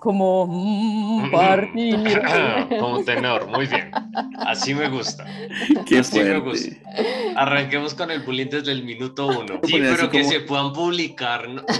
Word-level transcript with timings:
como 0.00 0.46
mm, 0.48 1.30
partir. 1.30 2.22
como 2.80 3.04
tenor, 3.04 3.46
muy 3.46 3.66
bien. 3.66 3.92
Así 4.38 4.74
me 4.74 4.88
gusta. 4.88 5.24
Qué 5.86 5.98
Así 5.98 6.18
me 6.20 6.40
gusta. 6.40 6.74
Arranquemos 7.36 7.94
con 7.94 8.10
el 8.10 8.22
bullying 8.22 8.48
desde 8.48 8.72
el 8.72 8.82
minuto 8.82 9.28
uno. 9.28 9.60
Sí, 9.62 9.76
pero 9.78 10.10
que 10.10 10.24
se 10.24 10.40
puedan 10.40 10.72
publicar. 10.72 11.48
¿no? 11.48 11.62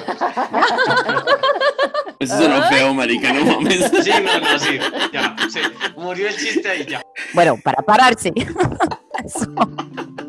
Eso 2.20 2.38
sonó 2.38 2.62
feo, 2.68 2.94
marica, 2.94 3.32
no 3.32 3.44
mames. 3.46 3.90
Sí, 4.04 4.10
no, 4.22 4.40
no, 4.40 4.58
sí. 4.58 4.78
Ya, 5.12 5.34
sí. 5.50 5.60
Murió 5.96 6.28
el 6.28 6.36
chiste 6.36 6.68
ahí, 6.68 6.84
ya. 6.86 7.02
Bueno, 7.32 7.58
para 7.64 7.82
pararse. 7.82 8.32
Eso. 9.24 9.50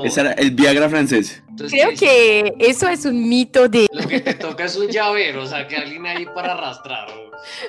Ese 0.04 0.22
era 0.22 0.32
el 0.34 0.52
Viagra 0.52 0.90
francés. 0.90 1.42
Entonces, 1.50 1.80
Creo 1.80 1.90
¿qué- 1.92 2.54
que 2.58 2.70
eso 2.70 2.88
es 2.88 3.06
un 3.06 3.28
mito 3.30 3.68
de... 3.70 3.88
Lo 3.92 4.08
que 4.08 4.20
te 4.20 4.34
toca 4.34 4.66
es 4.66 4.76
un 4.76 4.88
llavero, 4.88 5.44
o 5.44 5.46
sea, 5.46 5.68
que 5.68 5.76
alguien 5.78 6.06
ahí 6.06 6.26
para 6.34 6.54
arrastrar. 6.54 7.08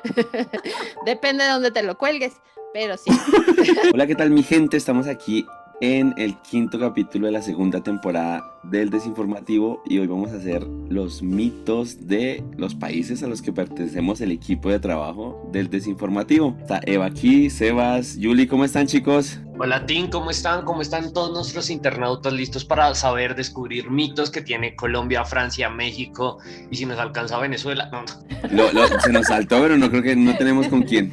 Depende 1.07 1.45
de 1.45 1.51
dónde 1.51 1.71
te 1.71 1.83
lo 1.83 1.97
cuelgues, 1.99 2.33
pero 2.73 2.97
sí. 2.97 3.11
Hola, 3.95 4.07
¿qué 4.07 4.15
tal 4.15 4.31
mi 4.31 4.43
gente? 4.43 4.77
Estamos 4.77 5.07
aquí 5.07 5.47
en 5.81 6.15
el 6.17 6.37
quinto 6.43 6.79
capítulo 6.79 7.27
de 7.27 7.33
la 7.33 7.43
segunda 7.43 7.83
temporada 7.83 8.45
del 8.63 8.91
Desinformativo 8.91 9.83
y 9.85 9.99
hoy 9.99 10.07
vamos 10.07 10.31
a 10.31 10.37
hacer 10.37 10.63
los 10.89 11.23
mitos 11.25 12.07
de 12.07 12.45
los 12.57 12.77
países 12.77 13.23
a 13.25 13.27
los 13.27 13.43
que 13.43 13.53
pertenecemos 13.53 14.21
el 14.21 14.31
equipo 14.31 14.71
de 14.71 14.79
trabajo 14.79 15.49
del 15.51 15.69
Desinformativo. 15.71 16.57
Está 16.61 16.81
Eva 16.87 17.07
aquí, 17.07 17.51
Sebas, 17.51 18.17
Yuli, 18.17 18.47
¿cómo 18.47 18.65
están 18.65 18.87
chicos? 18.87 19.41
Hola, 19.65 19.87
Tim, 19.87 20.11
¿cómo 20.11 20.33
están? 20.33 20.65
¿Cómo 20.65 20.83
están 20.83 21.13
todos 21.13 21.31
nuestros 21.33 21.71
internautas 21.71 22.33
listos 22.33 22.65
para 22.65 22.93
saber, 22.97 23.37
descubrir 23.37 23.89
mitos 23.93 24.29
que 24.33 24.41
tiene 24.43 24.75
Colombia, 24.75 25.25
Francia, 25.25 25.71
México 25.71 26.39
y 26.69 26.75
si 26.75 26.85
nos 26.85 26.99
alcanza 26.99 27.39
Venezuela? 27.39 27.89
No, 27.93 28.03
no. 28.03 28.49
Lo- 28.51 28.73
lo- 28.73 29.01
se 29.01 29.13
nos 29.13 29.27
saltó, 29.29 29.63
pero 29.63 29.79
no 29.79 29.89
creo 29.89 30.03
que 30.03 30.17
no 30.17 30.37
tenemos 30.37 30.67
con 30.67 30.83
quién. 30.83 31.13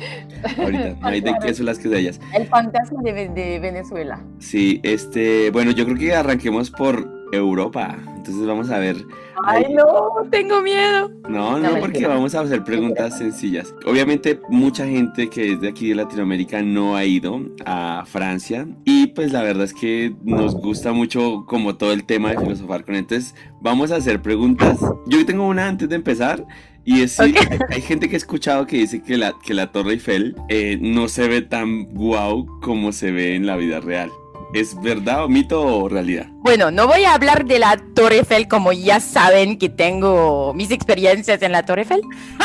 Ahorita, 0.57 0.95
no 0.99 1.07
hay 1.09 1.21
de 1.21 1.35
queso 1.45 1.61
las 1.61 1.77
que 1.77 1.89
de 1.89 1.99
ellas. 1.99 2.19
El 2.33 2.47
fantasma 2.47 3.03
de, 3.03 3.29
de 3.29 3.59
Venezuela. 3.59 4.19
Sí, 4.39 4.79
este, 4.81 5.51
bueno, 5.51 5.69
yo 5.69 5.85
creo 5.85 5.97
que 5.99 6.15
arranquemos 6.15 6.71
por 6.71 7.07
Europa. 7.31 7.97
Entonces 8.15 8.45
vamos 8.45 8.69
a 8.69 8.79
ver. 8.79 8.97
Ay, 9.45 9.73
no, 9.73 10.27
tengo 10.29 10.61
miedo. 10.61 11.09
No, 11.29 11.57
No, 11.59 11.79
porque 11.79 12.05
vamos 12.05 12.35
a 12.35 12.41
hacer 12.41 12.63
preguntas 12.63 13.17
sencillas. 13.17 13.73
Obviamente, 13.85 14.39
mucha 14.49 14.85
gente 14.85 15.29
que 15.29 15.53
es 15.53 15.61
de 15.61 15.69
aquí 15.69 15.89
de 15.89 15.95
Latinoamérica 15.95 16.61
no 16.61 16.95
ha 16.95 17.05
ido 17.05 17.41
a 17.65 18.03
Francia. 18.05 18.67
Y 18.83 19.07
pues 19.07 19.31
la 19.31 19.41
verdad 19.41 19.63
es 19.63 19.73
que 19.73 20.13
nos 20.23 20.55
gusta 20.55 20.91
mucho 20.91 21.45
como 21.47 21.75
todo 21.77 21.93
el 21.93 22.03
tema 22.03 22.31
de 22.31 22.39
filosofar 22.39 22.83
con. 22.83 22.95
Entonces, 22.95 23.33
vamos 23.61 23.91
a 23.91 23.95
hacer 23.97 24.21
preguntas. 24.21 24.77
Yo 25.07 25.25
tengo 25.25 25.47
una 25.47 25.67
antes 25.67 25.87
de 25.89 25.95
empezar. 25.95 26.45
Y 26.85 27.01
es 27.01 27.11
sí, 27.11 27.33
Ok. 27.35 27.51
hay, 27.51 27.59
hay 27.69 27.81
gente 27.81 28.07
que 28.09 28.15
he 28.15 28.17
escuchado 28.17 28.65
que 28.65 28.77
dice 28.77 29.03
que 29.03 29.15
la, 29.17 29.33
que 29.45 29.53
la 29.53 29.71
Torre 29.71 29.91
Eiffel 29.93 30.35
eh, 30.47 30.77
no 30.81 31.07
se 31.07 31.27
ve 31.27 31.41
tan 31.41 31.83
guau 31.93 32.47
como 32.61 32.91
se 32.93 33.11
ve 33.11 33.35
en 33.35 33.45
la 33.45 33.57
vida 33.57 33.79
real. 33.79 34.09
¿Es 34.53 34.79
verdad 34.81 35.25
o 35.25 35.29
mito 35.29 35.61
o 35.61 35.87
realidad? 35.89 36.27
Bueno, 36.37 36.71
no 36.71 36.87
voy 36.87 37.03
a 37.03 37.13
hablar 37.13 37.45
de 37.45 37.59
la 37.59 37.77
Torre 37.95 38.17
Eiffel 38.19 38.47
como 38.47 38.71
ya 38.71 38.99
saben 38.99 39.59
que 39.59 39.69
tengo 39.69 40.53
mis 40.55 40.71
experiencias 40.71 41.41
en 41.43 41.51
la 41.51 41.63
Torre 41.63 41.81
Eiffel, 41.81 42.01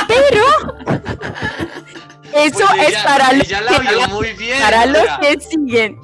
pero 0.07 0.45
eso 2.35 2.65
Pues 2.77 2.89
es 2.89 3.03
para 3.03 3.33
los, 3.33 3.47
que, 3.49 4.35
bien. 4.39 4.61
para 4.61 4.87
los 4.87 5.07
que 5.21 5.41
siguen. 5.41 5.99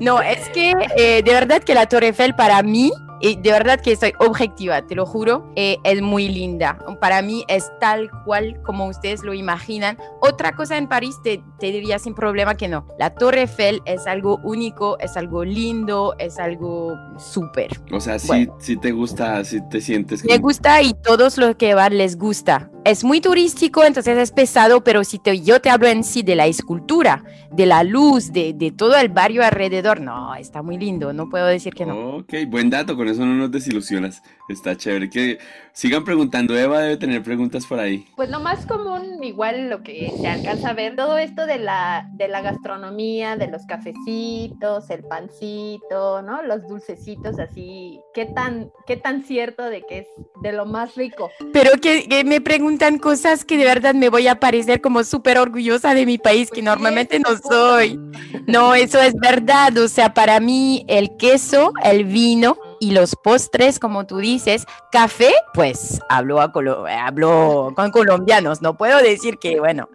No, 0.00 0.20
es 0.22 0.48
que 0.50 0.72
eh, 0.96 1.22
de 1.22 1.32
verdad 1.32 1.62
que 1.62 1.74
la 1.74 1.86
Torre 1.86 2.06
Eiffel 2.08 2.34
para 2.34 2.62
mí, 2.62 2.90
y 3.26 3.36
de 3.36 3.50
verdad 3.52 3.80
que 3.80 3.96
soy 3.96 4.12
objetiva, 4.18 4.82
te 4.86 4.94
lo 4.94 5.06
juro, 5.06 5.50
eh, 5.56 5.78
es 5.84 6.02
muy 6.02 6.28
linda. 6.28 6.78
Para 7.00 7.22
mí 7.22 7.44
es 7.48 7.70
tal 7.80 8.10
cual 8.24 8.60
como 8.62 8.86
ustedes 8.86 9.22
lo 9.22 9.32
imaginan. 9.32 9.96
Otra 10.20 10.52
cosa 10.54 10.76
en 10.76 10.88
París 10.88 11.16
te, 11.24 11.42
te 11.58 11.72
diría 11.72 11.98
sin 11.98 12.14
problema 12.14 12.54
que 12.56 12.68
no. 12.68 12.86
La 12.98 13.14
Torre 13.14 13.42
Eiffel 13.42 13.80
es 13.86 14.06
algo 14.06 14.40
único, 14.44 14.98
es 14.98 15.16
algo 15.16 15.44
lindo, 15.44 16.14
es 16.18 16.38
algo 16.38 16.94
súper. 17.18 17.80
O 17.92 18.00
sea, 18.00 18.18
si 18.18 18.26
Bueno. 18.26 18.56
te 18.82 18.92
gusta, 18.92 19.42
si 19.44 19.66
te 19.68 19.80
sientes 19.80 20.22
Me 20.24 20.32
como- 20.34 20.42
gusta 20.48 20.82
y 20.82 20.92
todos 20.94 21.38
los 21.38 21.56
que 21.56 21.74
van 21.74 21.96
les 21.96 22.18
gusta. 22.18 22.70
Es 22.84 23.02
muy 23.02 23.22
turístico, 23.22 23.82
entonces 23.82 24.18
es 24.18 24.30
pesado, 24.30 24.84
pero 24.84 25.04
si 25.04 25.18
te, 25.18 25.40
yo 25.40 25.58
te 25.60 25.70
hablo 25.70 25.86
en 25.86 26.04
sí 26.04 26.22
de 26.22 26.34
la 26.34 26.46
escultura, 26.46 27.24
de 27.50 27.64
la 27.64 27.82
luz, 27.82 28.30
de, 28.30 28.52
de 28.52 28.72
todo 28.72 28.94
el 28.96 29.08
barrio 29.08 29.42
alrededor, 29.42 30.02
no, 30.02 30.34
está 30.34 30.60
muy 30.60 30.76
lindo, 30.76 31.14
no 31.14 31.30
puedo 31.30 31.46
decir 31.46 31.72
que 31.72 31.86
no. 31.86 32.16
Ok, 32.16 32.34
buen 32.46 32.68
dato, 32.68 32.94
con 32.94 33.08
eso 33.08 33.24
no 33.24 33.34
nos 33.34 33.50
desilusionas. 33.50 34.22
Está 34.48 34.76
chévere. 34.76 35.08
Que 35.08 35.38
sigan 35.72 36.04
preguntando, 36.04 36.56
Eva 36.56 36.80
debe 36.80 36.96
tener 36.98 37.22
preguntas 37.22 37.66
por 37.66 37.80
ahí. 37.80 38.06
Pues 38.14 38.28
lo 38.28 38.40
más 38.40 38.66
común, 38.66 39.24
igual 39.24 39.70
lo 39.70 39.82
que 39.82 40.12
se 40.20 40.28
alcanza 40.28 40.70
a 40.70 40.74
ver, 40.74 40.96
todo 40.96 41.16
esto 41.16 41.46
de 41.46 41.58
la, 41.58 42.08
de 42.12 42.28
la 42.28 42.42
gastronomía, 42.42 43.36
de 43.36 43.48
los 43.48 43.64
cafecitos, 43.64 44.90
el 44.90 45.02
pancito, 45.04 46.20
¿no? 46.22 46.42
Los 46.42 46.68
dulcecitos 46.68 47.38
así, 47.38 48.00
¿qué 48.12 48.26
tan, 48.26 48.70
qué 48.86 48.96
tan 48.96 49.22
cierto 49.24 49.64
de 49.64 49.82
que 49.82 49.98
es 49.98 50.06
de 50.42 50.52
lo 50.52 50.66
más 50.66 50.94
rico? 50.94 51.30
Pero 51.52 51.70
que, 51.80 52.06
que 52.06 52.24
me 52.24 52.40
preguntan 52.40 52.98
cosas 52.98 53.44
que 53.44 53.56
de 53.56 53.64
verdad 53.64 53.94
me 53.94 54.10
voy 54.10 54.28
a 54.28 54.40
parecer 54.40 54.82
como 54.82 55.04
súper 55.04 55.38
orgullosa 55.38 55.94
de 55.94 56.04
mi 56.04 56.18
país, 56.18 56.48
que 56.50 56.56
Pues 56.56 56.64
normalmente 56.64 57.18
no 57.18 57.36
soy. 57.38 57.98
No, 58.46 58.74
eso 58.74 59.00
es 59.00 59.14
verdad. 59.14 59.76
O 59.78 59.88
sea, 59.88 60.12
para 60.12 60.38
mí 60.38 60.84
el 60.88 61.16
queso, 61.16 61.72
el 61.82 62.04
vino 62.04 62.58
y 62.84 62.90
los 62.92 63.16
postres, 63.16 63.78
como 63.78 64.06
tú 64.06 64.18
dices, 64.18 64.66
café, 64.92 65.32
pues 65.54 66.00
hablo, 66.08 66.40
a 66.40 66.52
colo- 66.52 66.86
hablo 66.86 67.72
con 67.74 67.90
colombianos, 67.90 68.60
no 68.62 68.76
puedo 68.76 68.98
decir 68.98 69.38
que, 69.38 69.58
bueno, 69.58 69.88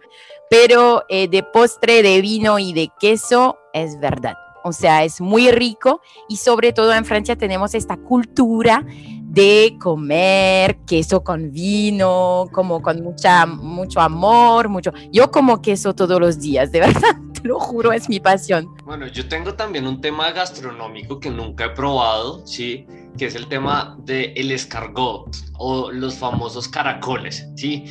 pero 0.50 1.04
eh, 1.08 1.28
de 1.28 1.42
postre, 1.42 2.02
de 2.02 2.20
vino 2.20 2.58
y 2.58 2.72
de 2.72 2.90
queso 2.98 3.58
es 3.72 3.98
verdad. 4.00 4.34
O 4.62 4.72
sea, 4.72 5.04
es 5.04 5.20
muy 5.20 5.50
rico 5.50 6.00
y 6.28 6.36
sobre 6.36 6.72
todo 6.72 6.92
en 6.92 7.04
Francia 7.04 7.36
tenemos 7.36 7.74
esta 7.74 7.96
cultura 7.96 8.84
de 9.30 9.76
comer 9.80 10.78
queso 10.86 11.22
con 11.22 11.52
vino, 11.52 12.48
como 12.52 12.82
con 12.82 13.00
mucha, 13.02 13.46
mucho 13.46 14.00
amor, 14.00 14.68
mucho. 14.68 14.92
Yo 15.12 15.30
como 15.30 15.62
queso 15.62 15.94
todos 15.94 16.20
los 16.20 16.40
días, 16.40 16.72
de 16.72 16.80
verdad, 16.86 17.16
te 17.32 17.46
lo 17.46 17.60
juro, 17.60 17.92
es 17.92 18.08
mi 18.08 18.18
pasión. 18.18 18.66
Bueno, 18.84 19.06
yo 19.06 19.28
tengo 19.28 19.54
también 19.54 19.86
un 19.86 20.00
tema 20.00 20.32
gastronómico 20.32 21.20
que 21.20 21.30
nunca 21.30 21.66
he 21.66 21.70
probado, 21.70 22.44
¿sí? 22.44 22.86
Que 23.16 23.26
es 23.26 23.36
el 23.36 23.46
tema 23.46 23.96
del 24.00 24.32
el 24.36 24.50
escargot 24.50 25.36
o 25.58 25.92
los 25.92 26.16
famosos 26.16 26.66
caracoles, 26.66 27.46
¿sí? 27.54 27.84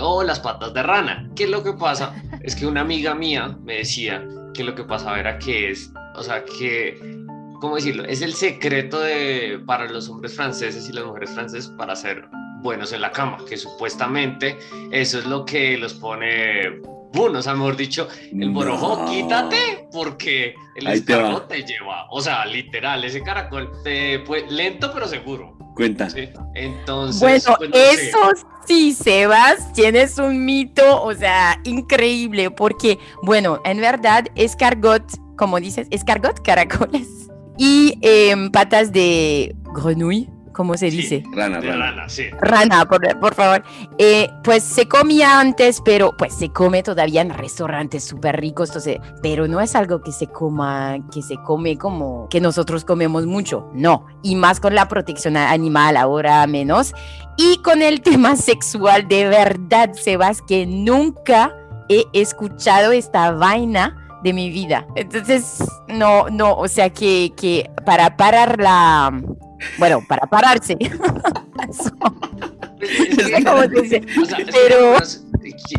O 0.00 0.22
las 0.22 0.40
patas 0.40 0.72
de 0.72 0.82
rana. 0.82 1.30
¿Qué 1.36 1.44
es 1.44 1.50
lo 1.50 1.62
que 1.62 1.74
pasa? 1.74 2.14
Es 2.40 2.56
que 2.56 2.66
una 2.66 2.80
amiga 2.80 3.14
mía 3.14 3.58
me 3.64 3.78
decía 3.78 4.26
que 4.54 4.64
lo 4.64 4.74
que 4.74 4.84
pasaba 4.84 5.20
era 5.20 5.38
que 5.38 5.72
es, 5.72 5.92
o 6.14 6.22
sea, 6.22 6.42
que, 6.44 6.98
¿cómo 7.60 7.76
decirlo? 7.76 8.04
Es 8.04 8.22
el 8.22 8.34
secreto 8.34 9.00
de, 9.00 9.60
para 9.66 9.86
los 9.88 10.08
hombres 10.08 10.34
franceses 10.34 10.88
y 10.88 10.92
las 10.92 11.04
mujeres 11.04 11.30
francesas 11.30 11.70
para 11.76 11.94
ser 11.96 12.28
buenos 12.62 12.92
en 12.92 13.00
la 13.00 13.12
cama, 13.12 13.38
que 13.48 13.56
supuestamente 13.56 14.58
eso 14.90 15.18
es 15.18 15.26
lo 15.26 15.44
que 15.44 15.76
los 15.76 15.94
pone, 15.94 16.80
bueno, 17.12 17.38
o 17.38 17.42
sea, 17.42 17.54
mejor 17.54 17.76
dicho, 17.76 18.08
el 18.32 18.50
borojo, 18.50 19.02
No. 19.04 19.10
quítate, 19.10 19.88
porque 19.92 20.54
el 20.74 20.86
Ahí 20.86 21.00
te 21.00 21.14
va. 21.14 21.20
escargot 21.22 21.48
te 21.48 21.62
lleva. 21.62 22.06
O 22.10 22.20
sea, 22.20 22.44
literal, 22.46 23.04
ese 23.04 23.22
caracol 23.22 23.70
te 23.84 24.18
pues, 24.20 24.50
lento 24.50 24.90
pero 24.92 25.06
seguro. 25.06 25.56
Cuenta. 25.76 26.08
¿sí? 26.08 26.28
Entonces, 26.54 27.20
Bueno, 27.20 27.56
pues, 27.58 27.70
no 27.70 27.76
sé. 27.76 28.08
eso 28.08 28.18
sí, 28.66 28.92
Sebas, 28.94 29.72
tienes 29.74 30.18
un 30.18 30.44
mito, 30.44 31.02
o 31.02 31.14
sea, 31.14 31.60
increíble, 31.64 32.50
porque, 32.50 32.98
bueno, 33.22 33.60
en 33.64 33.80
verdad, 33.80 34.24
escargot, 34.34 35.04
como 35.36 35.60
dices, 35.60 35.86
escargot, 35.90 36.40
caracoles 36.42 37.25
y 37.58 37.98
em, 38.02 38.50
patas 38.50 38.92
de 38.92 39.54
grenouille, 39.74 40.28
¿cómo 40.52 40.76
se 40.76 40.90
Sí, 40.90 40.96
dice? 40.98 41.22
Rana, 41.34 41.60
rana. 41.60 41.90
rana, 41.90 42.08
sí. 42.08 42.24
Rana, 42.40 42.86
por, 42.88 43.00
por 43.20 43.34
favor. 43.34 43.62
Eh, 43.98 44.28
pues 44.42 44.62
se 44.62 44.88
comía 44.88 45.38
antes, 45.38 45.82
pero 45.84 46.16
pues 46.16 46.32
se 46.34 46.48
come 46.50 46.82
todavía 46.82 47.20
en 47.20 47.30
restaurantes 47.30 48.04
súper 48.04 48.40
ricos, 48.40 48.70
entonces, 48.70 48.98
pero 49.22 49.46
no 49.48 49.60
es 49.60 49.74
algo 49.76 50.00
que 50.02 50.12
se 50.12 50.26
coma, 50.28 50.96
que 51.12 51.20
se 51.22 51.36
come 51.36 51.76
como 51.76 52.26
que 52.30 52.40
nosotros 52.40 52.84
comemos 52.86 53.26
mucho, 53.26 53.70
no. 53.74 54.06
Y 54.22 54.34
más 54.36 54.60
con 54.60 54.74
la 54.74 54.88
protección 54.88 55.36
animal, 55.36 55.96
ahora 55.98 56.46
menos. 56.46 56.94
Y 57.36 57.58
con 57.58 57.82
el 57.82 58.00
tema 58.02 58.36
sexual, 58.36 59.08
de 59.08 59.28
verdad, 59.28 59.92
Sebas, 59.92 60.40
que 60.40 60.64
nunca 60.66 61.54
he 61.88 62.04
escuchado 62.14 62.92
esta 62.92 63.30
vaina 63.32 64.02
de 64.26 64.32
mi 64.32 64.50
vida. 64.50 64.86
Entonces, 64.96 65.58
no, 65.88 66.28
no, 66.28 66.54
o 66.54 66.66
sea 66.68 66.90
que, 66.90 67.32
que 67.36 67.70
para 67.84 68.16
parar 68.16 68.60
la... 68.60 69.22
Bueno, 69.78 70.02
para 70.06 70.26
pararse. 70.26 70.76
Pero- 74.52 74.96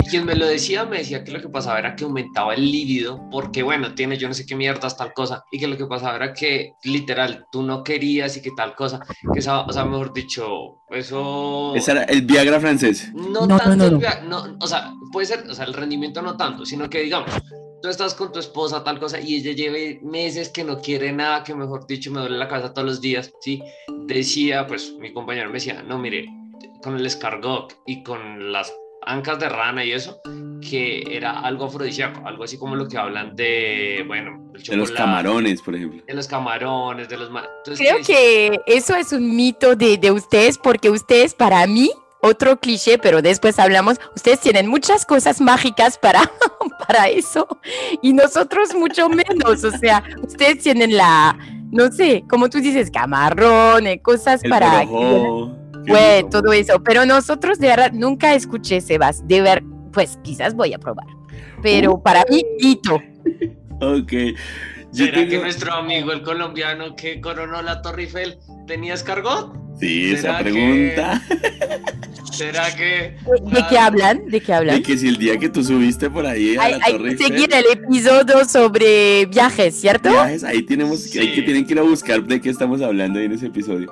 quien 0.09 0.25
me 0.25 0.33
lo 0.35 0.45
decía 0.47 0.85
me 0.85 0.99
decía 0.99 1.23
que 1.23 1.31
lo 1.31 1.41
que 1.41 1.49
pasaba 1.49 1.77
era 1.79 1.95
que 1.95 2.03
aumentaba 2.05 2.53
el 2.53 2.71
líbido 2.71 3.29
porque 3.29 3.63
bueno 3.63 3.93
tiene 3.93 4.17
yo 4.17 4.27
no 4.27 4.33
sé 4.33 4.45
qué 4.45 4.55
mierdas 4.55 4.95
tal 4.97 5.13
cosa 5.13 5.43
y 5.51 5.59
que 5.59 5.67
lo 5.67 5.77
que 5.77 5.85
pasaba 5.85 6.15
era 6.15 6.33
que 6.33 6.71
literal 6.83 7.45
tú 7.51 7.61
no 7.63 7.83
querías 7.83 8.35
y 8.37 8.41
que 8.41 8.51
tal 8.55 8.75
cosa 8.75 9.01
que 9.33 9.39
esa, 9.39 9.61
o 9.61 9.73
sea 9.73 9.83
mejor 9.85 10.13
dicho 10.13 10.79
eso 10.89 11.75
Ese 11.75 11.91
era 11.91 12.03
el 12.03 12.21
Viagra 12.23 12.59
francés. 12.59 13.11
no, 13.13 13.41
No, 13.41 13.47
no, 13.47 13.57
tanto 13.57 13.75
no, 13.75 13.83
el 13.85 13.91
no. 13.93 13.99
via- 13.99 14.21
no, 14.27 14.57
o 14.59 14.67
sea 14.67 14.93
puede 15.11 15.27
ser, 15.27 15.45
o 15.49 15.53
sea, 15.53 15.65
el 15.65 15.73
rendimiento 15.73 16.21
no 16.21 16.35
tanto, 16.37 16.65
sino 16.65 16.89
que 16.89 17.01
digamos, 17.01 17.29
tú 17.81 17.89
estás 17.89 18.13
con 18.13 18.31
tu 18.31 18.39
esposa, 18.39 18.83
tal 18.83 18.99
cosa, 18.99 19.19
y 19.19 19.35
ella 19.35 19.51
lleve 19.53 19.99
meses 20.03 20.49
que 20.49 20.63
no 20.63 20.79
quiere 20.79 21.11
nada, 21.11 21.43
que 21.43 21.53
mejor 21.53 21.85
dicho 21.87 22.11
me 22.11 22.19
duele 22.19 22.37
la 22.37 22.47
cabeza 22.47 22.73
todos 22.73 22.87
los 22.87 23.01
días, 23.01 23.33
¿sí? 23.41 23.61
Decía, 24.05 24.67
pues 24.67 24.93
mi 24.99 25.13
compañero 25.13 25.47
me 25.47 25.55
decía, 25.55 25.83
no, 25.83 25.97
mire, 25.97 26.27
con 26.81 26.95
el 26.97 27.05
escargot 27.05 27.73
y 27.85 28.03
con 28.03 28.51
las 28.51 28.73
ancas 29.05 29.39
de 29.39 29.49
rana 29.49 29.85
y 29.85 29.93
eso, 29.93 30.19
que 30.67 31.03
era 31.15 31.39
algo 31.39 31.65
afrodisíaco, 31.65 32.27
algo 32.27 32.43
así 32.43 32.57
como 32.57 32.75
lo 32.75 32.87
que 32.87 32.97
hablan 32.97 33.35
de, 33.35 34.03
bueno, 34.07 34.51
el 34.53 34.63
de 34.63 34.75
los 34.75 34.91
camarones, 34.91 35.61
por 35.61 35.75
ejemplo. 35.75 36.03
De 36.05 36.13
los 36.13 36.27
camarones, 36.27 37.07
de 37.07 37.17
los... 37.17 37.29
Creo 37.77 37.97
que 38.05 38.59
eso 38.65 38.95
es 38.95 39.13
un 39.13 39.35
mito 39.35 39.75
de, 39.75 39.97
de 39.97 40.11
ustedes, 40.11 40.57
porque 40.57 40.89
ustedes 40.89 41.33
para 41.33 41.65
mí 41.67 41.91
otro 42.21 42.59
cliché, 42.59 42.97
pero 42.97 43.21
después 43.21 43.59
hablamos, 43.59 43.99
ustedes 44.15 44.39
tienen 44.39 44.67
muchas 44.67 45.05
cosas 45.05 45.41
mágicas 45.41 45.97
para, 45.97 46.21
para 46.87 47.07
eso 47.09 47.47
y 48.01 48.13
nosotros 48.13 48.73
mucho 48.75 49.09
menos, 49.09 49.63
o 49.63 49.71
sea, 49.77 50.03
ustedes 50.21 50.63
tienen 50.63 50.95
la, 50.95 51.37
no 51.71 51.91
sé, 51.91 52.23
como 52.29 52.49
tú 52.49 52.59
dices, 52.59 52.91
camarón, 52.91 53.87
eh, 53.87 54.01
cosas 54.01 54.41
para... 54.49 54.85
Fue 55.85 56.25
todo 56.29 56.51
eso, 56.51 56.83
pero 56.83 57.05
nosotros 57.05 57.59
de 57.59 57.67
verdad 57.67 57.93
nunca 57.93 58.33
escuché 58.33 58.81
Sebas, 58.81 59.25
de 59.25 59.39
ver, 59.39 59.63
pues 59.93 60.19
quizás 60.21 60.53
voy 60.53 60.73
a 60.73 60.79
probar, 60.79 61.07
pero 61.61 61.93
uh. 61.93 62.03
para 62.03 62.25
mí, 62.29 62.43
hito. 62.59 62.95
ok. 63.79 64.13
¿Será 64.91 65.27
que 65.27 65.37
nuestro 65.37 65.73
amigo 65.73 66.11
el 66.11 66.23
colombiano 66.23 66.95
que 66.95 67.21
coronó 67.21 67.61
la 67.61 67.81
Torre 67.81 68.03
Eiffel 68.03 68.37
tenía 68.65 68.95
escargot? 68.95 69.66
Sí, 69.79 70.11
esa 70.11 70.39
pregunta. 70.39 71.21
¿Será 72.31 72.75
que.? 72.75 73.15
¿De, 73.51 73.65
qué 73.69 73.77
hablan? 73.77 74.27
¿De 74.27 74.41
qué 74.41 74.53
hablan? 74.53 74.75
De 74.75 74.81
que 74.83 74.97
si 74.97 75.07
el 75.07 75.17
día 75.17 75.37
que 75.37 75.49
tú 75.49 75.63
subiste 75.63 76.09
por 76.09 76.25
ahí 76.25 76.55
a 76.55 76.69
la 76.69 76.79
Torre 76.79 77.09
Hay 77.09 77.15
que 77.15 77.23
seguir 77.23 77.49
el 77.53 77.65
episodio 77.71 78.45
sobre 78.45 79.25
viajes, 79.25 79.79
¿cierto? 79.79 80.09
Viajes, 80.09 80.43
ahí 80.43 80.61
tenemos 80.63 81.05
hay 81.15 81.33
que 81.33 81.41
tienen 81.41 81.65
que 81.65 81.73
ir 81.73 81.79
a 81.79 81.83
buscar 81.83 82.23
de 82.23 82.39
qué 82.39 82.49
estamos 82.49 82.81
hablando 82.81 83.19
ahí 83.19 83.25
en 83.25 83.33
ese 83.33 83.47
episodio. 83.47 83.91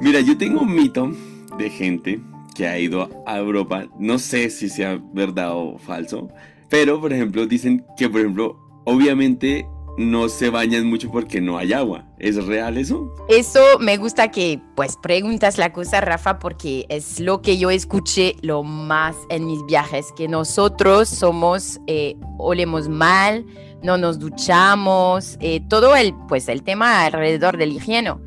Mira, 0.00 0.20
yo 0.20 0.36
tengo 0.36 0.60
un 0.60 0.74
mito 0.74 1.10
de 1.58 1.70
gente 1.70 2.20
que 2.54 2.66
ha 2.66 2.78
ido 2.78 3.24
a 3.26 3.38
Europa, 3.38 3.86
no 3.98 4.18
sé 4.18 4.50
si 4.50 4.68
sea 4.68 5.00
verdad 5.12 5.52
o 5.52 5.78
falso, 5.78 6.28
pero 6.68 7.00
por 7.00 7.12
ejemplo 7.12 7.46
dicen 7.46 7.84
que 7.96 8.08
por 8.08 8.20
ejemplo, 8.20 8.58
obviamente 8.84 9.66
no 9.98 10.28
se 10.28 10.48
bañan 10.48 10.86
mucho 10.86 11.10
porque 11.10 11.40
no 11.40 11.58
hay 11.58 11.72
agua. 11.72 12.04
¿Es 12.18 12.42
real 12.46 12.78
eso? 12.78 13.12
Eso 13.28 13.60
me 13.80 13.96
gusta 13.96 14.30
que 14.30 14.60
pues 14.76 14.96
preguntas 14.96 15.58
la 15.58 15.72
cosa, 15.72 16.00
Rafa, 16.00 16.38
porque 16.38 16.86
es 16.88 17.20
lo 17.20 17.42
que 17.42 17.58
yo 17.58 17.70
escuché 17.70 18.36
lo 18.40 18.62
más 18.62 19.16
en 19.28 19.46
mis 19.46 19.64
viajes, 19.66 20.12
que 20.16 20.28
nosotros 20.28 21.08
somos, 21.08 21.80
eh, 21.88 22.16
olemos 22.38 22.88
mal, 22.88 23.44
no 23.82 23.98
nos 23.98 24.18
duchamos, 24.18 25.36
eh, 25.40 25.60
todo 25.68 25.94
el, 25.96 26.14
pues 26.28 26.48
el 26.48 26.62
tema 26.62 27.04
alrededor 27.04 27.56
del 27.56 27.72
higieno. 27.72 28.20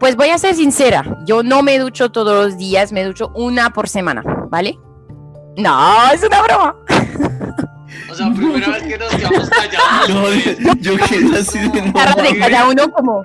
Pues 0.00 0.16
voy 0.16 0.30
a 0.30 0.38
ser 0.38 0.54
sincera, 0.54 1.18
yo 1.26 1.42
no 1.42 1.62
me 1.62 1.78
ducho 1.78 2.10
todos 2.10 2.44
los 2.44 2.58
días, 2.58 2.90
me 2.90 3.04
ducho 3.04 3.30
una 3.34 3.70
por 3.70 3.88
semana, 3.88 4.22
¿vale? 4.50 4.78
No, 5.56 6.10
es 6.12 6.22
una 6.22 6.42
broma. 6.42 6.76
O 8.14 8.16
sea, 8.16 8.32
primera 8.32 8.68
vez 8.68 8.82
que 8.84 8.96
nos 8.96 9.12
quedamos 9.12 9.50
callados. 9.50 10.08
No, 10.60 10.74
yo 10.76 10.96
quedé 10.96 11.38
así 11.38 11.58
de 11.58 11.82
no. 11.82 12.22
de 12.22 12.38
cada 12.38 12.68
uno 12.68 12.92
como. 12.92 13.22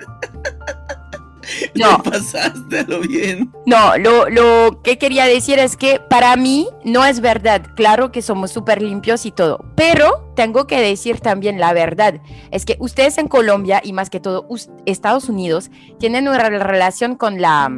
No. 1.75 2.01
pasaste 2.03 2.85
lo 2.87 3.01
bien. 3.01 3.51
No, 3.67 3.97
lo, 3.97 4.29
lo, 4.29 4.81
que 4.81 4.97
quería 4.97 5.25
decir 5.25 5.59
es 5.59 5.77
que 5.77 5.99
para 6.09 6.35
mí 6.35 6.67
no 6.83 7.05
es 7.05 7.19
verdad. 7.19 7.61
Claro 7.75 8.11
que 8.11 8.23
somos 8.23 8.51
súper 8.51 8.81
limpios 8.81 9.27
y 9.27 9.31
todo, 9.31 9.63
pero 9.75 10.31
tengo 10.35 10.65
que 10.65 10.81
decir 10.81 11.19
también 11.19 11.59
la 11.59 11.73
verdad. 11.73 12.21
Es 12.49 12.65
que 12.65 12.77
ustedes 12.79 13.19
en 13.19 13.27
Colombia 13.27 13.81
y 13.83 13.93
más 13.93 14.09
que 14.09 14.19
todo 14.19 14.47
Estados 14.85 15.29
Unidos 15.29 15.69
tienen 15.99 16.27
una 16.27 16.49
relación 16.49 17.15
con 17.15 17.41
la, 17.41 17.71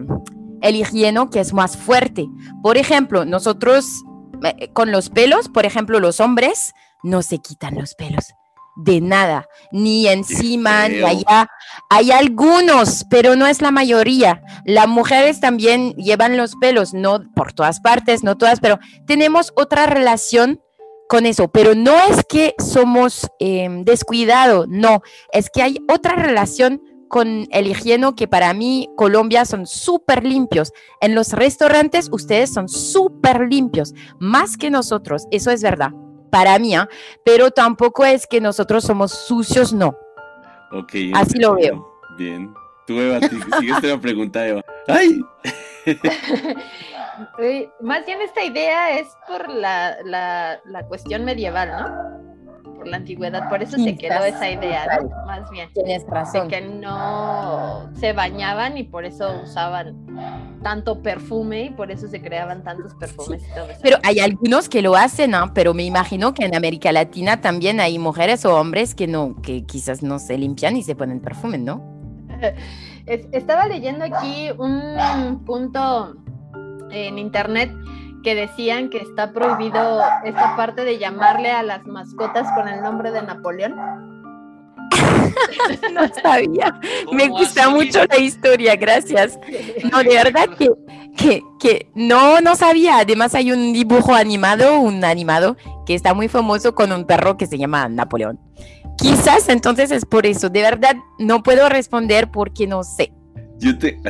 el 0.62 0.76
higieno 0.78 1.30
que 1.30 1.42
es 1.42 1.54
más 1.54 1.76
fuerte. 1.76 2.28
Por 2.62 2.78
ejemplo, 2.78 3.26
nosotros 3.26 4.04
eh, 4.44 4.70
con 4.74 4.92
los 4.92 5.10
pelos, 5.10 5.50
por 5.50 5.66
ejemplo, 5.66 6.00
los 6.00 6.20
hombres 6.20 6.74
no 7.04 7.22
se 7.22 7.40
quitan 7.40 7.76
los 7.76 7.96
pelos. 7.96 8.34
De 8.78 9.02
nada, 9.02 9.48
ni 9.74 10.08
encima, 10.08 10.88
ni 10.88 11.04
allá. 11.04 11.50
Hay 11.90 12.12
algunos, 12.12 13.06
pero 13.10 13.36
no 13.36 13.46
es 13.46 13.62
la 13.62 13.70
mayoría. 13.70 14.42
Las 14.66 14.88
mujeres 14.88 15.42
también 15.42 15.94
llevan 15.96 16.38
los 16.38 16.56
pelos, 16.56 16.94
no 16.94 17.20
por 17.36 17.52
todas 17.52 17.82
partes, 17.82 18.24
no 18.24 18.38
todas, 18.38 18.62
pero 18.62 18.80
tenemos 19.06 19.52
otra 19.56 19.88
relación 19.88 20.62
con 21.10 21.26
eso, 21.26 21.50
pero 21.50 21.76
no 21.76 21.94
es 22.10 22.24
que 22.24 22.56
somos 22.58 23.28
em, 23.40 23.84
descuidados, 23.84 24.70
no, 24.70 25.02
es 25.34 25.50
que 25.50 25.62
hay 25.62 25.78
otra 25.94 26.16
relación 26.16 26.82
con 27.10 27.46
el 27.52 27.68
higieno 27.68 28.16
que 28.16 28.30
para 28.30 28.54
mí 28.54 28.88
Colombia 28.96 29.44
son 29.44 29.68
súper 29.68 30.24
limpios. 30.24 30.72
En 31.02 31.14
los 31.14 31.34
restaurantes 31.34 32.08
ustedes 32.14 32.54
son 32.54 32.70
súper 32.70 33.42
limpios, 33.50 33.94
más 34.20 34.56
que 34.56 34.70
nosotros, 34.70 35.26
eso 35.32 35.52
es 35.52 35.62
verdad 35.62 35.92
para 36.32 36.58
mí, 36.58 36.74
¿ah? 36.76 36.90
pero 37.24 37.52
tampoco 37.52 38.04
es 38.06 38.26
que 38.26 38.42
nosotros 38.42 38.84
somos 38.84 39.12
sucios, 39.12 39.74
no. 39.74 39.96
Ok. 40.72 40.94
Así 41.14 41.38
lo 41.38 41.56
veo. 41.56 41.88
Bien. 42.18 42.54
Tú, 42.88 43.00
Eva, 43.00 43.20
sigues 43.60 43.84
la 43.84 44.00
pregunta, 44.00 44.48
Eva. 44.48 44.62
¡Ay! 44.88 45.22
Más 47.82 48.06
bien 48.06 48.22
esta 48.22 48.44
idea 48.44 48.98
es 48.98 49.08
por 49.28 49.50
la, 49.50 49.98
la, 50.04 50.60
la 50.66 50.86
cuestión 50.88 51.24
medieval, 51.26 51.70
¿no? 51.70 52.31
La 52.86 52.98
antigüedad, 52.98 53.50
por 53.50 53.62
eso 53.62 53.78
se 53.78 53.96
quedó 53.96 54.24
esa 54.24 54.50
idea, 54.50 54.88
más 55.26 55.50
bien. 55.52 55.70
Tienes 55.74 56.06
razón. 56.08 56.48
De 56.48 56.56
que 56.56 56.62
no 56.62 57.90
se 57.96 58.14
bañaban 58.14 58.78
y 58.78 58.84
por 58.84 59.06
eso 59.06 59.42
usaban 59.44 59.96
tanto 60.64 61.02
perfume 61.02 61.66
y 61.66 61.70
por 61.70 61.92
eso 61.92 62.08
se 62.08 62.22
creaban 62.22 62.64
tantos 62.64 62.94
perfumes 62.96 63.44
y 63.44 63.54
todo 63.54 63.70
eso. 63.70 63.80
Pero 63.82 63.98
hay 64.04 64.20
algunos 64.20 64.70
que 64.70 64.82
lo 64.82 64.96
hacen, 64.96 65.32
¿no? 65.32 65.54
Pero 65.54 65.74
me 65.74 65.84
imagino 65.84 66.34
que 66.34 66.46
en 66.46 66.56
América 66.56 66.92
Latina 66.92 67.42
también 67.42 67.80
hay 67.80 67.98
mujeres 68.00 68.46
o 68.46 68.60
hombres 68.60 68.96
que 68.96 69.08
no, 69.08 69.36
que 69.42 69.64
quizás 69.66 70.02
no 70.04 70.20
se 70.20 70.38
limpian 70.38 70.76
y 70.78 70.84
se 70.84 70.96
ponen 70.96 71.20
perfume, 71.20 71.58
¿no? 71.58 71.82
Estaba 73.06 73.68
leyendo 73.68 74.06
aquí 74.06 74.50
un 74.58 75.44
punto 75.46 76.16
en 76.92 77.18
internet 77.18 77.72
que 78.24 78.36
decían 78.36 78.90
que 78.90 79.00
está 79.00 79.34
prohibido 79.34 80.02
esta 80.24 80.56
parte 80.56 80.84
de 80.86 80.98
llamarle 80.98 81.52
a 81.52 81.64
las 81.64 81.86
mascotas 81.86 82.48
con 82.56 82.68
el 82.68 82.82
nombre 82.82 83.12
de 83.12 83.22
Napoleón. 83.22 83.76
no 85.94 86.02
sabía. 86.22 86.80
Me 87.12 87.28
gusta 87.28 87.70
mucho 87.70 88.04
la 88.06 88.18
historia, 88.18 88.76
gracias. 88.76 89.40
No, 89.92 90.00
de 90.00 90.10
verdad 90.10 90.50
que, 90.58 90.70
que, 91.18 91.42
que, 91.60 91.92
no, 91.96 92.42
no 92.42 92.56
sabía. 92.56 92.98
Además 93.00 93.36
hay 93.36 93.52
un 93.52 93.74
dibujo 93.74 94.14
animado, 94.14 94.80
un 94.80 95.04
animado 95.04 95.58
que 95.86 95.94
está 95.94 96.14
muy 96.14 96.28
famoso 96.28 96.76
con 96.76 96.92
un 96.92 97.06
perro 97.06 97.38
que 97.38 97.48
se 97.48 97.58
llama 97.58 97.88
Napoleón. 97.90 98.40
Quizás 98.98 99.50
entonces 99.50 99.92
es 99.92 100.06
por 100.06 100.26
eso. 100.26 100.50
De 100.50 100.62
verdad 100.62 100.96
no 101.18 101.44
puedo 101.44 101.70
responder 101.70 102.30
porque 102.30 102.68
no 102.68 102.84
sé. 102.84 103.14
Yo 103.62 103.78
te. 103.78 104.02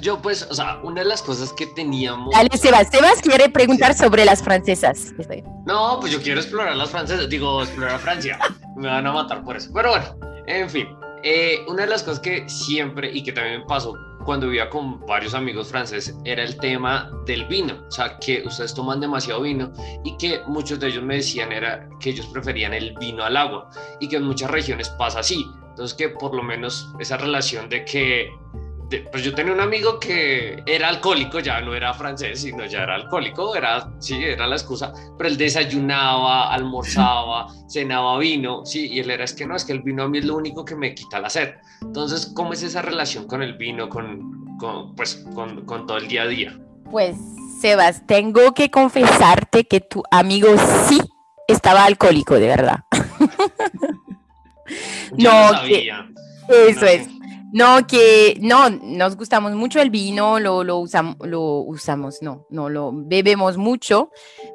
Yo, 0.00 0.20
pues, 0.20 0.42
o 0.50 0.54
sea, 0.54 0.80
una 0.82 1.02
de 1.02 1.06
las 1.06 1.22
cosas 1.22 1.52
que 1.52 1.66
teníamos. 1.68 2.34
Dale, 2.34 2.50
Sebas. 2.58 2.88
Sebas 2.90 3.22
quiere 3.22 3.48
preguntar 3.48 3.94
sobre 3.94 4.24
las 4.24 4.42
francesas. 4.42 5.14
No, 5.64 5.98
pues 6.00 6.12
yo 6.12 6.20
quiero 6.20 6.40
explorar 6.40 6.74
las 6.74 6.90
francesas. 6.90 7.28
Digo, 7.28 7.62
explorar 7.62 8.00
Francia. 8.00 8.38
Me 8.76 8.88
van 8.88 9.06
a 9.06 9.12
matar 9.12 9.44
por 9.44 9.56
eso. 9.56 9.70
Pero 9.72 9.90
bueno, 9.90 10.06
en 10.48 10.68
fin. 10.68 10.88
Eh, 11.22 11.64
una 11.68 11.82
de 11.82 11.88
las 11.88 12.02
cosas 12.02 12.18
que 12.18 12.48
siempre 12.48 13.10
y 13.12 13.22
que 13.22 13.32
también 13.32 13.60
me 13.60 13.66
pasó 13.66 13.94
cuando 14.24 14.48
vivía 14.48 14.68
con 14.68 15.00
varios 15.06 15.34
amigos 15.34 15.68
franceses 15.68 16.16
era 16.24 16.42
el 16.42 16.56
tema 16.56 17.10
del 17.26 17.46
vino. 17.46 17.84
O 17.86 17.90
sea, 17.90 18.18
que 18.18 18.42
ustedes 18.44 18.74
toman 18.74 19.00
demasiado 19.00 19.40
vino 19.42 19.72
y 20.04 20.16
que 20.16 20.40
muchos 20.48 20.80
de 20.80 20.88
ellos 20.88 21.04
me 21.04 21.16
decían 21.16 21.52
era 21.52 21.88
que 22.00 22.10
ellos 22.10 22.26
preferían 22.26 22.74
el 22.74 22.92
vino 22.98 23.22
al 23.22 23.36
agua 23.36 23.70
y 24.00 24.08
que 24.08 24.16
en 24.16 24.24
muchas 24.24 24.50
regiones 24.50 24.88
pasa 24.90 25.20
así. 25.20 25.46
Entonces, 25.70 25.96
que 25.96 26.08
por 26.08 26.34
lo 26.34 26.42
menos 26.42 26.92
esa 26.98 27.16
relación 27.18 27.68
de 27.68 27.84
que 27.84 28.28
pues 29.10 29.24
yo 29.24 29.34
tenía 29.34 29.52
un 29.52 29.60
amigo 29.60 29.98
que 29.98 30.62
era 30.64 30.88
alcohólico, 30.88 31.40
ya 31.40 31.60
no 31.60 31.74
era 31.74 31.92
francés, 31.92 32.42
sino 32.42 32.66
ya 32.66 32.84
era 32.84 32.94
alcohólico, 32.94 33.56
era, 33.56 33.90
sí, 33.98 34.22
era 34.22 34.46
la 34.46 34.56
excusa, 34.56 34.92
pero 35.18 35.28
él 35.28 35.36
desayunaba, 35.36 36.52
almorzaba, 36.52 37.48
cenaba 37.68 38.18
vino, 38.18 38.64
sí, 38.64 38.88
y 38.92 39.00
él 39.00 39.10
era, 39.10 39.24
es 39.24 39.34
que 39.34 39.46
no, 39.46 39.56
es 39.56 39.64
que 39.64 39.72
el 39.72 39.82
vino 39.82 40.04
a 40.04 40.08
mí 40.08 40.18
es 40.18 40.24
lo 40.24 40.36
único 40.36 40.64
que 40.64 40.76
me 40.76 40.94
quita 40.94 41.18
la 41.18 41.30
sed. 41.30 41.54
Entonces, 41.82 42.32
¿cómo 42.34 42.52
es 42.52 42.62
esa 42.62 42.82
relación 42.82 43.26
con 43.26 43.42
el 43.42 43.54
vino, 43.54 43.88
con, 43.88 44.56
con 44.58 44.94
pues, 44.94 45.26
con, 45.34 45.64
con 45.64 45.86
todo 45.86 45.98
el 45.98 46.06
día 46.06 46.22
a 46.22 46.28
día? 46.28 46.58
Pues, 46.90 47.16
Sebas, 47.60 48.06
tengo 48.06 48.54
que 48.54 48.70
confesarte 48.70 49.64
que 49.64 49.80
tu 49.80 50.02
amigo 50.10 50.48
sí 50.88 51.00
estaba 51.48 51.84
alcohólico, 51.84 52.34
de 52.34 52.46
verdad. 52.46 52.84
no, 55.18 55.50
sabía. 55.50 56.08
eso 56.48 56.86
es 56.86 57.08
No, 57.56 57.86
que 57.86 58.36
no, 58.42 58.68
nos 58.68 59.16
gustamos 59.16 59.52
mucho 59.54 59.80
el 59.80 59.88
vino, 59.88 60.38
lo, 60.38 60.62
lo, 60.62 60.78
usam- 60.78 61.16
lo 61.24 61.60
usamos, 61.60 62.20
no, 62.20 62.44
no 62.50 62.68
lo 62.68 62.90
bebemos 62.92 63.56
mucho, 63.56 64.10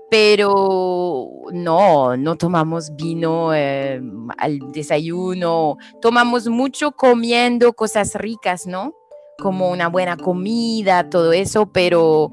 pero 0.09 1.29
no, 1.51 2.15
no 2.15 2.35
tomamos 2.35 2.95
vino 2.95 3.55
eh, 3.55 3.99
al 4.37 4.59
desayuno, 4.71 5.77
tomamos 5.99 6.47
mucho 6.47 6.91
comiendo 6.91 7.73
cosas 7.73 8.13
ricas, 8.15 8.67
¿no? 8.67 8.93
Como 9.39 9.71
una 9.71 9.87
buena 9.87 10.15
comida, 10.17 11.09
todo 11.09 11.31
eso, 11.33 11.65
pero 11.71 12.31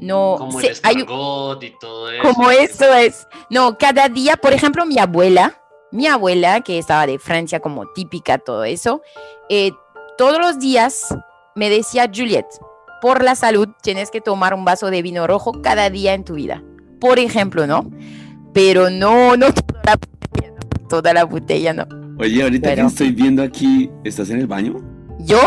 no. 0.00 0.34
Como 0.36 0.60
sí, 0.60 0.66
el 0.66 0.76
hay- 0.82 0.96
y 1.62 1.70
todo 1.80 2.10
eso. 2.10 2.22
como 2.34 2.50
eso 2.50 2.92
es. 2.94 3.26
No, 3.48 3.78
cada 3.78 4.08
día, 4.10 4.36
por 4.36 4.52
ejemplo, 4.52 4.84
mi 4.84 4.98
abuela, 4.98 5.58
mi 5.92 6.06
abuela, 6.08 6.60
que 6.60 6.78
estaba 6.78 7.06
de 7.06 7.18
Francia 7.18 7.60
como 7.60 7.86
típica, 7.92 8.36
todo 8.36 8.64
eso, 8.64 9.00
eh, 9.48 9.70
todos 10.18 10.38
los 10.38 10.58
días 10.58 11.06
me 11.54 11.70
decía, 11.70 12.10
Juliet, 12.14 12.46
por 13.00 13.22
la 13.22 13.34
salud 13.34 13.68
tienes 13.82 14.10
que 14.10 14.20
tomar 14.20 14.54
un 14.54 14.64
vaso 14.64 14.90
de 14.90 15.02
vino 15.02 15.26
rojo 15.26 15.60
cada 15.62 15.90
día 15.90 16.14
en 16.14 16.24
tu 16.24 16.34
vida. 16.34 16.62
Por 17.00 17.18
ejemplo, 17.18 17.66
¿no? 17.66 17.90
Pero 18.52 18.88
no, 18.90 19.36
no 19.36 19.52
toda 19.52 19.82
la 19.84 19.96
botella, 19.96 20.50
no, 20.52 20.88
toda 20.88 21.12
la 21.12 21.24
botella, 21.24 21.72
no. 21.74 21.86
Oye, 22.18 22.42
ahorita 22.42 22.68
Pero- 22.70 22.82
que 22.82 22.88
estoy 22.88 23.10
viendo 23.12 23.42
aquí, 23.42 23.90
¿estás 24.04 24.30
en 24.30 24.38
el 24.40 24.46
baño? 24.46 24.76
¿Yo? 25.20 25.40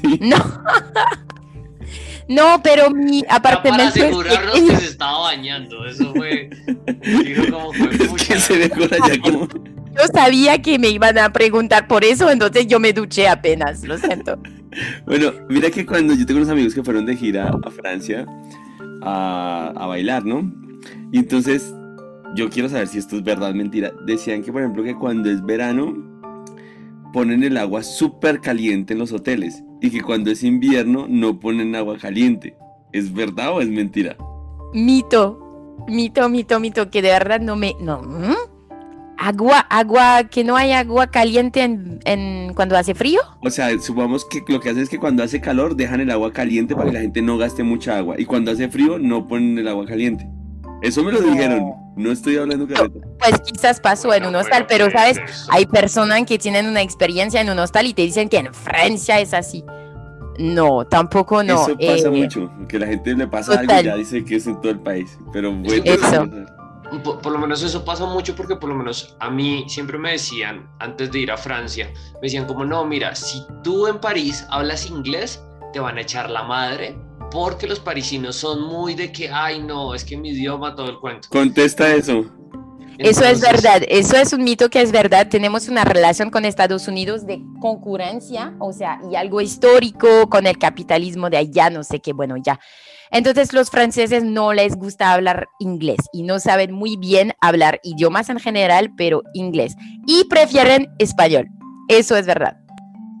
Sí. 0.00 0.18
No. 0.22 0.36
No, 2.28 2.60
pero 2.62 2.90
mi 2.90 3.22
para 3.24 3.36
apartamento 3.38 3.96
es 3.96 4.04
asegurarnos 4.04 4.52
pequeño. 4.52 4.70
que 4.70 4.76
se 4.76 4.86
estaba 4.86 5.18
bañando. 5.18 5.84
Eso 5.84 6.14
fue. 6.14 6.48
Digo, 7.24 7.44
como 7.50 7.72
fue 7.72 7.88
Es 7.94 8.12
que 8.28 8.38
se 8.38 8.56
ve 8.56 8.68
por 8.68 8.82
allá 8.94 9.20
como... 9.20 9.48
Yo 10.00 10.06
sabía 10.14 10.62
que 10.62 10.78
me 10.78 10.88
iban 10.88 11.18
a 11.18 11.30
preguntar 11.30 11.86
por 11.86 12.04
eso, 12.04 12.30
entonces 12.30 12.66
yo 12.66 12.80
me 12.80 12.92
duché 12.94 13.28
apenas, 13.28 13.84
lo 13.84 13.98
siento. 13.98 14.38
Bueno, 15.04 15.32
mira 15.48 15.68
que 15.68 15.84
cuando 15.84 16.14
yo 16.14 16.24
tengo 16.24 16.38
unos 16.38 16.48
amigos 16.48 16.76
que 16.76 16.84
fueron 16.84 17.04
de 17.04 17.16
gira 17.16 17.50
a 17.64 17.70
Francia 17.72 18.24
a, 19.02 19.72
a 19.74 19.86
bailar, 19.88 20.24
¿no? 20.24 20.48
Y 21.10 21.18
entonces, 21.18 21.74
yo 22.36 22.48
quiero 22.48 22.68
saber 22.68 22.86
si 22.86 22.98
esto 22.98 23.16
es 23.16 23.24
verdad 23.24 23.50
o 23.50 23.54
mentira. 23.54 23.92
Decían 24.06 24.44
que, 24.44 24.52
por 24.52 24.62
ejemplo, 24.62 24.84
que 24.84 24.94
cuando 24.94 25.28
es 25.28 25.44
verano, 25.44 25.92
ponen 27.12 27.42
el 27.42 27.56
agua 27.56 27.82
súper 27.82 28.40
caliente 28.40 28.92
en 28.92 29.00
los 29.00 29.10
hoteles. 29.10 29.64
Y 29.80 29.90
que 29.90 30.02
cuando 30.02 30.30
es 30.30 30.44
invierno, 30.44 31.06
no 31.08 31.40
ponen 31.40 31.74
agua 31.74 31.98
caliente. 31.98 32.56
¿Es 32.92 33.12
verdad 33.12 33.54
o 33.54 33.60
es 33.60 33.68
mentira? 33.68 34.16
Mito, 34.72 35.76
mito, 35.88 36.28
mito, 36.28 36.60
mito, 36.60 36.90
que 36.90 37.02
de 37.02 37.08
verdad 37.08 37.40
no 37.40 37.56
me... 37.56 37.74
No. 37.80 38.02
¿mm? 38.02 38.49
Agua, 39.22 39.58
agua, 39.68 40.24
que 40.24 40.44
no 40.44 40.56
hay 40.56 40.72
agua 40.72 41.08
caliente 41.08 41.62
en, 41.62 42.00
en- 42.06 42.54
cuando 42.54 42.74
hace 42.76 42.94
frío. 42.94 43.20
O 43.42 43.50
sea, 43.50 43.68
supongamos 43.78 44.24
que 44.24 44.42
lo 44.48 44.60
que 44.60 44.70
hacen 44.70 44.82
es 44.82 44.88
que 44.88 44.98
cuando 44.98 45.22
hace 45.22 45.42
calor 45.42 45.76
dejan 45.76 46.00
el 46.00 46.10
agua 46.10 46.32
caliente 46.32 46.74
para 46.74 46.86
que 46.86 46.94
la 46.94 47.00
gente 47.02 47.20
no 47.20 47.36
gaste 47.36 47.62
mucha 47.62 47.98
agua. 47.98 48.14
Y 48.18 48.24
cuando 48.24 48.50
hace 48.50 48.68
frío 48.70 48.98
no 48.98 49.28
ponen 49.28 49.58
el 49.58 49.68
agua 49.68 49.84
caliente. 49.84 50.26
Eso 50.80 51.04
me 51.04 51.12
lo 51.12 51.20
No. 51.20 51.30
dijeron. 51.32 51.72
No 51.96 52.10
estoy 52.12 52.38
hablando 52.38 52.66
careta. 52.66 52.98
Pues 53.18 53.40
quizás 53.42 53.78
pasó 53.78 54.14
en 54.14 54.24
un 54.24 54.34
hostal, 54.36 54.64
bueno, 54.66 54.66
pero 54.70 54.90
sabes, 54.90 55.18
eso. 55.18 55.48
hay 55.50 55.66
personas 55.66 56.24
que 56.24 56.38
tienen 56.38 56.66
una 56.66 56.80
experiencia 56.80 57.42
en 57.42 57.50
un 57.50 57.58
hostal 57.58 57.84
y 57.86 57.92
te 57.92 58.00
dicen 58.00 58.30
que 58.30 58.38
en 58.38 58.54
Francia 58.54 59.20
es 59.20 59.34
así. 59.34 59.62
No, 60.38 60.86
tampoco 60.86 61.42
no. 61.42 61.56
Eso 61.66 61.76
pasa 61.76 62.08
eh, 62.08 62.10
mucho, 62.10 62.50
que 62.68 62.78
la 62.78 62.86
gente 62.86 63.14
le 63.14 63.26
pasa 63.26 63.58
algo 63.60 63.74
y 63.78 63.84
ya 63.84 63.96
dice 63.96 64.24
que 64.24 64.36
es 64.36 64.46
en 64.46 64.58
todo 64.62 64.72
el 64.72 64.78
país. 64.78 65.18
Pero 65.30 65.52
bueno, 65.52 65.82
Eso. 65.84 66.26
Por, 67.04 67.20
por 67.20 67.32
lo 67.32 67.38
menos 67.38 67.62
eso 67.62 67.84
pasa 67.84 68.04
mucho 68.06 68.34
porque 68.34 68.56
por 68.56 68.68
lo 68.68 68.74
menos 68.74 69.16
a 69.20 69.30
mí 69.30 69.64
siempre 69.68 69.96
me 69.96 70.12
decían, 70.12 70.68
antes 70.80 71.10
de 71.12 71.20
ir 71.20 71.30
a 71.30 71.36
Francia, 71.36 71.92
me 72.14 72.20
decían 72.22 72.46
como, 72.46 72.64
no, 72.64 72.84
mira, 72.84 73.14
si 73.14 73.42
tú 73.62 73.86
en 73.86 73.98
París 74.00 74.44
hablas 74.50 74.86
inglés, 74.90 75.42
te 75.72 75.80
van 75.80 75.98
a 75.98 76.00
echar 76.00 76.28
la 76.30 76.42
madre 76.42 76.98
porque 77.30 77.66
los 77.66 77.78
parisinos 77.78 78.36
son 78.36 78.62
muy 78.62 78.94
de 78.94 79.12
que, 79.12 79.30
ay, 79.30 79.62
no, 79.62 79.94
es 79.94 80.04
que 80.04 80.16
mi 80.16 80.30
idioma, 80.30 80.74
todo 80.74 80.90
el 80.90 80.98
cuento. 80.98 81.28
Contesta 81.30 81.94
eso. 81.94 82.24
Eso 82.98 83.24
es 83.24 83.40
verdad, 83.40 83.82
eso 83.88 84.16
es 84.16 84.34
un 84.34 84.44
mito 84.44 84.68
que 84.68 84.82
es 84.82 84.92
verdad. 84.92 85.28
Tenemos 85.30 85.68
una 85.68 85.84
relación 85.84 86.28
con 86.28 86.44
Estados 86.44 86.86
Unidos 86.86 87.26
de 87.26 87.40
concurrencia, 87.58 88.54
o 88.58 88.74
sea, 88.74 89.00
y 89.10 89.16
algo 89.16 89.40
histórico 89.40 90.28
con 90.28 90.46
el 90.46 90.58
capitalismo 90.58 91.30
de 91.30 91.38
allá, 91.38 91.70
no 91.70 91.82
sé 91.82 92.00
qué, 92.00 92.12
bueno, 92.12 92.36
ya. 92.36 92.60
Entonces 93.12 93.52
los 93.52 93.70
franceses 93.70 94.22
no 94.22 94.52
les 94.52 94.76
gusta 94.76 95.12
hablar 95.12 95.48
inglés 95.58 95.98
y 96.12 96.22
no 96.22 96.38
saben 96.38 96.72
muy 96.72 96.96
bien 96.96 97.32
hablar 97.40 97.80
idiomas 97.82 98.28
en 98.30 98.38
general, 98.38 98.92
pero 98.96 99.22
inglés. 99.34 99.74
Y 100.06 100.24
prefieren 100.24 100.88
español. 100.98 101.48
Eso 101.88 102.16
es 102.16 102.26
verdad. 102.26 102.56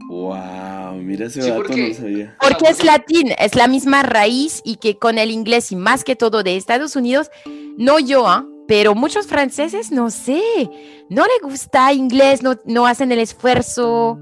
Wow, 0.08 0.94
mira 0.96 1.26
ese 1.26 1.42
Sí, 1.42 1.48
dato, 1.50 1.62
porque- 1.62 1.82
no 1.82 1.88
lo 1.88 1.94
sabía. 1.94 2.36
Porque 2.40 2.64
es 2.68 2.84
latín, 2.84 3.32
es 3.38 3.54
la 3.54 3.68
misma 3.68 4.02
raíz 4.02 4.60
y 4.64 4.76
que 4.76 4.96
con 4.98 5.18
el 5.18 5.30
inglés 5.30 5.70
y 5.72 5.76
más 5.76 6.04
que 6.04 6.16
todo 6.16 6.42
de 6.42 6.56
Estados 6.56 6.96
Unidos, 6.96 7.30
no 7.76 7.98
yo, 7.98 8.28
¿ah? 8.28 8.46
pero 8.66 8.94
muchos 8.94 9.26
franceses, 9.26 9.90
no 9.90 10.10
sé, 10.10 10.40
no 11.08 11.24
le 11.24 11.48
gusta 11.48 11.92
inglés, 11.92 12.42
no, 12.42 12.56
no 12.64 12.86
hacen 12.86 13.10
el 13.10 13.18
esfuerzo. 13.18 14.18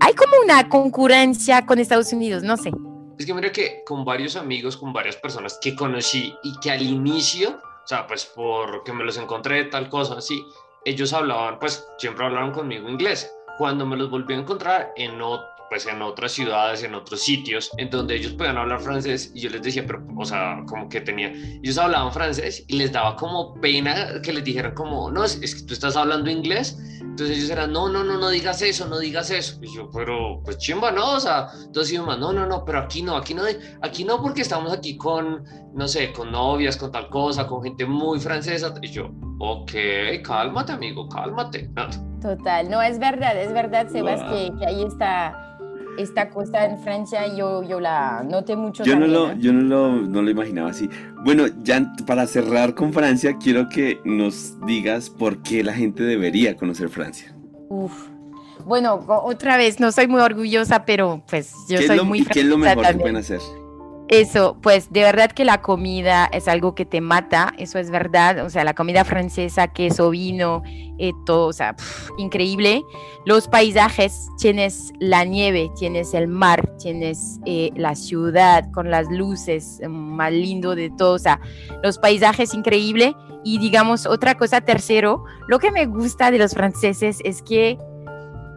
Hay 0.00 0.14
como 0.14 0.32
una 0.44 0.68
concurrencia 0.68 1.66
con 1.66 1.78
Estados 1.78 2.12
Unidos, 2.12 2.42
no 2.44 2.56
sé. 2.56 2.70
Es 3.18 3.26
que 3.26 3.34
mira 3.34 3.52
que 3.52 3.82
con 3.86 4.04
varios 4.04 4.36
amigos, 4.36 4.76
con 4.76 4.92
varias 4.92 5.16
personas 5.16 5.58
que 5.60 5.74
conocí 5.76 6.34
y 6.42 6.58
que 6.60 6.70
al 6.70 6.82
inicio, 6.82 7.60
o 7.84 7.86
sea, 7.86 8.06
pues 8.06 8.24
porque 8.34 8.92
me 8.92 9.04
los 9.04 9.16
encontré 9.18 9.64
tal 9.64 9.88
cosa 9.88 10.18
así, 10.18 10.44
ellos 10.84 11.12
hablaban, 11.12 11.58
pues 11.58 11.86
siempre 11.98 12.24
hablaron 12.26 12.52
conmigo 12.52 12.88
inglés. 12.88 13.32
Cuando 13.56 13.86
me 13.86 13.96
los 13.96 14.10
volví 14.10 14.34
a 14.34 14.38
encontrar 14.38 14.92
en 14.96 15.20
ot- 15.20 15.46
pues 15.74 15.86
en 15.86 16.00
otras 16.02 16.30
ciudades, 16.30 16.84
en 16.84 16.94
otros 16.94 17.20
sitios, 17.20 17.68
en 17.78 17.90
donde 17.90 18.14
ellos 18.14 18.32
podían 18.34 18.56
hablar 18.58 18.80
francés 18.80 19.32
y 19.34 19.40
yo 19.40 19.50
les 19.50 19.60
decía, 19.60 19.82
pero, 19.84 20.06
o 20.16 20.24
sea, 20.24 20.62
como 20.68 20.88
que 20.88 21.00
tenía, 21.00 21.32
ellos 21.64 21.76
hablaban 21.78 22.12
francés 22.12 22.64
y 22.68 22.76
les 22.76 22.92
daba 22.92 23.16
como 23.16 23.54
pena 23.60 24.22
que 24.22 24.32
les 24.32 24.44
dijeran 24.44 24.72
como, 24.74 25.10
no, 25.10 25.24
es, 25.24 25.34
es 25.42 25.56
que 25.56 25.62
tú 25.66 25.74
estás 25.74 25.96
hablando 25.96 26.30
inglés, 26.30 26.78
entonces 27.00 27.38
ellos 27.38 27.50
eran, 27.50 27.72
no, 27.72 27.88
no, 27.88 28.04
no, 28.04 28.18
no 28.18 28.28
digas 28.28 28.62
eso, 28.62 28.86
no 28.86 29.00
digas 29.00 29.30
eso. 29.30 29.58
Y 29.62 29.74
yo, 29.74 29.90
pero, 29.90 30.40
pues 30.44 30.58
chimba, 30.58 30.92
¿no? 30.92 31.14
O 31.14 31.20
sea, 31.20 31.48
dos 31.70 31.90
idiomas, 31.90 32.20
no, 32.20 32.32
no, 32.32 32.46
no, 32.46 32.64
pero 32.64 32.78
aquí 32.78 33.02
no, 33.02 33.16
aquí 33.16 33.34
no, 33.34 33.42
aquí 33.82 34.04
no 34.04 34.22
porque 34.22 34.42
estamos 34.42 34.72
aquí 34.72 34.96
con, 34.96 35.44
no 35.74 35.88
sé, 35.88 36.12
con 36.12 36.30
novias, 36.30 36.76
con 36.76 36.92
tal 36.92 37.08
cosa, 37.08 37.48
con 37.48 37.64
gente 37.64 37.84
muy 37.84 38.20
francesa. 38.20 38.72
Y 38.80 38.88
yo, 38.92 39.10
ok, 39.40 39.72
cálmate, 40.24 40.70
amigo, 40.72 41.08
cálmate. 41.08 41.68
Total, 42.20 42.70
no, 42.70 42.80
es 42.80 42.98
verdad, 43.00 43.36
es 43.40 43.52
verdad, 43.52 43.88
Sebas, 43.88 44.20
Wow. 44.22 44.30
que, 44.30 44.52
que 44.58 44.66
ahí 44.66 44.82
está 44.84 45.40
esta 45.98 46.30
cosa 46.30 46.64
en 46.66 46.78
Francia, 46.78 47.26
yo, 47.34 47.62
yo 47.62 47.80
la 47.80 48.24
noté 48.28 48.56
mucho. 48.56 48.84
Yo 48.84 48.98
no 48.98 49.06
lo, 49.06 49.30
¿eh? 49.30 49.36
yo 49.38 49.52
no 49.52 49.62
lo, 49.62 49.92
no 49.92 50.22
lo 50.22 50.30
imaginaba 50.30 50.70
así. 50.70 50.88
Bueno, 51.24 51.46
ya 51.62 51.92
para 52.06 52.26
cerrar 52.26 52.74
con 52.74 52.92
Francia, 52.92 53.36
quiero 53.38 53.68
que 53.68 54.00
nos 54.04 54.54
digas 54.66 55.10
por 55.10 55.42
qué 55.42 55.62
la 55.62 55.72
gente 55.72 56.02
debería 56.02 56.56
conocer 56.56 56.88
Francia. 56.88 57.34
Uf. 57.68 58.08
Bueno, 58.64 59.04
otra 59.06 59.56
vez, 59.56 59.78
no 59.78 59.92
soy 59.92 60.06
muy 60.06 60.20
orgullosa, 60.20 60.84
pero 60.86 61.22
pues 61.28 61.52
yo 61.68 61.76
¿Qué 61.76 61.82
es 61.82 61.86
soy 61.86 61.96
lo, 61.98 62.04
muy 62.04 62.20
¿Y 62.20 62.24
qué 62.24 62.40
es 62.40 62.46
lo 62.46 62.56
mejor 62.56 62.86
que 62.86 62.94
pueden 62.94 63.16
hacer? 63.16 63.40
Eso, 64.08 64.58
pues 64.60 64.92
de 64.92 65.00
verdad 65.00 65.32
que 65.32 65.46
la 65.46 65.62
comida 65.62 66.26
es 66.26 66.46
algo 66.46 66.74
que 66.74 66.84
te 66.84 67.00
mata, 67.00 67.54
eso 67.56 67.78
es 67.78 67.90
verdad, 67.90 68.44
o 68.44 68.50
sea, 68.50 68.62
la 68.62 68.74
comida 68.74 69.02
francesa, 69.02 69.68
queso, 69.68 70.10
vino, 70.10 70.62
eh, 70.98 71.12
todo, 71.24 71.46
o 71.46 71.52
sea, 71.54 71.74
increíble. 72.18 72.82
Los 73.24 73.48
paisajes, 73.48 74.28
tienes 74.38 74.92
la 74.98 75.24
nieve, 75.24 75.70
tienes 75.78 76.12
el 76.12 76.28
mar, 76.28 76.74
tienes 76.78 77.40
eh, 77.46 77.70
la 77.76 77.94
ciudad 77.94 78.70
con 78.72 78.90
las 78.90 79.10
luces, 79.10 79.80
eh, 79.80 79.88
más 79.88 80.32
lindo 80.32 80.74
de 80.74 80.90
todo, 80.90 81.14
o 81.14 81.18
sea, 81.18 81.40
los 81.82 81.98
paisajes 81.98 82.52
increíble. 82.52 83.16
Y 83.42 83.58
digamos, 83.58 84.04
otra 84.04 84.36
cosa, 84.36 84.60
tercero, 84.60 85.24
lo 85.48 85.58
que 85.58 85.70
me 85.70 85.86
gusta 85.86 86.30
de 86.30 86.38
los 86.38 86.52
franceses 86.52 87.20
es 87.24 87.40
que 87.40 87.78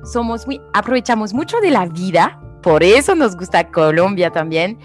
somos 0.03 0.45
muy, 0.45 0.61
aprovechamos 0.73 1.33
mucho 1.33 1.59
de 1.61 1.71
la 1.71 1.85
vida, 1.85 2.41
por 2.61 2.83
eso 2.83 3.15
nos 3.15 3.37
gusta 3.37 3.71
Colombia 3.71 4.31
también. 4.31 4.77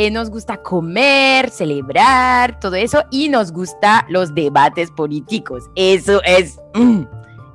Eh, 0.00 0.12
nos 0.12 0.30
gusta 0.30 0.58
comer, 0.58 1.50
celebrar, 1.50 2.60
todo 2.60 2.76
eso, 2.76 3.02
y 3.10 3.28
nos 3.28 3.50
gusta 3.50 4.06
los 4.08 4.32
debates 4.32 4.92
políticos. 4.92 5.64
Eso 5.74 6.22
es... 6.22 6.60
mm. 6.74 7.02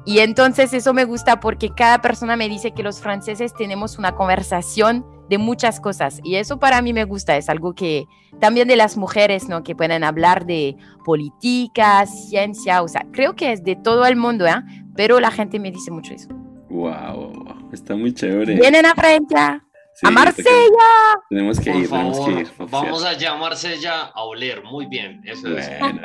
Y 0.06 0.20
entonces 0.20 0.74
eso 0.74 0.94
me 0.94 1.06
gusta 1.06 1.40
porque 1.40 1.70
cada 1.70 2.02
persona 2.02 2.36
me 2.36 2.50
dice 2.50 2.72
que 2.72 2.84
los 2.84 3.00
franceses 3.00 3.54
tenemos 3.54 3.98
una 3.98 4.16
conversación 4.16 5.06
de 5.30 5.38
muchas 5.38 5.80
cosas. 5.80 6.20
Y 6.26 6.36
eso 6.36 6.60
para 6.60 6.82
mí 6.82 6.92
me 6.92 7.06
gusta, 7.06 7.38
es 7.38 7.48
algo 7.48 7.74
que 7.74 8.08
también 8.42 8.68
de 8.68 8.76
las 8.76 8.98
mujeres, 8.98 9.48
¿no? 9.48 9.64
Que 9.64 9.74
pueden 9.74 10.04
hablar 10.04 10.46
de 10.46 10.76
política, 11.06 12.06
ciencia, 12.06 12.84
o 12.84 12.90
sea, 12.90 13.06
creo 13.14 13.38
que 13.38 13.54
es 13.54 13.64
de 13.64 13.78
todo 13.78 14.06
el 14.06 14.18
mundo, 14.18 14.46
¿eh? 14.46 14.62
Pero 14.98 15.22
la 15.22 15.32
gente 15.32 15.60
me 15.60 15.72
dice 15.72 15.92
mucho 15.92 16.14
eso. 16.14 16.28
Wow, 16.70 17.70
está 17.72 17.96
muy 17.96 18.14
chévere. 18.14 18.56
Vienen 18.56 18.86
a 18.86 18.96
Francia, 18.96 19.64
Sí, 19.96 20.08
a 20.08 20.12
Marsella. 20.12 20.44
que- 20.44 21.36
Tenemos 21.36 21.60
que 21.60 21.72
por 21.72 21.82
ir, 21.82 21.90
tenemos 21.90 22.18
favor, 22.18 22.34
que 22.36 22.42
ir. 22.42 22.48
vamos 22.72 23.04
allá 23.06 23.32
a 23.34 23.38
Marsella 23.38 24.02
a 24.06 24.24
oler. 24.24 24.64
Muy 24.64 24.88
bien, 24.88 25.22
eso 25.26 25.56
es. 25.58 25.70
Bueno. 25.80 26.02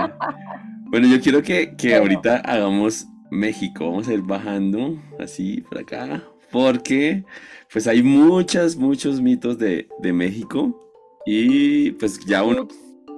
Bueno, 0.90 1.06
yo 1.08 1.20
quiero 1.20 1.42
que, 1.42 1.74
que 1.76 1.88
Bueno. 1.98 2.02
ahorita 2.02 2.36
hagamos 2.44 3.06
México. 3.30 3.86
Vamos 3.90 4.08
a 4.08 4.14
ir 4.14 4.22
bajando 4.22 4.96
así 5.18 5.60
por 5.62 5.78
acá. 5.78 6.22
porque 6.50 7.24
pues 7.70 7.86
hay 7.86 8.02
muchos, 8.02 8.76
muchos 8.76 9.20
mitos 9.20 9.58
de, 9.58 9.86
de 9.98 10.12
México 10.14 10.90
y 11.26 11.90
pues 11.92 12.18
ya 12.24 12.42
uno, 12.42 12.62
Ups. 12.62 12.74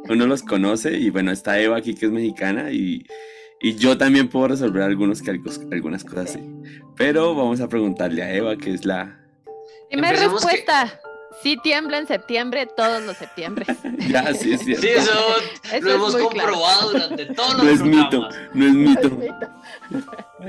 uno 0.08 0.26
los 0.26 0.42
conoce 0.42 0.98
y 0.98 1.10
bueno, 1.10 1.30
está 1.30 1.60
Eva 1.60 1.76
aquí 1.76 1.94
que 1.94 2.06
es 2.06 2.12
mexicana 2.12 2.72
y, 2.72 3.06
y 3.60 3.76
yo 3.76 3.96
también 3.96 4.28
puedo 4.28 4.48
resolver 4.48 4.82
algunos, 4.82 5.22
algunas 5.70 6.02
cosas 6.04 6.30
así. 6.30 6.40
Pero 6.96 7.36
vamos 7.36 7.60
a 7.60 7.68
preguntarle 7.68 8.22
a 8.24 8.34
Eva, 8.34 8.56
que 8.56 8.72
es 8.74 8.84
la... 8.84 9.19
Primera 9.90 10.08
Empecemos 10.10 10.44
que- 10.44 10.52
respuesta. 10.52 11.00
Sí 11.42 11.56
tiembla 11.62 11.98
en 11.98 12.06
septiembre, 12.08 12.66
todos 12.66 13.02
los 13.02 13.16
septiembre. 13.16 13.64
Ya, 14.08 14.34
sí, 14.34 14.52
es 14.54 14.60
cierto. 14.62 14.82
Sí, 14.82 14.88
eso, 14.88 15.10
Eso 15.72 15.80
lo 15.86 15.90
es 15.90 15.94
hemos 15.94 16.12
muy 16.14 16.28
claro. 16.28 16.52
comprobado 16.52 16.90
durante 16.90 17.26
todos 17.26 17.54
los 17.54 17.64
No 17.64 17.70
es 17.70 17.82
mito, 17.82 18.28
no 18.54 18.66
es 18.66 18.72
mito. 18.74 19.10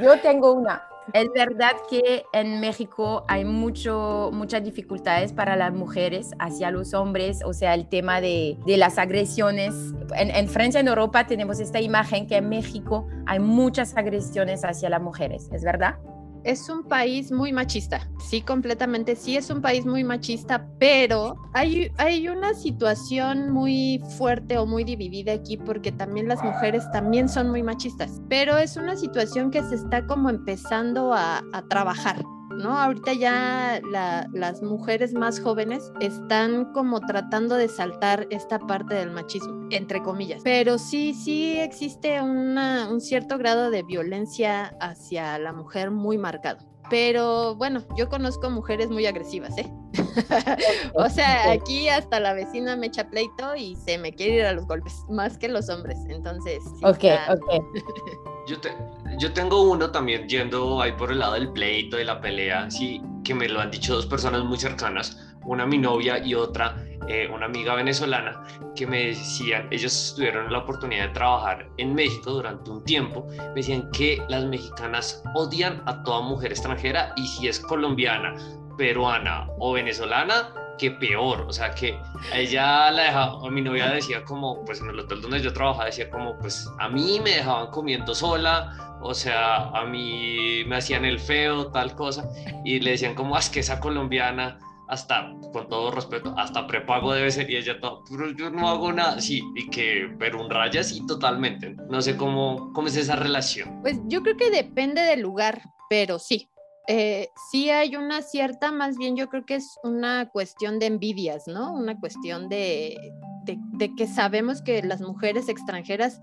Yo 0.02 0.20
tengo 0.22 0.54
una. 0.54 0.84
Es 1.14 1.28
verdad 1.34 1.72
que 1.90 2.24
en 2.32 2.60
México 2.62 3.26
hay 3.28 3.44
mucho, 3.44 4.30
muchas 4.34 4.64
dificultades 4.64 5.34
para 5.34 5.56
las 5.56 5.74
mujeres 5.74 6.32
hacia 6.40 6.72
los 6.72 6.94
hombres, 6.94 7.40
o 7.46 7.54
sea, 7.54 7.74
el 7.74 7.88
tema 7.90 8.22
de, 8.22 8.58
de 8.66 8.78
las 8.78 8.98
agresiones. 8.98 9.74
En, 10.16 10.32
en 10.32 10.48
Francia, 10.48 10.80
en 10.80 10.88
Europa, 10.88 11.28
tenemos 11.28 11.60
esta 11.60 11.82
imagen 11.82 12.28
que 12.28 12.38
en 12.38 12.50
México 12.50 13.08
hay 13.26 13.40
muchas 13.40 13.98
agresiones 13.98 14.64
hacia 14.64 14.90
las 14.90 15.02
mujeres, 15.02 15.50
¿es 15.52 15.64
verdad? 15.64 15.96
Es 16.44 16.70
un 16.70 16.84
país 16.84 17.32
muy 17.32 17.54
machista, 17.54 18.10
sí, 18.20 18.42
completamente, 18.42 19.16
sí 19.16 19.38
es 19.38 19.50
un 19.50 19.62
país 19.62 19.86
muy 19.86 20.04
machista, 20.04 20.68
pero 20.80 21.36
hay, 21.54 21.92
hay 21.98 22.28
una 22.28 22.54
situación 22.54 23.52
muy 23.52 24.02
fuerte 24.18 24.58
o 24.58 24.66
muy 24.66 24.84
dividida 24.84 25.34
aquí 25.34 25.58
porque 25.58 25.92
también 25.92 26.28
las 26.28 26.44
mujeres 26.44 26.84
también 26.92 27.30
son 27.30 27.50
muy 27.50 27.62
machistas, 27.62 28.22
pero 28.28 28.58
es 28.58 28.76
una 28.76 28.96
situación 28.96 29.52
que 29.52 29.62
se 29.64 29.76
está 29.76 30.08
como 30.08 30.30
empezando 30.30 31.14
a, 31.14 31.44
a 31.54 31.62
trabajar. 31.70 32.24
¿No? 32.58 32.78
Ahorita 32.78 33.14
ya 33.14 33.82
la- 33.90 34.28
las 34.34 34.62
mujeres 34.62 35.14
más 35.14 35.40
jóvenes 35.40 35.92
están 36.00 36.72
como 36.74 37.00
tratando 37.00 37.56
de 37.56 37.68
saltar 37.68 38.28
esta 38.30 38.60
parte 38.60 38.94
del 38.96 39.12
machismo, 39.12 39.68
entre 39.72 40.02
comillas. 40.04 40.42
Pero 40.44 40.78
sí, 40.78 41.14
sí 41.14 41.58
existe 41.60 42.22
una- 42.22 42.88
un 42.92 43.02
cierto 43.02 43.38
grado 43.38 43.72
de 43.72 43.84
violencia 43.84 44.76
hacia 44.80 45.38
la 45.40 45.54
mujer 45.54 45.92
muy 45.92 46.18
marcado. 46.18 46.71
Pero 46.92 47.56
bueno, 47.56 47.82
yo 47.98 48.10
conozco 48.10 48.50
mujeres 48.50 48.90
muy 48.92 49.06
agresivas, 49.08 49.58
¿eh? 49.58 49.72
o 50.94 51.10
sea, 51.10 51.50
aquí 51.52 51.88
hasta 51.88 52.20
la 52.20 52.34
vecina 52.34 52.76
me 52.76 52.88
echa 52.88 53.10
pleito 53.10 53.56
y 53.56 53.76
se 53.78 53.98
me 53.98 54.12
quiere 54.14 54.36
ir 54.36 54.46
a 54.46 54.52
los 54.54 54.68
golpes, 54.68 54.94
más 55.10 55.38
que 55.38 55.48
los 55.48 55.70
hombres. 55.70 55.98
Entonces, 56.10 56.62
sí 56.78 56.86
Ok, 56.86 57.06
está- 57.06 57.34
ok. 57.34 57.64
Yo, 58.48 58.60
te- 58.60 58.76
yo 59.20 59.32
tengo 59.34 59.62
uno 59.62 59.92
también 59.92 60.28
yendo 60.28 60.82
ahí 60.82 60.92
por 60.94 61.12
el 61.12 61.20
lado 61.20 61.34
del 61.36 61.52
pleito, 61.54 61.96
de 61.96 62.04
la 62.06 62.20
pelea, 62.20 62.70
sí, 62.72 63.00
que 63.24 63.36
me 63.36 63.48
lo 63.48 63.62
han 63.62 63.70
dicho 63.70 63.94
dos 63.96 64.08
personas 64.08 64.44
muy 64.44 64.58
cercanas, 64.58 65.16
una 65.44 65.66
mi 65.66 65.78
novia 65.78 66.18
y 66.24 66.36
otra 66.36 66.76
eh, 67.08 67.28
una 67.34 67.48
amiga 67.48 67.74
venezolana, 67.76 68.44
que 68.76 68.86
me 68.86 69.08
decían, 69.08 69.68
ellos 69.72 70.14
tuvieron 70.16 70.52
la 70.52 70.60
oportunidad 70.60 71.08
de 71.08 71.14
trabajar 71.14 71.68
en 71.78 71.96
México 71.96 72.32
durante 72.32 72.70
un 72.70 72.84
tiempo, 72.84 73.26
me 73.30 73.56
decían 73.56 73.90
que 73.92 74.22
las 74.30 74.46
mexicanas 74.46 75.24
odian 75.34 75.82
a 75.88 76.04
toda 76.04 76.22
mujer 76.22 76.52
extranjera 76.52 77.14
y 77.16 77.26
si 77.28 77.48
es 77.48 77.60
colombiana, 77.60 78.36
peruana 78.78 79.48
o 79.58 79.74
venezolana, 79.74 80.54
que 80.78 80.92
peor, 80.92 81.42
o 81.42 81.54
sea 81.54 81.72
que 81.72 82.00
a 82.32 82.38
ella 82.38 82.90
la 82.92 83.04
dejaba, 83.04 83.48
a 83.48 83.52
mi 83.52 83.62
novia 83.62 83.90
decía 83.90 84.24
como, 84.24 84.64
pues 84.64 84.80
en 84.82 84.90
el 84.90 85.00
hotel 85.00 85.22
donde 85.22 85.40
yo 85.40 85.54
trabajaba 85.54 85.86
decía 85.86 86.10
como, 86.10 86.38
pues 86.38 86.70
a 86.80 86.88
mí 86.88 87.20
me 87.24 87.32
dejaban 87.32 87.68
comiendo 87.72 88.16
sola, 88.16 88.98
o 89.02 89.14
sea, 89.14 89.70
a 89.70 89.86
mí 89.86 90.64
me 90.66 90.78
hacían 90.78 91.06
el 91.06 91.20
feo, 91.20 91.68
tal 91.68 91.96
cosa, 91.96 92.30
y 92.64 92.80
le 92.80 92.92
decían 92.92 93.16
como, 93.16 93.36
"Ah, 93.36 93.40
es 93.40 93.50
que 93.50 93.60
esa 93.60 93.80
colombiana, 93.80 94.60
hasta, 94.92 95.34
con 95.54 95.70
todo 95.70 95.90
respeto, 95.90 96.36
hasta 96.38 96.68
prepago 96.68 97.14
debe 97.14 97.32
ser, 97.32 97.50
y 97.50 97.56
ella 97.56 97.80
todo, 97.80 98.04
pero 98.10 98.30
yo 98.32 98.50
no 98.50 98.68
hago 98.68 98.92
nada, 98.92 99.22
sí, 99.22 99.42
y 99.56 99.70
que, 99.70 100.14
pero 100.20 100.44
un 100.44 100.50
raya 100.50 100.84
sí, 100.84 101.06
totalmente, 101.08 101.76
no 101.90 102.02
sé 102.02 102.18
cómo, 102.18 102.74
cómo 102.74 102.90
es 102.90 102.98
esa 102.98 103.16
relación. 103.16 103.82
Pues 103.82 104.00
yo 104.08 104.22
creo 104.22 104.36
que 104.36 104.52
depende 104.52 105.02
del 105.02 105.22
lugar, 105.22 105.62
pero 105.90 106.20
sí. 106.20 106.50
Eh, 106.88 107.30
sí 107.50 107.70
hay 107.70 107.96
una 107.96 108.22
cierta, 108.22 108.72
más 108.74 108.98
bien 108.98 109.16
yo 109.16 109.30
creo 109.30 109.46
que 109.46 109.56
es 109.56 109.78
una 109.84 110.30
cuestión 110.30 110.78
de 110.78 110.88
envidias, 110.88 111.48
¿no? 111.48 111.74
Una 111.74 111.98
cuestión 111.98 112.50
de, 112.50 112.98
de, 113.46 113.58
de 113.78 113.96
que 113.96 114.08
sabemos 114.08 114.62
que 114.62 114.84
las 114.84 115.00
mujeres 115.00 115.48
extranjeras 115.48 116.20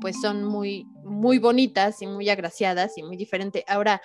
pues 0.00 0.20
son 0.20 0.44
muy, 0.44 0.86
muy 1.02 1.38
bonitas 1.38 2.00
y 2.00 2.06
muy 2.06 2.28
agraciadas 2.28 2.96
y 2.96 3.02
muy 3.02 3.16
diferente. 3.16 3.64
Ahora, 3.66 4.00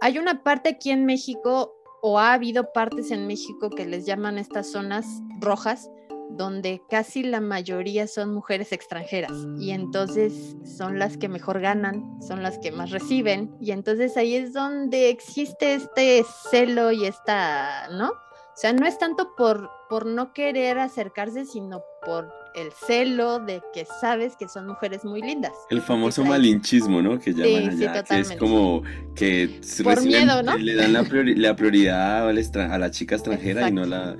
hay 0.00 0.18
una 0.18 0.42
parte 0.42 0.70
aquí 0.70 0.90
en 0.90 1.04
México 1.04 1.76
o 2.02 2.18
ha 2.18 2.32
habido 2.32 2.72
partes 2.72 3.10
en 3.10 3.26
México 3.26 3.70
que 3.70 3.86
les 3.86 4.06
llaman 4.06 4.38
estas 4.38 4.70
zonas 4.70 5.06
rojas, 5.40 5.90
donde 6.30 6.82
casi 6.88 7.22
la 7.22 7.40
mayoría 7.40 8.06
son 8.06 8.34
mujeres 8.34 8.72
extranjeras 8.72 9.32
y 9.58 9.70
entonces 9.70 10.56
son 10.64 10.98
las 10.98 11.16
que 11.16 11.28
mejor 11.28 11.60
ganan, 11.60 12.20
son 12.20 12.42
las 12.42 12.58
que 12.58 12.72
más 12.72 12.90
reciben 12.90 13.56
y 13.60 13.70
entonces 13.70 14.16
ahí 14.16 14.34
es 14.34 14.52
donde 14.52 15.08
existe 15.10 15.74
este 15.74 16.24
celo 16.50 16.92
y 16.92 17.06
esta, 17.06 17.88
¿no? 17.92 18.08
O 18.08 18.58
sea, 18.58 18.72
no 18.72 18.86
es 18.86 18.98
tanto 18.98 19.34
por, 19.36 19.70
por 19.88 20.06
no 20.06 20.32
querer 20.32 20.78
acercarse, 20.78 21.44
sino 21.44 21.82
por 22.04 22.28
el 22.54 22.72
celo 22.72 23.38
de 23.38 23.60
que 23.74 23.86
sabes 24.00 24.34
que 24.36 24.48
son 24.48 24.66
mujeres 24.66 25.04
muy 25.04 25.20
lindas. 25.20 25.52
El 25.70 25.82
famoso 25.82 26.24
malinchismo, 26.24 27.02
¿no? 27.02 27.18
Que 27.18 27.32
llaman 27.34 27.72
Sí, 27.72 27.78
sí, 27.78 27.86
allá, 27.86 28.02
que 28.02 28.20
es 28.20 28.32
como 28.32 28.82
que 29.14 29.60
Por 29.84 29.94
reciben- 29.96 30.06
miedo, 30.06 30.42
¿no? 30.42 30.56
le 30.56 30.74
dan 30.74 30.92
la, 30.92 31.02
priori- 31.04 31.36
la 31.36 31.54
prioridad 31.54 32.28
al 32.28 32.38
extra- 32.38 32.72
a 32.74 32.78
la 32.78 32.90
chica 32.90 33.14
extranjera 33.14 33.68
y 33.68 33.72
no 33.72 33.84
la... 33.84 34.16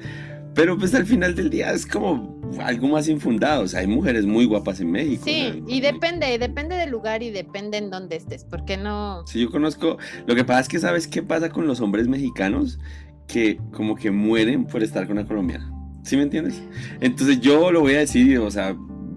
Pero 0.55 0.79
pues 0.79 0.95
al 0.95 1.05
final 1.05 1.35
del 1.35 1.51
día 1.51 1.71
es 1.73 1.85
como 1.87 2.41
algo 2.61 2.89
más 2.89 3.09
infundado, 3.09 3.65
o 3.65 3.69
sea, 3.69 3.81
hay 3.81 3.87
mujeres 3.87 4.25
muy 4.25 4.47
guapas 4.47 4.81
en 4.81 4.91
México. 4.91 5.23
Sí, 5.27 5.49
o 5.49 5.53
sea, 5.53 5.63
y 5.67 5.81
no- 5.81 5.87
depende, 5.93 6.39
depende 6.39 6.77
del 6.77 6.91
lugar 6.91 7.23
y 7.23 7.31
depende 7.31 7.77
en 7.79 7.91
dónde 7.91 8.17
estés, 8.17 8.45
porque 8.45 8.77
no... 8.79 9.27
Sí, 9.27 9.41
yo 9.41 9.51
conozco, 9.51 9.99
lo 10.27 10.35
que 10.35 10.45
pasa 10.45 10.61
es 10.61 10.69
que 10.69 10.79
sabes 10.79 11.09
qué 11.09 11.23
pasa 11.23 11.51
con 11.51 11.67
los 11.67 11.81
hombres 11.81 12.09
mexicanos, 12.09 12.79
que 13.27 13.59
como 13.73 13.97
que 13.97 14.11
mueren 14.11 14.67
por 14.67 14.83
estar 14.83 15.07
con 15.07 15.19
una 15.19 15.27
colombiana, 15.27 15.71
¿sí 16.03 16.17
me 16.17 16.23
entiendes? 16.23 16.63
Entonces 17.01 17.41
yo 17.41 17.71
lo 17.73 17.81
voy 17.81 17.95
a 17.95 17.99
decir, 17.99 18.39
o 18.39 18.51
sea, 18.51 18.75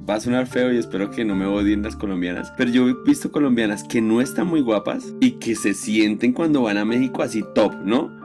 va 0.10 0.15
a 0.15 0.19
sonar 0.19 0.48
feo 0.48 0.74
y 0.74 0.78
espero 0.78 1.12
que 1.12 1.24
no 1.24 1.36
me 1.36 1.45
odien 1.45 1.84
las 1.84 1.95
colombianas, 1.95 2.52
pero 2.58 2.72
yo 2.72 2.88
he 2.89 2.95
visto 3.06 3.32
colombianas 3.32 3.84
que 3.84 4.02
no 4.02 4.22
están 4.22 4.48
muy 4.48 4.62
guapas 4.62 5.13
y 5.19 5.32
que 5.34 5.56
se 5.56 5.74
sienten 5.74 6.34
cuando 6.34 6.63
van 6.63 6.78
a 6.78 6.86
México 6.86 7.22
así 7.22 7.43
top, 7.54 7.76
¿no? 7.86 8.17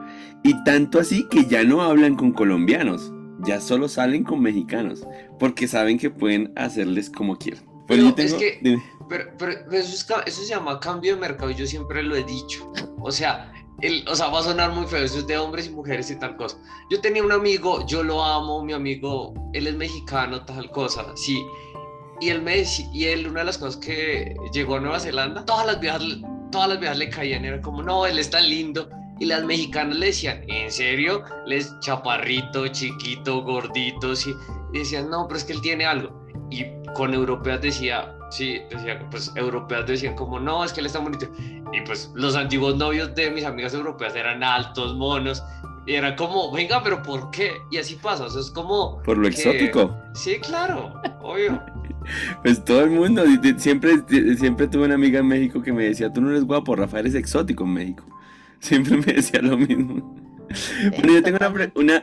Y 0.43 0.63
tanto 0.63 0.99
así 0.99 1.27
que 1.29 1.45
ya 1.45 1.63
no 1.63 1.81
hablan 1.81 2.15
con 2.15 2.31
colombianos, 2.31 3.11
ya 3.45 3.59
solo 3.61 3.87
salen 3.87 4.23
con 4.23 4.41
mexicanos, 4.41 5.05
porque 5.39 5.67
saben 5.67 5.97
que 5.99 6.09
pueden 6.09 6.51
hacerles 6.55 7.09
como 7.09 7.37
quieran. 7.37 7.63
Pero 7.87 8.01
yo 8.03 8.09
es 8.09 8.15
tengo- 8.15 8.37
que- 8.39 8.59
dime. 8.61 8.83
Pero, 9.07 9.25
pero 9.37 9.51
eso, 9.71 9.93
es 9.93 10.07
eso 10.25 10.41
se 10.41 10.47
llama 10.49 10.79
cambio 10.79 11.13
de 11.13 11.21
mercado 11.21 11.51
y 11.51 11.55
yo 11.55 11.67
siempre 11.67 12.01
lo 12.01 12.15
he 12.15 12.23
dicho. 12.23 12.71
O 12.99 13.11
sea, 13.11 13.51
el, 13.81 14.07
o 14.07 14.15
sea, 14.15 14.27
va 14.27 14.39
a 14.39 14.43
sonar 14.43 14.71
muy 14.71 14.85
feo, 14.85 15.03
eso 15.03 15.19
es 15.19 15.27
de 15.27 15.37
hombres 15.37 15.67
y 15.67 15.71
mujeres 15.71 16.09
y 16.09 16.17
tal 16.17 16.37
cosa. 16.37 16.57
Yo 16.89 17.01
tenía 17.01 17.23
un 17.23 17.31
amigo, 17.31 17.85
yo 17.85 18.03
lo 18.03 18.23
amo, 18.23 18.63
mi 18.63 18.73
amigo, 18.73 19.33
él 19.53 19.67
es 19.67 19.75
mexicano, 19.75 20.43
tal 20.45 20.71
cosa, 20.71 21.05
sí. 21.15 21.45
Y 22.21 22.29
él 22.29 22.41
me 22.41 22.63
y 22.93 23.05
él, 23.05 23.27
una 23.27 23.41
de 23.41 23.45
las 23.47 23.57
cosas 23.57 23.77
que 23.77 24.35
llegó 24.53 24.75
a 24.75 24.79
Nueva 24.79 24.99
Zelanda, 24.99 25.45
todas 25.45 25.65
las 25.65 25.79
viejas, 25.79 26.01
todas 26.51 26.69
las 26.69 26.79
viejas 26.79 26.97
le 26.97 27.09
caían, 27.09 27.43
era 27.43 27.61
como, 27.61 27.83
no, 27.83 28.05
él 28.05 28.17
es 28.17 28.29
tan 28.29 28.49
lindo. 28.49 28.89
Y 29.19 29.25
las 29.25 29.43
mexicanas 29.43 29.97
le 29.97 30.07
decían, 30.07 30.43
¿en 30.49 30.71
serio? 30.71 31.23
Les 31.45 31.73
chaparrito, 31.79 32.67
chiquito, 32.67 33.43
gordito, 33.43 34.15
sí. 34.15 34.33
Y 34.73 34.79
decían, 34.79 35.09
no, 35.09 35.27
pero 35.27 35.37
es 35.37 35.43
que 35.45 35.53
él 35.53 35.61
tiene 35.61 35.85
algo. 35.85 36.25
Y 36.49 36.65
con 36.93 37.13
europeas 37.13 37.61
decía, 37.61 38.14
sí, 38.29 38.61
pues 39.11 39.31
europeas 39.35 39.85
decían 39.87 40.15
como, 40.15 40.39
no, 40.39 40.63
es 40.63 40.73
que 40.73 40.79
él 40.81 40.85
está 40.85 40.99
bonito. 40.99 41.27
Y 41.71 41.81
pues 41.81 42.11
los 42.15 42.35
antiguos 42.35 42.75
novios 42.77 43.13
de 43.15 43.31
mis 43.31 43.45
amigas 43.45 43.73
europeas 43.73 44.15
eran 44.15 44.43
altos, 44.43 44.95
monos. 44.95 45.43
Y 45.87 45.93
era 45.93 46.15
como, 46.15 46.51
venga, 46.51 46.81
pero 46.83 47.03
¿por 47.03 47.29
qué? 47.29 47.51
Y 47.69 47.77
así 47.77 47.95
pasa, 47.95 48.25
o 48.25 48.29
sea, 48.29 48.41
es 48.41 48.49
como... 48.49 49.01
Por 49.03 49.17
lo 49.17 49.23
que- 49.23 49.35
exótico. 49.35 49.95
Sí, 50.13 50.39
claro, 50.39 50.93
obvio. 51.21 51.61
Pues 52.43 52.63
todo 52.63 52.81
el 52.83 52.91
mundo, 52.91 53.23
siempre, 53.57 53.95
siempre 54.37 54.67
tuve 54.67 54.85
una 54.85 54.93
amiga 54.93 55.21
en 55.21 55.27
México 55.27 55.63
que 55.63 55.73
me 55.73 55.85
decía, 55.85 56.13
tú 56.13 56.21
no 56.21 56.29
eres 56.29 56.43
guapo, 56.43 56.75
Rafa, 56.75 56.99
eres 56.99 57.15
exótico 57.15 57.63
en 57.63 57.73
México. 57.73 58.03
Siempre 58.59 58.97
me 58.97 59.13
decía 59.13 59.41
lo 59.41 59.57
mismo. 59.57 60.15
Bueno, 60.97 61.13
yo 61.13 61.23
tengo 61.23 61.37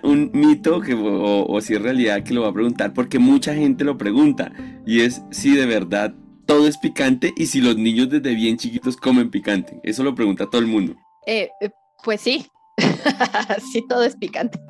un 0.02 0.30
mito 0.32 0.80
que, 0.80 0.94
o, 0.94 1.46
o 1.46 1.60
si 1.60 1.74
es 1.74 1.82
realidad 1.82 2.22
que 2.22 2.34
lo 2.34 2.42
voy 2.42 2.50
a 2.50 2.54
preguntar, 2.54 2.92
porque 2.92 3.18
mucha 3.18 3.54
gente 3.54 3.84
lo 3.84 3.96
pregunta, 3.98 4.52
y 4.86 5.00
es 5.00 5.22
si 5.30 5.54
de 5.54 5.66
verdad 5.66 6.14
todo 6.46 6.66
es 6.66 6.76
picante 6.78 7.32
y 7.36 7.46
si 7.46 7.60
los 7.60 7.76
niños 7.76 8.10
desde 8.10 8.34
bien 8.34 8.56
chiquitos 8.56 8.96
comen 8.96 9.30
picante. 9.30 9.80
Eso 9.82 10.02
lo 10.02 10.14
pregunta 10.14 10.48
todo 10.50 10.60
el 10.60 10.66
mundo. 10.66 10.94
Eh, 11.26 11.48
eh, 11.60 11.70
pues 12.04 12.20
sí, 12.20 12.46
sí, 13.72 13.84
todo 13.88 14.04
es 14.04 14.16
picante. 14.16 14.60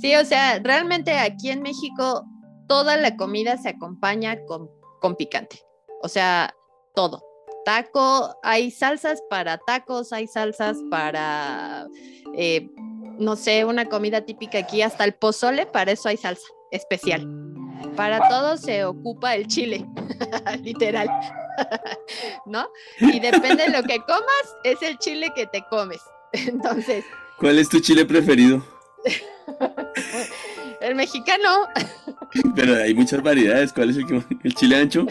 Sí, 0.00 0.14
o 0.14 0.24
sea, 0.24 0.58
realmente 0.60 1.12
aquí 1.12 1.50
en 1.50 1.62
México 1.62 2.24
toda 2.68 2.96
la 2.96 3.16
comida 3.16 3.56
se 3.56 3.70
acompaña 3.70 4.38
con, 4.46 4.68
con 5.00 5.16
picante. 5.16 5.60
O 6.02 6.08
sea, 6.08 6.54
todo, 6.94 7.22
taco, 7.64 8.34
hay 8.42 8.70
salsas 8.70 9.22
para 9.28 9.58
tacos, 9.58 10.12
hay 10.12 10.26
salsas 10.26 10.78
para, 10.90 11.86
eh, 12.34 12.68
no 13.18 13.36
sé, 13.36 13.64
una 13.64 13.86
comida 13.86 14.22
típica 14.22 14.58
aquí, 14.58 14.82
hasta 14.82 15.04
el 15.04 15.14
pozole, 15.14 15.66
para 15.66 15.92
eso 15.92 16.08
hay 16.08 16.16
salsa 16.16 16.46
especial. 16.70 17.26
Para 17.96 18.28
todo 18.28 18.56
se 18.56 18.84
ocupa 18.84 19.34
el 19.34 19.46
chile, 19.46 19.86
literal, 20.62 21.08
¿no? 22.46 22.68
Y 23.00 23.20
depende 23.20 23.64
de 23.64 23.70
lo 23.70 23.82
que 23.82 23.98
comas, 24.00 24.56
es 24.64 24.82
el 24.82 24.98
chile 24.98 25.32
que 25.34 25.46
te 25.46 25.64
comes. 25.70 26.00
Entonces, 26.32 27.04
¿Cuál 27.38 27.58
es 27.58 27.68
tu 27.68 27.80
chile 27.80 28.04
preferido? 28.04 28.64
el 30.80 30.94
mexicano, 30.94 31.68
Pero 32.54 32.74
hay 32.76 32.94
muchas 32.94 33.22
variedades. 33.22 33.72
¿Cuál 33.72 33.90
es 33.90 33.96
el 33.96 34.06
que 34.06 34.22
el 34.44 34.54
chile 34.54 34.76
ancho? 34.76 35.06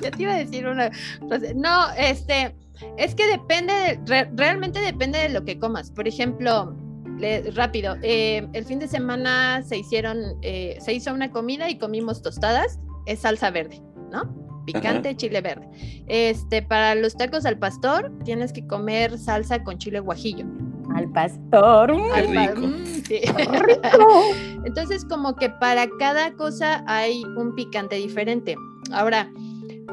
ya 0.00 0.10
te 0.10 0.22
iba 0.22 0.32
a 0.32 0.36
decir 0.36 0.66
una 0.66 0.90
frase. 1.28 1.54
No, 1.54 1.90
este, 1.96 2.54
es 2.96 3.14
que 3.14 3.26
depende, 3.26 3.72
de- 3.72 4.00
re- 4.06 4.30
realmente 4.34 4.80
depende 4.80 5.18
de 5.18 5.28
lo 5.28 5.44
que 5.44 5.58
comas. 5.58 5.90
Por 5.90 6.06
ejemplo, 6.08 6.74
le- 7.18 7.50
rápido, 7.52 7.96
eh, 8.02 8.46
el 8.52 8.64
fin 8.64 8.78
de 8.78 8.88
semana 8.88 9.62
se 9.62 9.78
hicieron, 9.78 10.18
eh, 10.42 10.76
se 10.80 10.92
hizo 10.92 11.12
una 11.12 11.30
comida 11.30 11.70
y 11.70 11.78
comimos 11.78 12.22
tostadas, 12.22 12.78
es 13.06 13.20
salsa 13.20 13.50
verde, 13.50 13.80
¿no? 14.10 14.42
Picante, 14.66 15.14
chile 15.14 15.42
verde. 15.42 15.68
Este, 16.06 16.62
para 16.62 16.94
los 16.94 17.14
tacos 17.16 17.44
al 17.44 17.58
pastor, 17.58 18.10
tienes 18.24 18.50
que 18.52 18.66
comer 18.66 19.18
salsa 19.18 19.62
con 19.62 19.76
chile 19.78 20.00
guajillo. 20.00 20.46
Al 20.94 21.10
pastor. 21.12 21.92
Qué 21.94 22.10
Al 22.12 22.34
pa- 22.34 22.46
rico. 22.54 22.66
mm, 22.68 22.84
sí. 23.06 23.20
Entonces, 24.64 25.04
como 25.04 25.36
que 25.36 25.50
para 25.50 25.86
cada 25.98 26.32
cosa 26.34 26.82
hay 26.86 27.22
un 27.36 27.54
picante 27.54 27.96
diferente. 27.96 28.56
Ahora, 28.92 29.30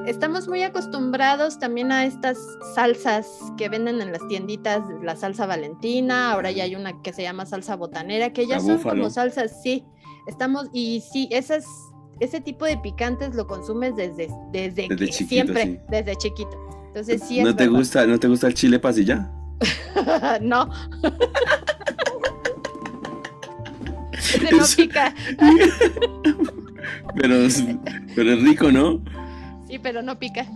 estamos 0.08 0.48
muy 0.48 0.64
acostumbrados 0.64 1.60
también 1.60 1.92
a 1.92 2.06
estas 2.06 2.38
salsas 2.76 3.28
que 3.58 3.70
venden 3.70 4.02
en 4.02 4.12
las 4.12 4.28
tienditas, 4.28 4.82
la 5.02 5.16
salsa 5.16 5.46
valentina, 5.46 6.32
ahora 6.32 6.52
ya 6.52 6.64
hay 6.64 6.76
una 6.76 7.02
que 7.02 7.14
se 7.14 7.24
llama 7.24 7.46
salsa 7.46 7.76
botanera, 7.76 8.34
que 8.34 8.48
ya 8.48 8.60
son 8.60 8.80
como 8.80 9.10
salsas, 9.10 9.62
sí, 9.62 9.86
estamos, 10.28 10.68
y 10.74 11.02
sí, 11.12 11.28
esas, 11.32 11.66
ese 12.20 12.42
tipo 12.42 12.66
de 12.66 12.78
picantes 12.78 13.36
lo 13.36 13.48
consumes 13.48 13.96
desde, 13.96 14.30
desde, 14.52 14.88
Desde 14.88 14.98
que 14.98 15.08
chiquito, 15.08 15.30
siempre, 15.30 15.64
sí. 15.64 15.80
desde 15.90 16.16
chiquito. 16.16 16.58
Entonces, 16.88 17.24
sí 17.26 17.40
es 17.40 17.46
¿No 17.46 17.56
te 17.56 17.64
verdad. 17.64 17.78
gusta, 17.78 18.06
no 18.06 18.20
te 18.20 18.28
gusta 18.28 18.48
el 18.48 18.54
chile 18.54 18.80
pasilla? 18.80 19.32
no. 20.42 20.70
Ese 24.14 24.52
no 24.56 24.64
pica, 24.76 25.14
Pero, 27.16 27.36
pero 28.16 28.34
es 28.34 28.42
rico, 28.44 28.72
¿no? 28.72 29.02
Sí, 29.72 29.80
pero 29.80 30.02
no 30.02 30.18
pica. 30.20 30.46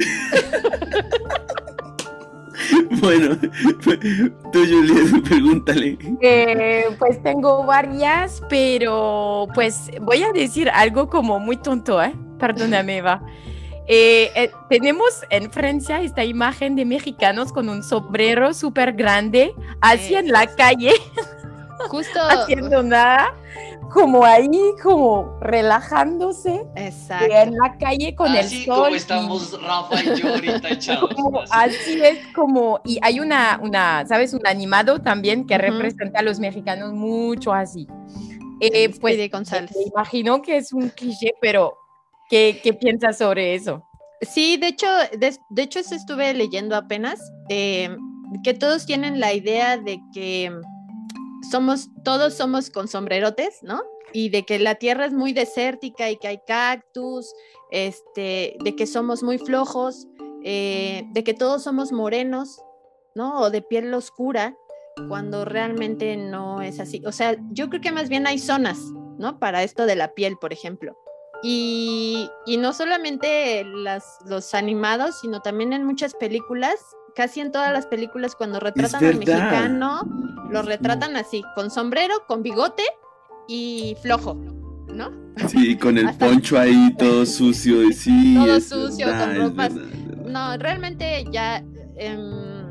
Bueno, 3.02 3.36
tú, 4.52 4.60
Juliet, 4.66 5.24
pregúntale. 5.28 5.98
Eh, 6.22 6.86
pues 6.98 7.22
tengo 7.22 7.64
varias, 7.66 8.42
pero 8.50 9.48
pues 9.54 9.92
voy 10.02 10.24
a 10.24 10.32
decir 10.32 10.70
algo 10.70 11.10
como 11.10 11.40
muy 11.40 11.58
tonto, 11.58 12.02
¿eh? 12.02 12.14
Perdóname, 12.40 13.02
va. 13.02 13.22
Eh, 13.88 14.32
eh, 14.36 14.52
tenemos 14.70 15.22
en 15.30 15.52
Francia 15.52 16.02
esta 16.02 16.24
imagen 16.24 16.76
de 16.76 16.86
mexicanos 16.86 17.54
con 17.54 17.70
un 17.70 17.84
sombrero 17.84 18.54
súper 18.54 18.94
grande, 18.94 19.54
así 19.82 20.16
en 20.16 20.30
la 20.30 20.48
calle, 20.56 20.94
Justo. 21.90 22.20
haciendo 22.30 22.82
nada, 22.82 23.36
como 23.92 24.26
ahí, 24.26 24.50
como 24.84 25.38
relajándose 25.42 26.66
Exacto. 26.76 27.34
en 27.34 27.54
la 27.56 27.78
calle 27.78 28.14
con 28.16 28.32
el 28.32 28.38
Así 28.46 28.66
sol. 28.66 28.76
como 28.76 28.90
y- 28.90 28.98
estamos 28.98 29.62
Rafa 29.62 30.04
y 30.04 30.20
yo 30.20 30.30
ahorita 30.30 30.70
echados. 30.70 31.10
como- 31.16 31.42
así. 31.42 31.52
así 31.54 32.02
es 32.04 32.20
como, 32.34 32.80
y 32.84 33.00
hay 33.02 33.20
una, 33.20 33.60
una, 33.62 34.06
¿sabes? 34.08 34.34
Un 34.34 34.46
animado 34.48 35.00
también 35.02 35.46
que 35.46 35.56
Ujú. 35.56 35.62
representa 35.64 36.20
a 36.20 36.24
los 36.24 36.40
mexicanos 36.40 36.94
mucho 36.94 37.54
así. 37.54 37.88
Eh, 38.62 38.90
pues 39.02 39.16
Speedy 39.16 39.30
González. 39.30 39.72
me 39.76 39.84
imagino 39.84 40.42
que 40.42 40.58
es 40.58 40.72
un 40.74 40.90
cliché, 40.90 41.34
pero 41.42 41.78
¿qué, 42.30 42.60
qué 42.64 42.74
piensas 42.74 43.18
sobre 43.18 43.54
eso? 43.56 43.84
Sí, 44.22 44.58
de 44.58 44.68
hecho, 44.68 44.88
de, 45.18 45.38
de 45.50 45.62
hecho 45.62 45.80
eso 45.80 45.94
estuve 45.94 46.34
leyendo 46.34 46.76
apenas, 46.76 47.20
eh, 47.50 47.96
que 48.44 48.54
todos 48.54 48.86
tienen 48.86 49.20
la 49.20 49.34
idea 49.34 49.78
de 49.78 50.00
que 50.14 50.52
somos, 51.50 51.90
todos 52.04 52.34
somos 52.34 52.70
con 52.70 52.88
sombrerotes, 52.88 53.64
¿no? 53.64 53.82
Y 54.14 54.30
de 54.30 54.46
que 54.46 54.60
la 54.60 54.76
tierra 54.76 55.06
es 55.06 55.14
muy 55.14 55.34
desértica 55.34 56.10
y 56.10 56.18
que 56.18 56.28
hay 56.28 56.40
cactus, 56.46 57.34
este, 57.72 58.58
de 58.64 58.76
que 58.76 58.88
somos 58.88 59.24
muy 59.24 59.38
flojos, 59.38 60.08
eh, 60.44 61.04
de 61.12 61.24
que 61.24 61.34
todos 61.34 61.64
somos 61.64 61.92
morenos, 61.92 62.62
¿no? 63.16 63.42
O 63.42 63.50
de 63.50 63.62
piel 63.62 63.94
oscura, 63.94 64.56
cuando 65.10 65.44
realmente 65.46 66.16
no 66.18 66.62
es 66.62 66.80
así. 66.80 67.02
O 67.06 67.12
sea, 67.12 67.36
yo 67.52 67.70
creo 67.70 67.82
que 67.82 67.92
más 67.92 68.10
bien 68.10 68.28
hay 68.28 68.40
zonas, 68.40 68.80
¿no? 69.18 69.40
Para 69.40 69.64
esto 69.64 69.86
de 69.86 69.96
la 69.96 70.14
piel, 70.14 70.38
por 70.40 70.54
ejemplo. 70.54 70.98
Y, 71.44 72.30
no 72.60 72.74
solamente 72.74 73.64
los 73.64 74.54
animados, 74.54 75.20
sino 75.20 75.42
también 75.42 75.74
en 75.74 75.86
muchas 75.86 76.16
películas, 76.16 76.80
casi 77.16 77.40
en 77.40 77.52
todas 77.52 77.72
las 77.74 77.86
películas 77.88 78.36
cuando 78.36 78.60
retratan 78.60 79.04
al 79.04 79.16
mexicano, 79.18 80.02
lo 80.50 80.62
retratan 80.62 81.16
así, 81.16 81.44
con 81.56 81.72
sombrero, 81.72 82.14
con 82.28 82.44
bigote 82.44 82.84
y 83.48 83.96
flojo, 84.02 84.36
¿no? 84.88 85.12
Sí, 85.48 85.78
con 85.78 85.98
el 85.98 86.08
Hasta- 86.08 86.26
poncho 86.28 86.58
ahí 86.60 86.94
todo 86.98 87.26
sucio. 87.26 87.84
y 87.84 87.94
Sí, 87.94 88.36
Todo 88.36 88.56
es 88.56 88.70
sucio, 88.70 89.08
verdad, 89.08 89.26
con 89.28 89.36
ropas- 89.50 89.74
verdad, 89.76 89.94
es 89.94 90.08
verdad. 90.08 90.26
No, 90.32 90.58
realmente 90.58 91.26
ya 91.32 91.64
em, 91.98 92.66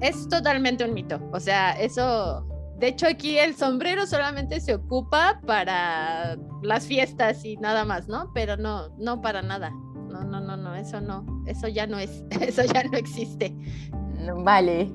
es 0.00 0.28
totalmente 0.28 0.84
un 0.84 0.94
mito. 0.94 1.20
O 1.32 1.40
sea, 1.40 1.72
eso. 1.72 2.46
De 2.78 2.88
hecho, 2.88 3.06
aquí 3.06 3.36
el 3.38 3.54
sombrero 3.56 4.06
solamente 4.06 4.58
se 4.60 4.74
ocupa 4.74 5.40
para 5.46 6.38
las 6.62 6.86
fiestas 6.86 7.44
y 7.44 7.56
nada 7.58 7.84
más, 7.84 8.08
¿no? 8.08 8.30
Pero 8.32 8.56
no, 8.56 8.88
no 8.96 9.20
para 9.20 9.42
nada. 9.42 9.70
No, 10.10 10.24
no, 10.24 10.40
no, 10.40 10.56
no, 10.56 10.74
eso 10.74 11.00
no. 11.00 11.24
Eso 11.46 11.68
ya 11.68 11.86
no 11.86 11.98
es, 11.98 12.24
eso 12.40 12.62
ya 12.64 12.84
no 12.84 12.98
existe. 12.98 13.54
Vale. 14.44 14.90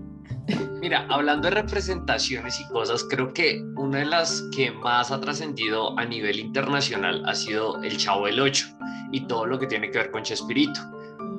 Mira, 0.80 1.08
hablando 1.10 1.50
de 1.50 1.56
representaciones 1.56 2.60
y 2.60 2.68
cosas, 2.68 3.04
creo 3.10 3.34
que 3.34 3.60
una 3.76 4.00
de 4.00 4.06
las 4.06 4.44
que 4.56 4.72
más 4.72 5.12
ha 5.12 5.20
trascendido 5.20 5.98
a 5.98 6.06
nivel 6.06 6.40
internacional 6.40 7.24
ha 7.26 7.34
sido 7.34 7.82
el 7.82 7.98
Chavo 7.98 8.28
del 8.28 8.40
Ocho 8.40 8.68
y 9.12 9.22
todo 9.22 9.48
lo 9.48 9.58
que 9.58 9.66
tiene 9.66 9.90
que 9.90 9.98
ver 9.98 10.12
con 10.12 10.22
Chespirito. 10.22 10.80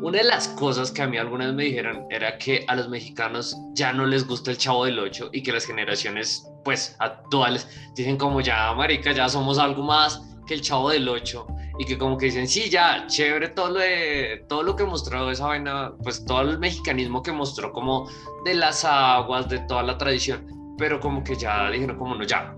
Una 0.02 0.18
de 0.18 0.24
las 0.24 0.48
cosas 0.48 0.90
que 0.90 1.02
a 1.02 1.06
mí 1.06 1.16
algunas 1.16 1.54
me 1.54 1.64
dijeron 1.64 2.06
era 2.10 2.36
que 2.38 2.64
a 2.66 2.74
los 2.74 2.88
mexicanos 2.88 3.56
ya 3.74 3.92
no 3.92 4.06
les 4.06 4.26
gusta 4.26 4.50
el 4.50 4.58
Chavo 4.58 4.84
del 4.84 4.98
Ocho 4.98 5.30
y 5.32 5.42
que 5.42 5.52
las 5.52 5.64
generaciones 5.64 6.44
pues 6.64 6.96
actuales 6.98 7.68
dicen 7.94 8.16
como 8.16 8.40
ya 8.40 8.72
marica, 8.74 9.12
ya 9.12 9.28
somos 9.28 9.58
algo 9.58 9.82
más 9.82 10.20
que 10.46 10.54
el 10.54 10.60
Chavo 10.60 10.90
del 10.90 11.08
Ocho 11.08 11.46
y 11.78 11.84
que 11.84 11.98
como 11.98 12.16
que 12.16 12.26
dicen, 12.26 12.48
sí, 12.48 12.70
ya, 12.70 13.06
chévere 13.06 13.48
todo 13.48 13.70
lo, 13.70 13.80
de, 13.80 14.44
todo 14.48 14.62
lo 14.62 14.76
que 14.76 14.84
mostró 14.84 15.30
esa 15.30 15.46
vaina, 15.46 15.92
pues 16.02 16.24
todo 16.24 16.42
el 16.42 16.58
mexicanismo 16.58 17.22
que 17.22 17.32
mostró 17.32 17.72
como 17.72 18.08
de 18.44 18.54
las 18.54 18.84
aguas, 18.84 19.48
de 19.48 19.58
toda 19.60 19.82
la 19.82 19.98
tradición, 19.98 20.46
pero 20.78 21.00
como 21.00 21.22
que 21.22 21.36
ya 21.36 21.70
dijeron 21.70 21.98
como 21.98 22.14
no, 22.14 22.24
ya, 22.24 22.54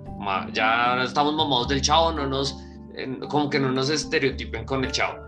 ya 0.52 1.02
estamos 1.02 1.34
mamados 1.34 1.68
del 1.68 1.82
chavo, 1.82 2.12
no 2.12 2.26
nos, 2.26 2.56
eh, 2.94 3.18
como 3.28 3.50
que 3.50 3.58
no 3.58 3.70
nos 3.70 3.90
estereotipen 3.90 4.64
con 4.64 4.84
el 4.84 4.92
chavo. 4.92 5.18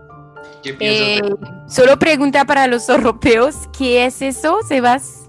¿Qué 0.63 0.73
piensas 0.73 1.07
Eh, 1.07 1.21
de 1.21 1.71
solo 1.71 1.99
pregunta 1.99 2.45
para 2.45 2.67
los 2.67 2.87
europeos, 2.89 3.67
¿qué 3.77 4.05
es 4.05 4.21
eso, 4.21 4.59
Sebas? 4.67 5.20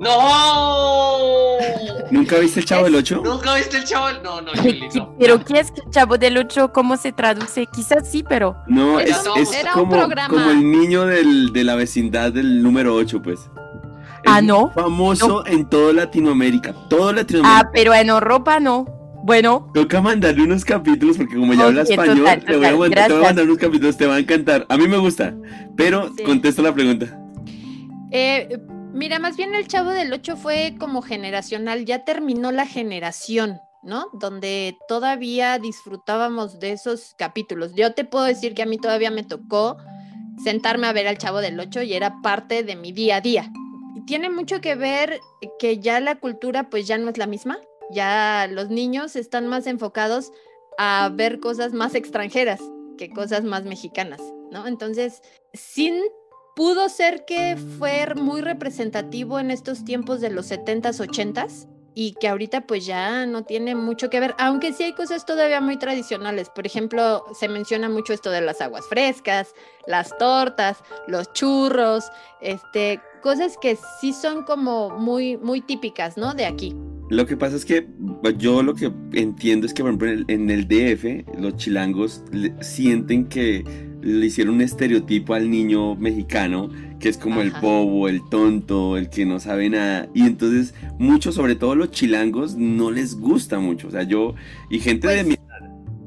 ¡No! 0.00 1.58
¿Nunca 2.10 2.38
viste 2.38 2.60
el 2.60 2.66
Chavo 2.66 2.84
del 2.84 2.94
Ocho? 2.96 3.20
¿Nunca 3.24 3.54
viste 3.54 3.76
el 3.76 3.84
chavo? 3.84 4.06
No, 4.24 4.40
no, 4.40 4.50
Juli, 4.56 4.88
no. 4.94 5.14
Pero 5.18 5.44
¿qué 5.44 5.60
es 5.60 5.72
el 5.76 5.90
Chavo 5.90 6.16
del 6.18 6.36
Ocho? 6.38 6.72
¿Cómo 6.72 6.96
se 6.96 7.12
traduce? 7.12 7.66
Quizás 7.66 8.08
sí, 8.10 8.24
pero 8.28 8.56
No, 8.66 8.98
es, 8.98 9.16
un- 9.26 9.38
es 9.40 9.52
era 9.52 9.74
un 9.74 9.80
como, 9.80 9.92
programa. 9.98 10.28
como 10.28 10.50
el 10.50 10.70
niño 10.70 11.06
del- 11.06 11.52
de 11.52 11.64
la 11.64 11.74
vecindad 11.76 12.32
del 12.32 12.62
número 12.62 12.94
8, 12.94 13.20
pues. 13.22 13.40
Ah, 14.26 14.40
¿no? 14.42 14.70
Famoso 14.74 15.46
en 15.46 15.68
toda 15.68 15.92
Latinoamérica. 15.92 16.74
Todo 16.88 17.12
Latinoamérica. 17.12 17.68
ah, 17.68 17.70
pero 17.72 17.94
en 17.94 18.08
Europa 18.08 18.58
no. 18.60 18.86
Bueno, 19.22 19.70
Toca 19.74 20.00
mandarle 20.00 20.42
unos 20.44 20.64
capítulos 20.64 21.18
porque 21.18 21.36
como 21.36 21.52
ya 21.52 21.64
habla 21.66 21.82
Ok, 21.82 21.90
español, 21.90 22.18
total, 22.20 22.44
te, 22.44 22.56
voy 22.56 22.66
a, 22.66 22.72
mandar- 22.76 23.06
te 23.06 23.12
voy 23.12 23.22
a 23.22 23.26
mandar 23.26 23.44
unos 23.44 23.58
capítulos, 23.58 23.96
te 23.98 24.06
va 24.06 24.14
a 24.14 24.18
encantar. 24.18 24.64
A 24.70 24.78
mí 24.78 24.88
me 24.88 24.96
gusta, 24.96 25.34
pero 25.76 26.08
Sí. 26.16 26.22
contesta 26.24 26.62
la 26.62 26.72
pregunta. 26.72 27.18
Eh, 28.12 28.48
mira, 28.92 29.18
más 29.18 29.36
bien 29.36 29.54
el 29.54 29.68
Chavo 29.68 29.90
del 29.90 30.12
8 30.12 30.36
fue 30.36 30.76
como 30.78 31.02
generacional, 31.02 31.84
ya 31.84 32.04
terminó 32.04 32.52
la 32.52 32.66
generación, 32.66 33.60
¿no? 33.82 34.08
Donde 34.12 34.76
todavía 34.88 35.58
disfrutábamos 35.58 36.60
de 36.60 36.72
esos 36.72 37.14
capítulos. 37.16 37.74
Yo 37.74 37.94
te 37.94 38.04
puedo 38.04 38.24
decir 38.24 38.54
que 38.54 38.62
a 38.62 38.66
mí 38.66 38.78
todavía 38.78 39.10
me 39.10 39.24
tocó 39.24 39.76
sentarme 40.42 40.86
a 40.86 40.92
ver 40.92 41.06
al 41.06 41.18
Chavo 41.18 41.40
del 41.40 41.58
8 41.58 41.82
y 41.82 41.94
era 41.94 42.20
parte 42.22 42.62
de 42.62 42.76
mi 42.76 42.92
día 42.92 43.16
a 43.16 43.20
día. 43.20 43.52
Y 43.94 44.04
tiene 44.06 44.30
mucho 44.30 44.60
que 44.60 44.74
ver 44.74 45.20
que 45.58 45.78
ya 45.78 46.00
la 46.00 46.16
cultura 46.16 46.70
pues 46.70 46.86
ya 46.86 46.98
no 46.98 47.10
es 47.10 47.18
la 47.18 47.26
misma, 47.26 47.58
ya 47.90 48.48
los 48.50 48.70
niños 48.70 49.16
están 49.16 49.46
más 49.48 49.66
enfocados 49.66 50.32
a 50.78 51.10
ver 51.12 51.40
cosas 51.40 51.72
más 51.72 51.94
extranjeras 51.94 52.60
que 52.96 53.10
cosas 53.10 53.44
más 53.44 53.64
mexicanas, 53.64 54.20
¿no? 54.50 54.66
Entonces, 54.66 55.22
sin 55.52 55.94
pudo 56.60 56.90
ser 56.90 57.24
que 57.24 57.56
fue 57.78 58.14
muy 58.16 58.42
representativo 58.42 59.40
en 59.40 59.50
estos 59.50 59.82
tiempos 59.82 60.20
de 60.20 60.28
los 60.28 60.50
70s, 60.50 61.00
80s 61.00 61.66
y 61.94 62.12
que 62.20 62.28
ahorita 62.28 62.66
pues 62.66 62.84
ya 62.84 63.24
no 63.24 63.44
tiene 63.44 63.74
mucho 63.74 64.10
que 64.10 64.20
ver, 64.20 64.34
aunque 64.36 64.74
sí 64.74 64.82
hay 64.82 64.92
cosas 64.92 65.24
todavía 65.24 65.62
muy 65.62 65.78
tradicionales. 65.78 66.50
Por 66.50 66.66
ejemplo, 66.66 67.24
se 67.32 67.48
menciona 67.48 67.88
mucho 67.88 68.12
esto 68.12 68.30
de 68.30 68.42
las 68.42 68.60
aguas 68.60 68.84
frescas, 68.86 69.54
las 69.86 70.14
tortas, 70.18 70.76
los 71.08 71.32
churros, 71.32 72.10
este, 72.42 73.00
cosas 73.22 73.56
que 73.58 73.78
sí 73.98 74.12
son 74.12 74.44
como 74.44 74.90
muy 74.90 75.38
muy 75.38 75.62
típicas, 75.62 76.18
¿no? 76.18 76.34
De 76.34 76.44
aquí. 76.44 76.76
Lo 77.08 77.24
que 77.24 77.38
pasa 77.38 77.56
es 77.56 77.64
que 77.64 77.88
yo 78.36 78.62
lo 78.62 78.74
que 78.74 78.92
entiendo 79.14 79.66
es 79.66 79.72
que, 79.72 79.80
en 79.80 80.50
el 80.50 80.68
DF, 80.68 81.38
los 81.40 81.56
chilangos 81.56 82.22
sienten 82.60 83.30
que 83.30 83.89
le 84.02 84.26
hicieron 84.26 84.54
un 84.54 84.60
estereotipo 84.60 85.34
al 85.34 85.50
niño 85.50 85.94
mexicano, 85.96 86.70
que 86.98 87.08
es 87.08 87.18
como 87.18 87.40
el 87.40 87.50
bobo, 87.50 88.08
el 88.08 88.20
tonto, 88.28 88.96
el 88.96 89.10
que 89.10 89.26
no 89.26 89.40
sabe 89.40 89.70
nada. 89.70 90.08
Y 90.14 90.22
entonces, 90.22 90.74
muchos, 90.98 91.34
sobre 91.34 91.54
todo 91.54 91.74
los 91.74 91.90
chilangos, 91.90 92.56
no 92.56 92.90
les 92.90 93.18
gusta 93.18 93.58
mucho. 93.58 93.88
O 93.88 93.90
sea, 93.90 94.02
yo, 94.02 94.34
y 94.70 94.80
gente 94.80 95.08
de 95.08 95.24
pues 95.24 95.26
mi 95.26 95.36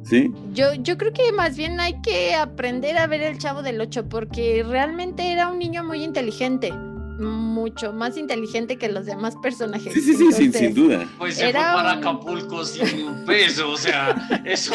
¿Sí? 0.06 0.32
Yo, 0.54 0.74
yo 0.74 0.98
creo 0.98 1.14
que 1.14 1.32
más 1.32 1.56
bien 1.56 1.80
hay 1.80 2.02
que 2.02 2.36
aprender 2.36 2.98
a 2.98 3.08
ver 3.08 3.22
el 3.22 3.38
chavo 3.38 3.64
del 3.64 3.80
8 3.80 4.10
porque 4.10 4.64
realmente 4.68 5.32
era 5.32 5.50
un 5.50 5.60
niño 5.60 5.84
muy 5.86 6.04
inteligente 6.04 6.74
mucho 7.20 7.94
más 7.94 8.18
inteligente 8.18 8.78
que 8.78 8.90
los 8.90 9.06
demás 9.06 9.36
personajes. 9.42 9.94
Sí, 9.94 10.02
sí, 10.02 10.16
sí, 10.16 10.32
sin, 10.32 10.54
sin, 10.54 10.74
duda. 10.74 11.08
Pues 11.18 11.36
se 11.36 11.50
era 11.50 11.74
fue 11.74 11.84
para 11.84 11.92
Acapulco 11.94 12.66
sin 12.66 13.08
un 13.08 13.26
peso, 13.26 13.72
o 13.72 13.78
sea, 13.78 14.16
eso. 14.46 14.74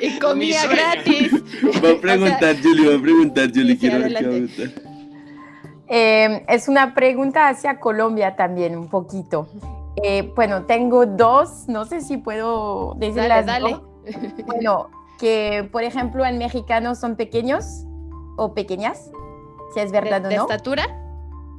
Y 0.00 0.18
comía 0.18 0.66
gratis. 0.66 1.32
Va 1.84 1.90
a 1.90 2.00
preguntar, 2.00 2.56
Julie, 2.62 2.88
va 2.88 2.96
a 2.96 3.02
preguntar, 3.02 3.50
Julie, 3.52 3.76
quiero 3.76 4.02
preguntar. 4.06 4.70
Eh, 5.88 6.44
es 6.48 6.68
una 6.68 6.94
pregunta 6.94 7.48
hacia 7.48 7.78
Colombia 7.78 8.36
también, 8.36 8.76
un 8.76 8.88
poquito. 8.88 9.48
Eh, 10.02 10.32
bueno, 10.34 10.64
tengo 10.64 11.06
dos, 11.06 11.68
no 11.68 11.84
sé 11.84 12.00
si 12.00 12.16
puedo 12.16 12.94
decirlas. 12.98 13.46
Dale, 13.46 13.70
dale. 13.70 13.80
Bueno, 14.46 14.90
que 15.18 15.68
por 15.70 15.82
ejemplo 15.82 16.24
en 16.24 16.38
mexicano 16.38 16.94
son 16.94 17.16
pequeños 17.16 17.84
o 18.36 18.54
pequeñas, 18.54 19.10
si 19.72 19.80
es 19.80 19.92
verdad 19.92 20.20
o 20.20 20.24
no. 20.24 20.28
¿De 20.28 20.36
estatura? 20.36 21.03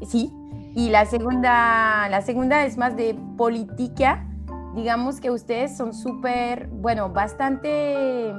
Sí. 0.02 0.32
Y 0.76 0.90
la 0.90 1.06
segunda, 1.06 2.10
la 2.10 2.22
segunda 2.22 2.66
es 2.66 2.78
más 2.78 2.96
de 2.96 3.16
política. 3.38 4.28
Digamos 4.76 5.22
que 5.22 5.32
ustedes 5.32 5.78
son 5.78 5.94
súper, 5.94 6.68
bueno, 6.68 7.10
bastante 7.10 8.34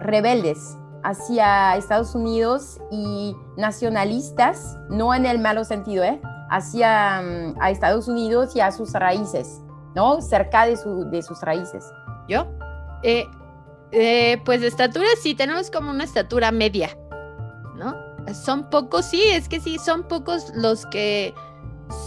rebeldes 0.00 0.76
hacia 1.02 1.76
Estados 1.76 2.14
Unidos 2.14 2.80
y 2.90 3.36
nacionalistas, 3.56 4.78
no 4.88 5.14
en 5.14 5.26
el 5.26 5.38
malo 5.38 5.64
sentido, 5.64 6.04
¿eh? 6.04 6.20
hacia 6.50 7.22
mm, 7.22 7.54
a 7.60 7.70
Estados 7.70 8.08
Unidos 8.08 8.54
y 8.56 8.60
a 8.60 8.72
sus 8.72 8.92
raíces, 8.92 9.60
¿no? 9.94 10.20
Cerca 10.20 10.66
de, 10.66 10.76
su, 10.76 11.04
de 11.10 11.22
sus 11.22 11.40
raíces. 11.42 11.84
¿Yo? 12.28 12.46
Eh, 13.02 13.26
eh, 13.92 14.40
pues 14.44 14.60
de 14.60 14.66
estatura 14.66 15.06
sí, 15.20 15.34
tenemos 15.34 15.70
como 15.70 15.90
una 15.90 16.04
estatura 16.04 16.52
media. 16.52 16.90
Son 18.34 18.70
pocos, 18.70 19.06
sí, 19.06 19.22
es 19.22 19.48
que 19.48 19.60
sí, 19.60 19.78
son 19.78 20.08
pocos 20.08 20.52
los 20.54 20.86
que 20.86 21.34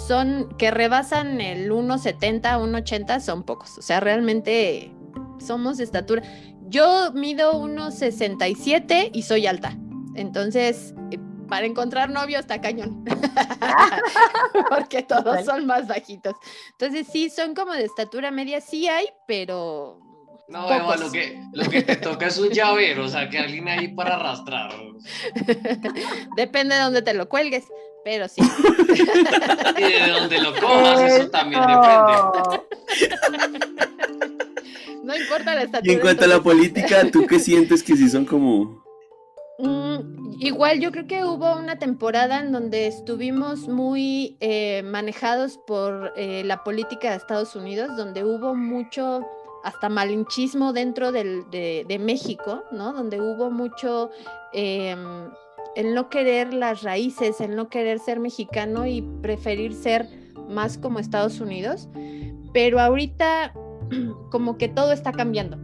son, 0.07 0.49
que 0.57 0.71
rebasan 0.71 1.41
el 1.41 1.71
1,70, 1.71 2.41
1,80, 2.41 3.19
son 3.19 3.43
pocos. 3.43 3.77
O 3.77 3.81
sea, 3.81 3.99
realmente 3.99 4.93
somos 5.39 5.77
de 5.77 5.83
estatura. 5.83 6.23
Yo 6.67 7.12
mido 7.13 7.53
1,67 7.62 9.12
y 9.13 9.21
soy 9.23 9.47
alta. 9.47 9.77
Entonces, 10.15 10.93
eh, 11.12 11.19
para 11.47 11.65
encontrar 11.65 12.09
novio 12.09 12.39
está 12.39 12.62
cañón. 12.62 13.03
Porque 14.69 15.03
todos 15.03 15.45
son 15.45 15.65
más 15.65 15.88
bajitos. 15.88 16.36
Entonces, 16.71 17.07
sí, 17.12 17.29
son 17.29 17.53
como 17.53 17.73
de 17.73 17.83
estatura 17.83 18.31
media, 18.31 18.62
sí 18.62 18.88
hay, 18.88 19.07
pero 19.27 19.99
no, 20.53 20.71
Eva, 20.71 20.95
lo 20.97 21.11
que, 21.11 21.41
lo 21.51 21.67
que 21.67 21.81
te 21.81 21.95
toca 21.95 22.27
es 22.27 22.37
un 22.37 22.49
llavero, 22.49 23.05
o 23.05 23.07
sea, 23.07 23.27
que 23.27 23.39
alguien 23.39 23.67
ahí 23.67 23.87
para 23.87 24.17
arrastrar. 24.17 24.71
Depende 26.37 26.75
de 26.75 26.81
dónde 26.81 27.01
te 27.01 27.15
lo 27.15 27.27
cuelgues, 27.27 27.63
pero 28.05 28.27
sí. 28.27 28.39
y 29.77 29.81
de 29.81 30.11
dónde 30.11 30.39
lo 30.39 30.53
cojas, 30.53 31.01
eso 31.11 31.29
también 31.31 31.61
depende. 31.61 32.61
No 35.03 35.13
importa 35.13 35.53
la 35.53 35.63
estatura. 35.63 35.91
Y 35.91 35.95
en 35.95 36.01
cuanto 36.01 36.23
a 36.23 36.27
la 36.27 36.39
política, 36.41 37.11
¿tú 37.11 37.27
qué 37.27 37.37
sientes 37.37 37.83
que 37.83 37.97
sí 37.97 38.07
son 38.07 38.23
como...? 38.23 38.81
Mm, 39.59 40.39
igual 40.39 40.79
yo 40.79 40.93
creo 40.93 41.07
que 41.07 41.25
hubo 41.25 41.57
una 41.57 41.77
temporada 41.77 42.39
en 42.39 42.53
donde 42.53 42.87
estuvimos 42.87 43.67
muy 43.67 44.37
eh, 44.39 44.81
manejados 44.83 45.59
por 45.67 46.13
eh, 46.15 46.43
la 46.45 46.63
política 46.63 47.09
de 47.09 47.17
Estados 47.17 47.53
Unidos, 47.53 47.97
donde 47.97 48.23
hubo 48.23 48.55
mucho 48.55 49.27
hasta 49.63 49.88
malinchismo 49.89 50.73
dentro 50.73 51.12
de, 51.12 51.97
México, 51.99 52.63
¿no? 52.71 52.93
Donde 52.93 53.21
hubo 53.21 53.49
mucho 53.49 54.12
em, 54.52 55.30
el 55.76 55.95
no 55.95 56.10
querer 56.10 56.54
las 56.54 56.84
raíces, 56.84 57.39
el 57.39 57.56
no 57.56 57.69
querer 57.69 57.99
ser 57.99 58.19
mexicano 58.19 58.86
y 58.86 59.02
preferir 59.21 59.73
ser 59.73 60.08
más 60.49 60.78
como 60.78 60.99
Estados 60.99 61.39
Unidos. 61.39 61.88
Pero 62.52 62.80
ahorita 62.80 63.54
como 64.32 64.58
que 64.58 64.67
todo 64.67 64.91
está 64.91 65.13
cambiando, 65.13 65.58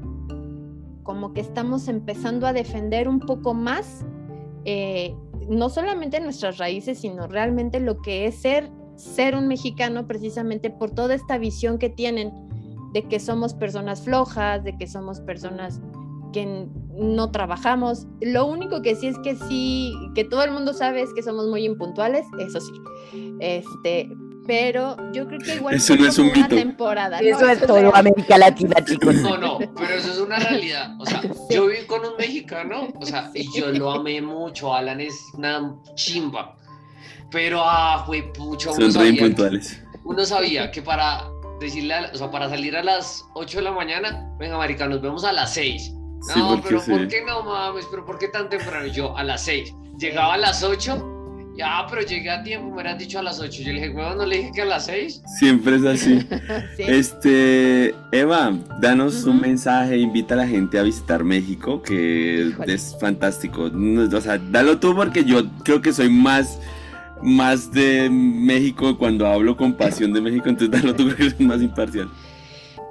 como 1.04 1.34
que 1.34 1.42
estamos 1.42 1.88
empezando 1.90 2.48
a 2.48 2.54
defender 2.54 3.10
un 3.10 3.20
poco 3.20 3.54
más, 3.54 4.06
eh, 4.64 5.14
no 5.50 5.70
solamente 5.70 6.22
nuestras 6.22 6.58
raíces, 6.58 7.00
sino 7.00 7.28
realmente 7.28 7.82
lo 7.82 8.02
que 8.02 8.28
es 8.28 8.36
ser, 8.36 8.70
ser 8.96 9.36
un 9.36 9.48
mexicano 9.48 10.08
precisamente 10.08 10.70
por 10.70 10.92
toda 10.92 11.16
esta 11.16 11.38
visión 11.38 11.80
que 11.80 11.90
tienen 11.90 12.49
de 12.93 13.08
que 13.08 13.19
somos 13.19 13.54
personas 13.54 14.02
flojas, 14.02 14.63
de 14.63 14.78
que 14.78 14.88
somos 14.88 15.19
personas 15.21 15.82
que 16.34 16.67
no 16.93 17.32
trabajamos. 17.32 18.08
Lo 18.21 18.45
único 18.45 18.82
que 18.82 18.95
sí 18.95 19.08
es 19.08 19.17
que 19.19 19.36
sí, 19.36 19.93
que 20.15 20.23
todo 20.23 20.43
el 20.43 20.52
mundo 20.52 20.73
sabe 20.73 21.02
es 21.02 21.13
que 21.13 21.23
somos 21.23 21.47
muy 21.47 21.65
impuntuales, 21.65 22.25
eso 22.39 22.60
sí. 22.60 22.73
Este, 23.39 24.10
pero 24.45 24.97
yo 25.13 25.28
creo 25.28 25.39
que 25.39 25.56
igual 25.56 25.75
eso 25.75 25.95
no 25.95 26.08
es 26.08 26.17
un 26.17 26.32
mito. 26.32 26.47
temporada. 26.47 27.19
Eso 27.19 27.47
es 27.47 27.65
todo 27.65 27.95
América 27.95 28.38
Latina, 28.38 28.84
chicos. 28.84 29.15
No, 29.17 29.38
no, 29.38 29.60
pero 29.60 29.93
eso 29.93 30.12
es 30.12 30.17
una 30.17 30.39
realidad. 30.39 30.95
O 30.99 31.06
sea, 31.06 31.21
yo 31.49 31.67
viví 31.67 31.86
con 31.86 32.02
un 32.02 32.17
mexicano, 32.17 32.88
o 32.99 33.06
sea, 33.06 33.32
y 33.34 33.47
yo 33.56 33.71
lo 33.71 33.91
amé 33.91 34.21
mucho. 34.21 34.73
Alan 34.73 35.02
es 35.02 35.13
una 35.36 35.75
chimba. 35.95 36.56
Pero, 37.32 37.62
ah, 37.63 38.04
fue 38.08 38.23
pucho. 38.36 38.73
Son 38.73 38.91
re 38.91 39.10
impuntuales. 39.10 39.80
Uno 40.04 40.25
sabía 40.25 40.71
que 40.71 40.82
para 40.82 41.30
decirle, 41.60 41.95
o 42.13 42.17
sea, 42.17 42.32
para 42.32 42.50
salir 42.50 42.76
a 42.76 42.84
las 42.84 43.26
8 43.34 43.58
de 43.58 43.63
la 43.63 43.72
mañana, 43.72 44.30
venga, 44.38 44.58
marica, 44.58 44.88
nos 44.88 45.02
vemos 45.02 45.24
a 45.24 45.32
las 45.32 45.54
6. 45.54 45.93
No, 46.36 46.62
pero 46.62 46.82
¿por 46.84 47.08
qué 47.08 47.24
no 47.26 47.43
mames? 47.43 47.86
¿Pero 47.89 48.06
por 48.06 48.17
qué 48.17 48.28
tan 48.28 48.50
temprano? 48.50 48.88
Yo 48.88 49.15
a 49.17 49.24
las 49.24 49.43
6. 49.45 49.74
Llegaba 49.98 50.34
a 50.34 50.38
las 50.38 50.63
8. 50.63 51.15
Ya, 51.58 51.86
pero 51.89 52.02
llegué 52.02 52.30
a 52.30 52.41
tiempo, 52.41 52.67
me 52.67 52.74
hubieran 52.76 52.98
dicho 52.98 53.19
a 53.19 53.24
las 53.24 53.39
8. 53.39 53.63
Yo 53.63 53.74
le 53.74 53.82
dije, 53.82 53.89
huevón, 53.89 54.17
no 54.17 54.26
le 54.26 54.38
dije 54.38 54.52
que 54.56 54.62
a 54.62 54.65
las 54.65 54.86
6. 54.86 55.22
Siempre 55.39 55.76
es 55.76 55.86
así. 55.86 56.26
Este, 56.78 57.93
Eva, 58.13 58.54
danos 58.80 59.26
un 59.26 59.41
mensaje, 59.41 59.98
invita 59.98 60.36
a 60.36 60.38
la 60.38 60.48
gente 60.48 60.80
a 60.80 60.84
visitar 60.84 61.24
México, 61.26 61.82
que 61.82 62.54
es 62.65 62.95
fantástico. 63.00 63.63
O 63.63 64.22
sea, 64.22 64.38
dalo 64.38 64.80
tú 64.80 64.95
porque 64.95 65.26
yo 65.26 65.43
creo 65.63 65.82
que 65.82 65.91
soy 65.91 66.10
más 66.10 66.60
más 67.22 67.72
de 67.72 68.10
México 68.10 68.98
cuando 68.98 69.28
hablo 69.28 69.56
con 69.58 69.74
pasión 69.74 70.14
de 70.14 70.22
México, 70.22 70.50
entonces 70.50 70.72
dalo 70.72 70.96
tú 70.96 71.14
que 71.16 71.24
eres 71.24 71.40
más 71.40 71.62
imparcial. 71.62 72.10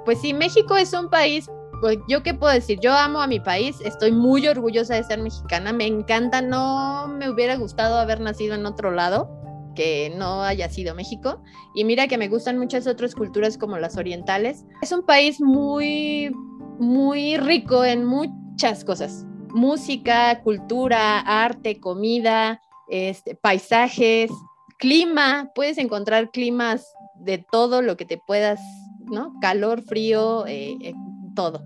Pues 0.05 0.21
sí, 0.21 0.33
México 0.33 0.77
es 0.77 0.93
un 0.93 1.09
país, 1.09 1.49
pues 1.81 1.97
yo 2.07 2.23
qué 2.23 2.33
puedo 2.33 2.53
decir, 2.53 2.79
yo 2.81 2.93
amo 2.93 3.21
a 3.21 3.27
mi 3.27 3.39
país, 3.39 3.77
estoy 3.83 4.11
muy 4.11 4.47
orgullosa 4.47 4.95
de 4.95 5.03
ser 5.03 5.19
mexicana, 5.19 5.73
me 5.73 5.85
encanta, 5.85 6.41
no 6.41 7.07
me 7.07 7.29
hubiera 7.29 7.55
gustado 7.55 7.97
haber 7.97 8.19
nacido 8.19 8.55
en 8.55 8.65
otro 8.65 8.91
lado 8.91 9.39
que 9.75 10.13
no 10.17 10.43
haya 10.43 10.69
sido 10.69 10.93
México. 10.93 11.41
Y 11.73 11.85
mira 11.85 12.07
que 12.07 12.17
me 12.17 12.27
gustan 12.27 12.57
muchas 12.57 12.85
otras 12.85 13.15
culturas 13.15 13.57
como 13.57 13.77
las 13.77 13.95
orientales. 13.95 14.65
Es 14.81 14.91
un 14.91 15.05
país 15.05 15.39
muy, 15.39 16.31
muy 16.79 17.37
rico 17.37 17.85
en 17.85 18.03
muchas 18.03 18.83
cosas. 18.83 19.25
Música, 19.53 20.41
cultura, 20.43 21.19
arte, 21.19 21.79
comida, 21.79 22.61
este, 22.89 23.35
paisajes, 23.35 24.31
clima, 24.77 25.51
puedes 25.53 25.77
encontrar 25.77 26.31
climas 26.31 26.93
de 27.15 27.37
todo 27.37 27.81
lo 27.81 27.97
que 27.97 28.05
te 28.05 28.17
puedas, 28.17 28.59
¿no? 29.05 29.33
Calor, 29.41 29.81
frío, 29.83 30.45
eh, 30.47 30.75
eh, 30.81 30.93
todo. 31.35 31.63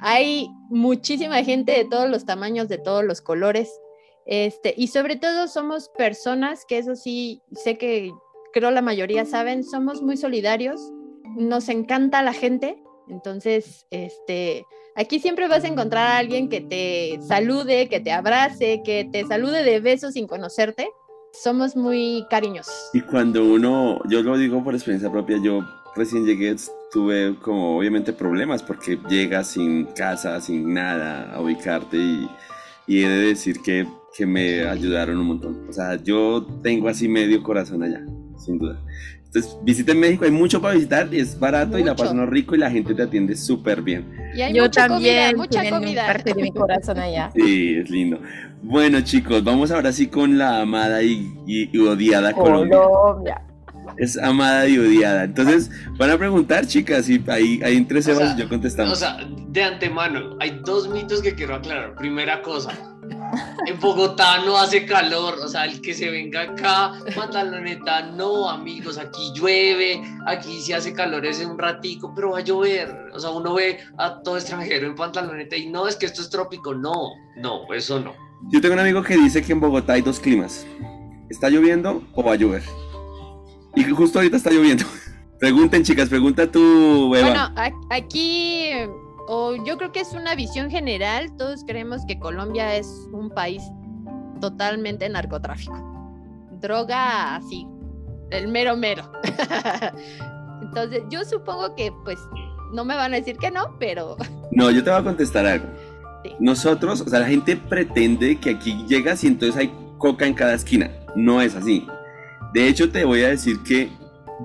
Hay 0.00 0.48
muchísima 0.70 1.42
gente 1.44 1.72
de 1.72 1.84
todos 1.84 2.08
los 2.08 2.24
tamaños, 2.24 2.68
de 2.68 2.78
todos 2.78 3.04
los 3.04 3.20
colores, 3.20 3.70
este, 4.26 4.74
y 4.76 4.88
sobre 4.88 5.16
todo 5.16 5.48
somos 5.48 5.88
personas, 5.90 6.64
que 6.64 6.78
eso 6.78 6.96
sí, 6.96 7.42
sé 7.52 7.76
que 7.76 8.10
creo 8.52 8.70
la 8.70 8.82
mayoría 8.82 9.26
saben, 9.26 9.64
somos 9.64 10.02
muy 10.02 10.16
solidarios, 10.16 10.80
nos 11.36 11.68
encanta 11.68 12.22
la 12.22 12.32
gente, 12.32 12.82
Entonces, 13.08 13.86
este, 13.90 14.64
aquí 14.94 15.20
siempre 15.20 15.48
vas 15.48 15.64
a 15.64 15.68
encontrar 15.68 16.06
a 16.06 16.18
alguien 16.18 16.48
que 16.48 16.60
te 16.60 17.18
salude, 17.26 17.88
que 17.88 18.00
te 18.00 18.12
abrace, 18.12 18.82
que 18.84 19.08
te 19.10 19.24
salude 19.26 19.62
de 19.62 19.80
besos 19.80 20.14
sin 20.14 20.26
conocerte. 20.26 20.88
Somos 21.32 21.76
muy 21.76 22.24
cariñosos. 22.30 22.90
Y 22.92 23.00
cuando 23.00 23.44
uno, 23.44 24.00
yo 24.08 24.22
lo 24.22 24.38
digo 24.38 24.62
por 24.62 24.74
experiencia 24.74 25.10
propia, 25.10 25.38
yo 25.42 25.60
recién 25.96 26.24
llegué, 26.24 26.54
tuve 26.92 27.36
como 27.40 27.76
obviamente 27.76 28.12
problemas 28.12 28.62
porque 28.62 28.98
llegas 29.08 29.48
sin 29.48 29.86
casa, 29.86 30.40
sin 30.40 30.72
nada 30.72 31.32
a 31.34 31.40
ubicarte 31.40 31.96
y, 31.96 32.28
y 32.86 33.02
he 33.02 33.08
de 33.08 33.26
decir 33.26 33.60
que, 33.62 33.86
que 34.16 34.26
me 34.26 34.64
ayudaron 34.64 35.18
un 35.18 35.26
montón. 35.26 35.66
O 35.68 35.72
sea, 35.72 35.96
yo 35.96 36.46
tengo 36.62 36.88
así 36.88 37.08
medio 37.08 37.42
corazón 37.42 37.82
allá, 37.82 38.04
sin 38.38 38.58
duda. 38.58 38.80
Entonces, 39.34 39.58
visiten 39.64 39.98
México, 39.98 40.24
hay 40.24 40.30
mucho 40.30 40.62
para 40.62 40.74
visitar, 40.74 41.08
es 41.12 41.36
barato 41.38 41.76
y 41.76 41.82
la 41.82 41.96
pasan 41.96 42.24
rico 42.30 42.54
y 42.54 42.58
la 42.58 42.70
gente 42.70 42.94
te 42.94 43.02
atiende 43.02 43.34
súper 43.34 43.82
bien. 43.82 44.06
Y 44.32 44.42
hay 44.42 44.54
Yo 44.54 44.62
mucha 44.62 44.86
también, 44.86 45.32
comida, 45.34 45.60
mucha 45.60 45.70
comida. 45.70 46.06
parte 46.06 46.32
de 46.34 46.42
mi 46.42 46.52
corazón 46.52 46.98
allá. 46.98 47.30
Sí, 47.34 47.74
es 47.74 47.90
lindo. 47.90 48.20
Bueno, 48.62 49.00
chicos, 49.00 49.42
vamos 49.42 49.72
ahora 49.72 49.90
sí 49.92 50.06
con 50.06 50.38
la 50.38 50.60
amada 50.60 51.02
y, 51.02 51.34
y- 51.46 51.68
y 51.72 51.78
odiada 51.80 52.32
Colombia. 52.32 52.78
Colombia. 52.78 53.42
Es 53.98 54.16
amada 54.16 54.66
y 54.68 54.78
odiada. 54.78 55.24
Entonces, 55.24 55.68
van 55.98 56.10
a 56.10 56.16
preguntar, 56.18 56.66
chicas, 56.66 57.08
y 57.10 57.22
ahí, 57.28 57.60
ahí 57.64 57.76
entre 57.76 58.02
Sebas 58.02 58.28
sea, 58.28 58.34
y 58.36 58.40
yo 58.40 58.48
contestamos. 58.48 58.92
O 58.92 58.96
sea, 58.96 59.16
de 59.48 59.62
antemano, 59.64 60.36
hay 60.40 60.60
dos 60.64 60.88
mitos 60.88 61.20
que 61.22 61.34
quiero 61.34 61.56
aclarar. 61.56 61.94
Primera 61.96 62.40
cosa, 62.40 62.70
en 63.66 63.80
Bogotá 63.80 64.44
no 64.44 64.56
hace 64.56 64.86
calor, 64.86 65.38
o 65.42 65.48
sea, 65.48 65.64
el 65.64 65.80
que 65.80 65.94
se 65.94 66.10
venga 66.10 66.42
acá, 66.42 66.92
pantaloneta, 67.14 68.02
no, 68.02 68.48
amigos, 68.48 68.98
aquí 68.98 69.32
llueve, 69.34 70.02
aquí 70.26 70.60
si 70.60 70.72
hace 70.72 70.92
calor 70.92 71.24
es 71.26 71.44
un 71.44 71.58
ratico, 71.58 72.12
pero 72.14 72.30
va 72.32 72.38
a 72.38 72.42
llover. 72.42 73.10
O 73.12 73.20
sea, 73.20 73.30
uno 73.30 73.54
ve 73.54 73.78
a 73.98 74.20
todo 74.22 74.36
extranjero 74.36 74.86
en 74.86 74.94
pantaloneta 74.94 75.56
y 75.56 75.66
no, 75.66 75.86
es 75.88 75.96
que 75.96 76.06
esto 76.06 76.22
es 76.22 76.30
trópico, 76.30 76.74
no, 76.74 77.12
no, 77.36 77.72
eso 77.72 78.00
no. 78.00 78.14
Yo 78.50 78.60
tengo 78.60 78.74
un 78.74 78.80
amigo 78.80 79.02
que 79.02 79.16
dice 79.16 79.42
que 79.42 79.52
en 79.52 79.60
Bogotá 79.60 79.94
hay 79.94 80.02
dos 80.02 80.20
climas. 80.20 80.66
¿Está 81.30 81.48
lloviendo 81.48 82.02
o 82.12 82.22
va 82.22 82.32
a 82.32 82.36
llover? 82.36 82.62
Y 83.74 83.84
justo 83.84 84.18
ahorita 84.18 84.36
está 84.36 84.50
lloviendo. 84.50 84.84
Pregunten, 85.40 85.82
chicas, 85.82 86.08
pregunta 86.08 86.50
tú, 86.50 87.14
Eva. 87.14 87.50
Bueno, 87.54 87.74
aquí, 87.90 88.70
o 89.26 89.54
yo 89.64 89.76
creo 89.76 89.92
que 89.92 90.00
es 90.00 90.12
una 90.12 90.34
visión 90.34 90.70
general, 90.70 91.34
todos 91.36 91.64
creemos 91.64 92.04
que 92.06 92.18
Colombia 92.18 92.76
es 92.76 92.86
un 93.12 93.30
país 93.30 93.62
totalmente 94.40 95.08
narcotráfico. 95.08 95.76
Droga 96.60 97.36
así, 97.36 97.66
el 98.30 98.48
mero 98.48 98.76
mero. 98.76 99.10
Entonces, 100.62 101.02
yo 101.10 101.24
supongo 101.24 101.74
que 101.74 101.92
pues 102.04 102.18
no 102.72 102.84
me 102.84 102.94
van 102.94 103.12
a 103.14 103.16
decir 103.16 103.36
que 103.36 103.50
no, 103.50 103.76
pero 103.78 104.16
No, 104.52 104.70
yo 104.70 104.84
te 104.84 104.90
voy 104.90 105.00
a 105.00 105.04
contestar 105.04 105.46
algo. 105.46 105.66
Sí. 106.22 106.32
Nosotros, 106.38 107.00
o 107.00 107.08
sea, 107.08 107.20
la 107.20 107.26
gente 107.26 107.56
pretende 107.56 108.36
que 108.36 108.50
aquí 108.50 108.84
llegas 108.88 109.24
y 109.24 109.28
entonces 109.28 109.56
hay 109.56 109.72
coca 109.98 110.26
en 110.26 110.34
cada 110.34 110.54
esquina. 110.54 110.90
No 111.16 111.40
es 111.40 111.54
así. 111.54 111.86
De 112.52 112.68
hecho, 112.68 112.90
te 112.90 113.04
voy 113.04 113.22
a 113.22 113.28
decir 113.28 113.62
que 113.62 113.90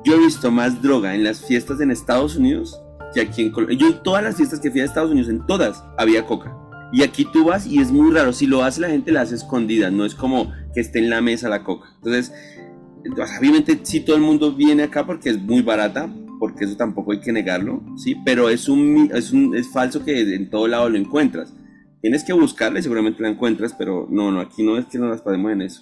yo 0.03 0.15
he 0.15 0.19
visto 0.19 0.51
más 0.51 0.81
droga 0.81 1.15
en 1.15 1.23
las 1.23 1.45
fiestas 1.45 1.79
en 1.79 1.91
Estados 1.91 2.35
Unidos 2.35 2.79
que 3.13 3.21
aquí 3.21 3.41
en 3.43 3.51
Colombia. 3.51 3.77
Yo 3.77 3.95
todas 3.97 4.23
las 4.23 4.35
fiestas 4.35 4.59
que 4.59 4.71
fui 4.71 4.81
a 4.81 4.85
Estados 4.85 5.11
Unidos, 5.11 5.29
en 5.29 5.45
todas 5.45 5.83
había 5.97 6.25
coca. 6.25 6.55
Y 6.91 7.03
aquí 7.03 7.25
tú 7.31 7.45
vas 7.45 7.67
y 7.67 7.79
es 7.79 7.91
muy 7.91 8.11
raro. 8.11 8.33
Si 8.33 8.47
lo 8.47 8.63
hace 8.63 8.81
la 8.81 8.89
gente, 8.89 9.11
la 9.11 9.21
hace 9.21 9.35
escondida. 9.35 9.91
No 9.91 10.05
es 10.05 10.15
como 10.15 10.51
que 10.73 10.81
esté 10.81 10.99
en 10.99 11.09
la 11.09 11.21
mesa 11.21 11.47
la 11.49 11.63
coca. 11.63 11.89
Entonces, 11.97 12.33
obviamente 13.39 13.79
sí 13.83 14.01
todo 14.01 14.15
el 14.15 14.21
mundo 14.21 14.53
viene 14.53 14.83
acá 14.83 15.05
porque 15.05 15.29
es 15.29 15.41
muy 15.41 15.61
barata, 15.61 16.09
porque 16.39 16.65
eso 16.65 16.77
tampoco 16.77 17.11
hay 17.11 17.19
que 17.19 17.31
negarlo, 17.31 17.83
sí, 17.97 18.15
pero 18.25 18.49
es 18.49 18.69
un 18.69 19.11
es 19.13 19.31
un 19.31 19.55
es 19.55 19.69
falso 19.71 20.03
que 20.03 20.35
en 20.35 20.49
todo 20.49 20.67
lado 20.67 20.89
lo 20.89 20.97
encuentras. 20.97 21.53
Tienes 22.01 22.23
que 22.23 22.31
buscarla 22.31 22.79
y 22.79 22.83
seguramente 22.83 23.21
la 23.21 23.29
encuentras, 23.29 23.73
pero 23.77 24.07
no, 24.09 24.31
no, 24.31 24.39
aquí 24.39 24.63
no 24.63 24.77
es 24.77 24.85
que 24.85 24.97
nos 24.97 25.09
las 25.09 25.21
pasemos 25.21 25.51
en 25.51 25.61
eso. 25.61 25.81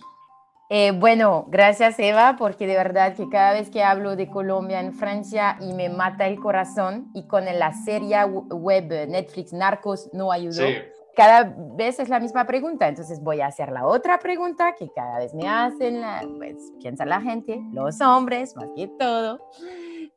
Eh, 0.70 0.92
bueno, 0.92 1.46
gracias 1.48 1.98
Eva, 1.98 2.36
porque 2.38 2.68
de 2.68 2.76
verdad 2.76 3.16
que 3.16 3.30
cada 3.30 3.54
vez 3.54 3.70
que 3.70 3.84
hablo 3.84 4.18
de 4.18 4.28
Colombia 4.30 4.82
en 4.82 4.94
Francia 4.94 5.58
y 5.62 5.72
me 5.74 5.88
mata 5.88 6.28
el 6.28 6.40
corazón 6.42 7.10
y 7.14 7.26
con 7.26 7.46
la 7.46 7.72
serie 7.74 8.18
web 8.26 8.90
Netflix 9.08 9.54
Narcos 9.54 10.10
no 10.12 10.30
ayudó, 10.30 10.68
Sí. 10.68 10.76
cada 11.16 11.56
vez 11.78 12.00
es 12.02 12.10
la 12.10 12.20
misma 12.20 12.46
pregunta, 12.46 12.86
entonces 12.90 13.24
voy 13.24 13.40
a 13.40 13.48
hacer 13.48 13.72
la 13.72 13.86
otra 13.88 14.20
pregunta 14.20 14.76
que 14.78 14.90
cada 14.94 15.20
vez 15.20 15.34
me 15.34 15.48
hacen, 15.48 16.02
la- 16.02 16.26
pues 16.38 16.56
piensa 16.82 17.06
la 17.06 17.22
gente, 17.22 17.62
los 17.72 18.02
hombres 18.02 18.54
más 18.58 18.68
que 18.76 18.90
todo, 18.90 19.40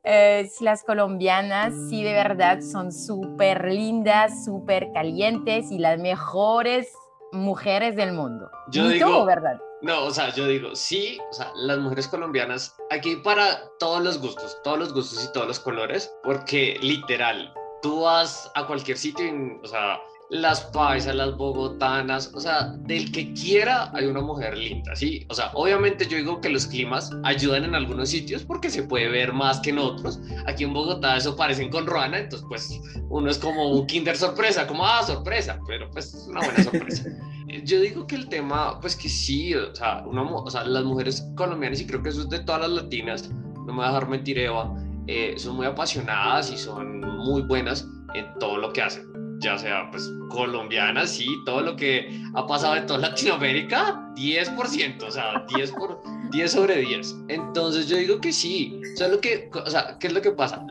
eh, 0.03 0.49
si 0.51 0.65
las 0.65 0.83
colombianas 0.83 1.73
sí 1.89 2.03
de 2.03 2.11
verdad 2.11 2.59
son 2.59 2.91
súper 2.91 3.71
lindas, 3.71 4.43
súper 4.43 4.91
calientes 4.91 5.71
y 5.71 5.77
las 5.79 5.97
mejores 5.97 6.91
mujeres 7.31 7.95
del 7.95 8.11
mundo. 8.11 8.51
Yo 8.69 8.83
¿Mito 8.83 9.05
digo- 9.05 9.25
verdad? 9.25 9.57
No, 9.81 10.05
o 10.05 10.11
sea, 10.11 10.33
yo 10.33 10.47
digo, 10.47 10.75
sí, 10.75 11.17
o 11.31 11.33
sea, 11.33 11.51
las 11.55 11.79
mujeres 11.79 12.07
colombianas, 12.07 12.75
aquí 12.91 13.15
para 13.15 13.67
todos 13.79 14.03
los 14.03 14.19
gustos, 14.19 14.57
todos 14.63 14.77
los 14.77 14.93
gustos 14.93 15.25
y 15.25 15.33
todos 15.33 15.47
los 15.47 15.59
colores, 15.59 16.13
porque 16.23 16.77
literal, 16.81 17.51
tú 17.81 18.01
vas 18.01 18.51
a 18.53 18.67
cualquier 18.67 18.97
sitio, 18.97 19.25
o 19.63 19.67
sea, 19.67 19.99
las 20.31 20.61
paisas, 20.61 21.13
las 21.13 21.35
bogotanas, 21.35 22.31
o 22.33 22.39
sea, 22.39 22.73
del 22.85 23.11
que 23.11 23.33
quiera 23.33 23.91
hay 23.93 24.05
una 24.05 24.21
mujer 24.21 24.57
linda, 24.57 24.95
¿sí? 24.95 25.25
O 25.29 25.33
sea, 25.33 25.51
obviamente 25.53 26.07
yo 26.07 26.15
digo 26.17 26.39
que 26.39 26.47
los 26.49 26.67
climas 26.67 27.11
ayudan 27.23 27.65
en 27.65 27.75
algunos 27.75 28.09
sitios 28.09 28.43
porque 28.43 28.69
se 28.69 28.83
puede 28.83 29.09
ver 29.09 29.33
más 29.33 29.59
que 29.59 29.71
en 29.71 29.79
otros. 29.79 30.21
Aquí 30.47 30.63
en 30.63 30.71
Bogotá 30.73 31.17
eso 31.17 31.35
parecen 31.35 31.69
con 31.69 31.85
Ruana, 31.85 32.17
entonces 32.19 32.47
pues 32.47 32.79
uno 33.09 33.29
es 33.29 33.37
como 33.39 33.71
un 33.71 33.85
kinder 33.87 34.15
sorpresa, 34.15 34.65
como, 34.67 34.85
ah, 34.85 35.03
sorpresa, 35.03 35.59
pero 35.67 35.89
pues 35.91 36.13
es 36.13 36.25
una 36.27 36.39
buena 36.41 36.63
sorpresa. 36.63 37.03
Yo 37.65 37.81
digo 37.81 38.07
que 38.07 38.15
el 38.15 38.29
tema, 38.29 38.79
pues 38.79 38.95
que 38.95 39.09
sí, 39.09 39.53
o 39.53 39.75
sea, 39.75 40.03
una 40.05 40.23
mu- 40.23 40.37
o 40.37 40.49
sea, 40.49 40.63
las 40.63 40.85
mujeres 40.85 41.27
colombianas, 41.35 41.81
y 41.81 41.85
creo 41.85 42.01
que 42.01 42.07
eso 42.07 42.21
es 42.21 42.29
de 42.29 42.39
todas 42.39 42.61
las 42.61 42.69
latinas, 42.71 43.29
no 43.29 43.65
me 43.65 43.73
voy 43.73 43.83
a 43.83 43.87
dejar 43.87 44.07
mentir 44.07 44.39
Eva, 44.39 44.73
eh, 45.07 45.33
son 45.37 45.57
muy 45.57 45.65
apasionadas 45.65 46.49
y 46.53 46.57
son 46.57 47.01
muy 47.01 47.41
buenas 47.41 47.85
en 48.13 48.25
todo 48.39 48.57
lo 48.57 48.71
que 48.71 48.81
hacen, 48.81 49.10
ya 49.41 49.57
sea 49.57 49.89
pues 49.91 50.09
colombianas, 50.29 51.09
sí, 51.11 51.27
todo 51.45 51.61
lo 51.61 51.75
que 51.75 52.21
ha 52.33 52.45
pasado 52.47 52.75
en 52.75 52.85
toda 52.85 52.99
Latinoamérica, 53.09 54.13
10%, 54.15 55.03
o 55.03 55.11
sea, 55.11 55.45
10, 55.55 55.71
por, 55.71 56.01
10 56.31 56.51
sobre 56.51 56.77
10. 56.77 57.15
Entonces 57.27 57.87
yo 57.87 57.97
digo 57.97 58.21
que 58.21 58.31
sí, 58.31 58.79
solo 58.95 59.19
que, 59.19 59.49
o 59.53 59.69
sea, 59.69 59.97
¿qué 59.99 60.07
es 60.07 60.13
lo 60.13 60.21
que 60.21 60.31
pasa? 60.31 60.63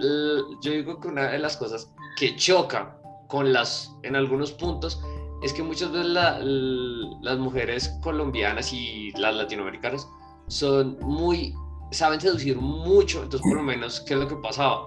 Yo 0.63 0.71
digo 0.73 1.01
que 1.01 1.09
una 1.09 1.29
de 1.29 1.39
las 1.39 1.57
cosas 1.57 1.91
que 2.17 2.37
choca 2.37 2.97
con 3.29 3.53
las, 3.53 3.91
en 4.03 4.17
algunos 4.17 4.53
puntos, 4.53 5.01
es 5.43 5.53
que 5.53 5.63
muchas 5.63 5.91
veces 5.91 6.09
la- 6.09 6.39
las 6.41 7.39
mujeres 7.39 7.91
colombianas 8.03 8.73
y 8.73 9.11
las 9.13 9.35
latinoamericanas 9.35 10.07
son 10.49 10.99
muy, 11.01 11.55
saben 11.93 12.21
seducir 12.21 12.57
mucho, 12.57 13.23
entonces 13.23 13.41
por 13.49 13.57
lo 13.57 13.63
menos, 13.63 14.01
¿qué 14.01 14.15
es 14.15 14.21
lo 14.21 14.29
que 14.29 14.37
pasaba? 14.37 14.87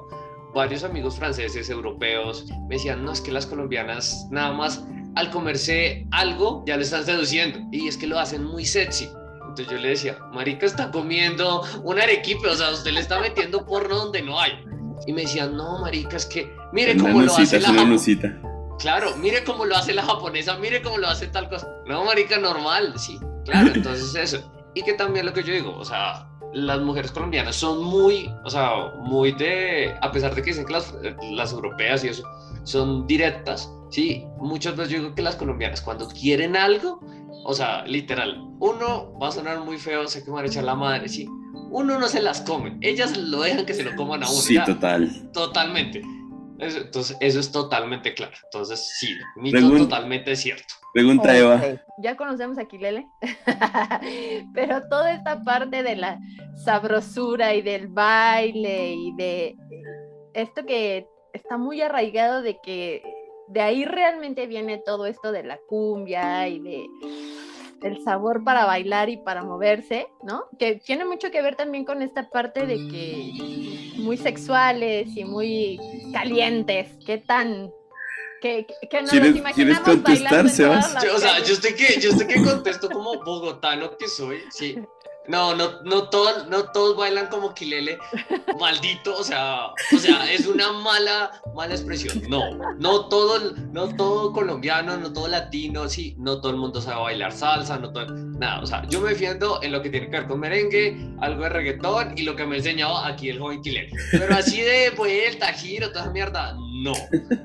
Varios 0.54 0.84
amigos 0.84 1.16
franceses, 1.18 1.70
europeos, 1.70 2.46
me 2.70 2.76
decían, 2.76 3.04
no, 3.04 3.12
es 3.12 3.22
que 3.22 3.32
las 3.32 3.46
colombianas 3.46 4.28
nada 4.32 4.52
más 4.54 4.84
al 5.16 5.30
comerse 5.30 6.06
algo 6.12 6.64
ya 6.66 6.76
le 6.78 6.84
están 6.84 7.06
seduciendo 7.06 7.60
y 7.72 7.88
es 7.88 7.98
que 7.98 8.08
lo 8.08 8.20
hacen 8.20 8.44
muy 8.44 8.66
sexy. 8.66 9.10
Entonces 9.42 9.68
yo 9.68 9.78
le 9.78 9.90
decía, 9.90 10.18
marica 10.34 10.66
está 10.66 10.90
comiendo 10.92 11.64
un 11.84 12.00
arequipe, 12.00 12.48
o 12.48 12.56
sea, 12.56 12.72
usted 12.72 12.92
le 12.92 13.00
está 13.02 13.20
metiendo 13.20 13.66
porno 13.66 13.96
donde 13.96 14.22
no 14.24 14.40
hay. 14.40 14.52
Y 15.06 15.14
me 15.14 15.22
decían, 15.22 15.56
no, 15.56 15.80
marica, 15.80 16.18
es 16.18 16.26
que 16.26 16.52
mire 16.72 16.98
cómo 16.98 17.22
lo 17.22 17.36
hace 17.36 17.60
la 17.60 17.70
una 17.72 17.82
japo- 17.84 17.88
nucita. 17.90 18.40
Claro, 18.80 19.16
mire 19.18 19.44
cómo 19.44 19.66
lo 19.66 19.76
hace 19.76 19.94
la 19.94 20.02
japonesa, 20.04 20.58
mire 20.58 20.82
cómo 20.82 20.98
lo 20.98 21.08
hace 21.08 21.28
tal 21.28 21.50
cosa. 21.50 21.68
No, 21.88 22.04
marica, 22.06 22.38
normal, 22.40 22.94
sí. 22.98 23.20
Claro, 23.46 23.72
entonces 23.76 24.16
eso. 24.16 24.52
Y 24.76 24.84
que 24.84 24.94
también 24.94 25.26
lo 25.26 25.34
que 25.34 25.44
yo 25.44 25.54
digo, 25.54 25.76
o 25.78 25.86
sea, 25.86 26.28
las 26.54 26.80
mujeres 26.82 27.12
colombianas 27.12 27.56
son 27.56 27.84
muy, 27.84 28.30
o 28.44 28.50
sea, 28.50 28.94
muy 29.02 29.32
de, 29.34 29.94
a 30.02 30.12
pesar 30.12 30.34
de 30.36 30.42
que 30.42 30.52
dicen 30.52 30.66
que 30.66 30.74
las, 30.74 30.94
las 31.32 31.52
europeas 31.52 32.04
y 32.04 32.10
eso 32.10 32.24
son 32.64 33.06
directas, 33.08 33.72
sí, 33.90 34.26
muchas 34.38 34.76
veces 34.76 34.94
yo 34.94 35.00
digo 35.00 35.16
que 35.16 35.22
las 35.22 35.36
colombianas 35.36 35.82
cuando 35.82 36.08
quieren 36.08 36.56
algo, 36.56 37.00
o 37.46 37.54
sea, 37.54 37.86
literal, 37.86 38.42
uno 38.60 39.18
va 39.20 39.30
a 39.30 39.32
sonar 39.32 39.60
muy 39.62 39.78
feo, 39.78 40.08
sé 40.08 40.24
que 40.24 40.30
me 40.30 40.36
van 40.36 40.46
a 40.46 40.48
echar 40.48 40.64
la 40.64 40.76
madre, 40.76 41.10
sí, 41.10 41.28
uno 41.70 42.00
no 42.00 42.08
se 42.08 42.22
las 42.22 42.42
come, 42.42 42.78
ellas 42.82 43.18
lo 43.18 43.42
dejan 43.42 43.66
que 43.66 43.74
se 43.74 43.84
lo 43.84 43.96
coman 43.96 44.24
a 44.24 44.30
uno. 44.30 44.40
Sí, 44.40 44.54
ya. 44.54 44.64
total. 44.64 45.32
Totalmente. 45.34 46.02
Eso- 46.66 46.80
entonces, 46.80 47.18
eso 47.20 47.40
es 47.40 47.52
totalmente 47.52 48.14
claro. 48.14 48.34
Entonces, 48.46 48.94
sí, 49.00 49.16
mito 49.36 49.58
Pregun- 49.58 49.78
totalmente 49.80 50.36
cierto. 50.36 50.74
Pregunta 50.94 51.36
Eva. 51.36 51.62
Ya 51.98 52.16
conocemos 52.16 52.58
a 52.60 52.66
Kilele, 52.66 53.08
pero 54.54 54.88
toda 54.90 55.14
esta 55.14 55.44
parte 55.44 55.84
de 55.84 55.96
la 55.96 56.20
sabrosura 56.64 57.54
y 57.56 57.62
del 57.62 57.88
baile 57.88 58.94
y 58.94 59.16
de 59.16 59.56
esto 60.34 60.66
que 60.66 61.08
está 61.34 61.58
muy 61.58 61.82
arraigado 61.82 62.42
de 62.42 62.60
que 62.64 63.02
de 63.48 63.62
ahí 63.62 63.86
realmente 63.86 64.48
viene 64.48 64.78
todo 64.86 65.06
esto 65.06 65.32
de 65.32 65.44
la 65.44 65.58
cumbia 65.68 66.48
y 66.48 66.60
de 66.60 66.86
el 67.82 68.02
sabor 68.04 68.44
para 68.46 68.66
bailar 68.66 69.10
y 69.10 69.18
para 69.18 69.44
moverse, 69.44 70.08
¿no? 70.24 70.46
Que 70.58 70.76
tiene 70.76 71.04
mucho 71.06 71.32
que 71.32 71.42
ver 71.42 71.56
también 71.56 71.84
con 71.86 72.02
esta 72.02 72.30
parte 72.30 72.66
de 72.66 72.76
que 72.88 73.32
muy 73.98 74.18
sexuales 74.18 75.10
y 75.16 75.24
muy 75.26 75.80
calientes. 76.12 76.90
¿Qué 77.06 77.18
tan 77.20 77.72
que, 78.42 78.66
que 78.90 79.02
nos 79.02 79.10
¿Quieres- 79.12 79.30
los 79.32 79.40
imaginamos 79.40 79.54
quieres 79.56 79.80
contestar, 80.04 80.50
Sebas? 80.50 81.04
Yo, 81.04 81.16
o 81.16 81.20
sea, 81.20 81.40
yo 81.44 81.54
estoy 81.54 81.74
que, 81.76 82.00
yo 82.00 82.10
estoy 82.10 82.28
que 82.28 82.42
contesto 82.44 82.90
como 82.90 83.24
bogotano 83.24 83.96
que 83.98 84.08
soy, 84.08 84.40
sí. 84.52 84.78
No, 85.28 85.56
no, 85.56 85.82
no 85.84 86.10
todos, 86.10 86.48
no 86.50 86.66
todos 86.72 86.98
bailan 86.98 87.28
como 87.28 87.54
Kilele, 87.54 87.98
maldito, 88.60 89.18
o 89.18 89.24
sea, 89.24 89.68
o 89.68 89.98
sea, 89.98 90.30
es 90.32 90.46
una 90.48 90.74
mala, 90.74 91.32
mala 91.56 91.74
expresión. 91.74 92.22
No, 92.28 92.74
no 92.76 93.06
todo, 93.08 93.54
no 93.72 93.88
todo 93.96 94.34
colombiano, 94.34 94.98
no 94.98 95.14
todo 95.14 95.30
latino, 95.30 95.88
sí, 95.88 96.16
no 96.18 96.42
todo 96.42 96.52
el 96.52 96.58
mundo 96.58 96.82
sabe 96.82 97.02
bailar 97.04 97.32
salsa, 97.32 97.78
no 97.78 97.92
todo, 97.92 98.14
nada, 98.14 98.62
o 98.62 98.66
sea, 98.66 98.86
yo 98.90 99.00
me 99.00 99.12
defiendo 99.12 99.64
en 99.64 99.72
lo 99.72 99.82
que 99.82 99.90
tiene 99.90 100.08
que 100.10 100.18
ver 100.18 100.28
con 100.28 100.42
merengue, 100.42 100.98
algo 101.22 101.44
de 101.44 101.50
reggaetón 101.50 102.18
y 102.18 102.24
lo 102.24 102.36
que 102.36 102.46
me 102.46 102.56
ha 102.56 102.58
enseñado 102.58 102.98
aquí 102.98 103.30
el 103.30 103.40
joven 103.40 103.62
Kilele. 103.62 103.92
Pero 104.12 104.36
así 104.36 104.62
de 104.62 104.90
vuelta, 104.90 105.54
giro, 105.54 105.90
toda 105.90 106.02
esa 106.02 106.12
mierda, 106.12 106.54
no, 106.84 106.94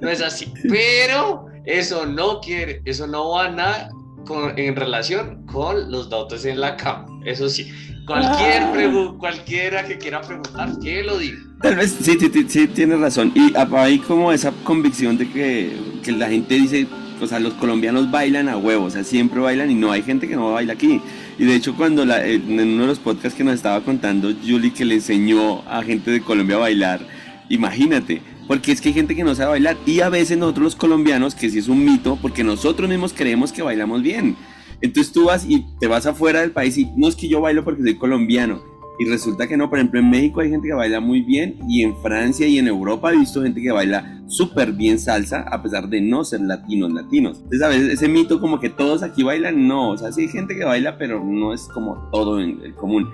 no 0.01 0.11
es 0.11 0.21
así. 0.21 0.53
Pero 0.69 1.47
eso 1.65 2.07
no 2.07 2.41
quiere, 2.41 2.83
eso 2.85 3.07
no 3.07 3.31
va 3.31 3.49
nada 3.49 3.91
con- 4.29 4.59
en 4.59 4.77
relación 4.77 5.47
con 5.47 5.91
los 5.91 6.11
datos 6.11 6.45
en 6.45 6.61
la 6.61 6.77
cama. 6.77 7.07
Eso 7.25 7.49
sí, 7.49 7.67
cualquier 8.07 8.63
Ah. 8.63 8.73
pregu- 8.75 9.17
cualquiera 9.19 9.85
que 9.87 9.97
quiera 9.97 10.21
preguntar, 10.21 10.79
que 10.83 11.03
lo 11.03 11.17
diga. 11.19 11.39
Tal 11.63 11.77
vez 11.77 11.97
sí, 12.01 12.17
sí, 12.21 12.31
sí, 12.33 12.45
sí, 12.47 12.67
tienes 12.69 13.01
razón. 13.01 13.33
Y 13.35 13.53
hay 13.57 13.99
como 13.99 14.31
esa 14.31 14.53
convicción 14.65 15.17
de 15.17 15.29
que, 15.31 15.73
que 16.05 16.13
la 16.13 16.29
gente 16.29 16.55
dice, 16.55 16.87
o 17.21 17.27
sea, 17.27 17.41
los 17.41 17.55
colombianos 17.55 18.11
bailan 18.11 18.49
a 18.49 18.57
huevo, 18.59 18.85
o 18.85 18.91
sea, 18.91 19.03
siempre 19.03 19.41
bailan 19.41 19.71
y 19.71 19.75
no 19.75 19.91
hay 19.91 20.03
gente 20.03 20.29
que 20.29 20.37
no 20.37 20.53
baila 20.53 20.75
aquí. 20.75 21.01
Y 21.39 21.45
de 21.47 21.55
hecho, 21.57 21.75
cuando 21.75 22.05
la- 22.05 22.25
en 22.25 22.51
uno 22.61 22.83
de 22.83 22.89
los 22.89 22.99
podcasts 23.01 23.37
que 23.37 23.43
nos 23.45 23.55
estaba 23.55 23.81
contando 23.81 24.31
Julie 24.47 24.73
que 24.73 24.85
le 24.85 24.97
enseñó 24.97 25.63
a 25.69 25.83
gente 25.83 26.11
de 26.13 26.21
Colombia 26.21 26.57
a 26.57 26.61
bailar, 26.61 27.01
imagínate, 27.49 28.23
porque 28.49 28.73
es 28.73 28.81
que 28.81 28.89
hay 28.89 28.95
gente 28.95 29.15
que 29.15 29.23
no 29.23 29.35
sabe 29.35 29.51
bailar 29.51 29.77
y 29.87 30.01
a 30.01 30.09
veces 30.09 30.39
nosotros 30.39 30.65
los 30.65 30.77
colombianos, 30.77 31.35
que 31.35 31.51
sí 31.51 31.59
es 31.59 31.69
un 31.69 31.85
mito, 31.85 32.19
porque 32.21 32.43
nosotros 32.43 32.89
mismos 32.89 33.13
creemos 33.13 33.53
que 33.53 33.63
bailamos 33.63 34.03
bien. 34.03 34.37
Entonces 34.81 35.13
tú 35.13 35.27
vas 35.27 35.45
y 35.47 35.67
te 35.79 35.87
vas 35.87 36.07
afuera 36.07 36.41
del 36.41 36.53
país 36.53 36.79
y 36.79 36.91
no 36.97 37.09
es 37.09 37.15
que 37.15 37.29
yo 37.29 37.43
bailo 37.43 37.63
porque 37.63 37.83
soy 37.83 37.97
colombiano. 37.97 38.63
Y 38.99 39.05
resulta 39.05 39.47
que 39.47 39.57
no, 39.57 39.69
por 39.69 39.79
ejemplo, 39.79 40.01
en 40.01 40.11
México 40.11 40.41
hay 40.41 40.51
gente 40.51 40.67
que 40.67 40.75
baila 40.75 40.99
muy 40.99 41.21
bien 41.21 41.57
y 41.69 41.83
en 41.83 41.97
Francia 41.99 42.49
y 42.49 42.59
en 42.59 42.67
Europa 42.67 43.13
he 43.13 43.19
visto 43.19 43.43
gente 43.43 43.63
que 43.63 43.71
baila 43.71 44.23
súper 44.27 44.73
bien 44.73 44.99
salsa 44.99 45.43
a 45.43 45.63
pesar 45.63 45.89
de 45.89 46.01
no 46.01 46.25
ser 46.25 46.41
latinos, 46.41 46.93
latinos. 46.93 47.37
Entonces 47.37 47.63
a 47.63 47.69
veces 47.69 47.93
ese 47.93 48.09
mito 48.09 48.41
como 48.41 48.59
que 48.59 48.71
todos 48.71 49.03
aquí 49.03 49.23
bailan, 49.23 49.69
no, 49.69 49.91
o 49.91 49.99
sea, 49.99 50.11
sí 50.11 50.23
hay 50.23 50.29
gente 50.29 50.57
que 50.57 50.65
baila, 50.65 50.99
pero 50.99 51.23
no 51.23 51.53
es 51.53 51.69
como 51.69 52.09
todo 52.11 52.41
en 52.41 52.61
el 52.63 52.75
común. 52.75 53.09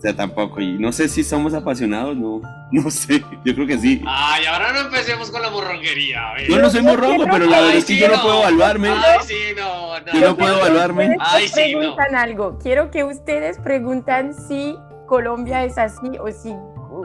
O 0.00 0.02
sea, 0.02 0.16
tampoco, 0.16 0.62
y 0.62 0.78
no 0.78 0.92
sé 0.92 1.08
si 1.08 1.22
somos 1.22 1.52
apasionados, 1.52 2.16
no, 2.16 2.40
no 2.72 2.90
sé, 2.90 3.22
yo 3.44 3.54
creo 3.54 3.66
que 3.66 3.76
sí. 3.76 4.02
Ay, 4.06 4.46
ahora 4.46 4.72
no 4.72 4.80
empecemos 4.80 5.30
con 5.30 5.42
la 5.42 5.50
morronguería. 5.50 6.30
a 6.30 6.34
ver. 6.36 6.48
Yo 6.48 6.58
no 6.58 6.70
soy 6.70 6.80
morrongo, 6.80 7.24
pero 7.30 7.44
la 7.44 7.60
verdad 7.60 7.76
es 7.76 7.84
que 7.84 7.96
sí, 7.96 8.00
yo 8.00 8.08
no 8.08 8.16
no. 8.16 8.22
puedo 8.22 8.40
evaluarme. 8.40 8.88
Ay, 8.88 9.18
sí, 9.26 9.34
no, 9.54 10.00
no. 10.00 10.12
Yo 10.14 10.28
no 10.28 10.36
puedo 10.38 10.56
evaluarme. 10.56 11.16
Ay, 11.20 11.48
sí, 11.48 11.74
no. 11.74 11.80
preguntan 11.80 12.14
algo. 12.14 12.58
Quiero 12.62 12.90
que 12.90 13.04
ustedes 13.04 13.58
preguntan 13.58 14.32
si 14.32 14.74
Colombia 15.06 15.64
es 15.64 15.76
así 15.76 16.08
o 16.18 16.32
si 16.32 16.54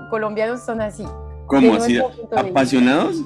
colombianos 0.09 0.61
son 0.63 0.79
así. 0.79 1.03
¿Cómo 1.47 1.73
así? 1.73 1.99
¿Apasionados? 2.33 3.17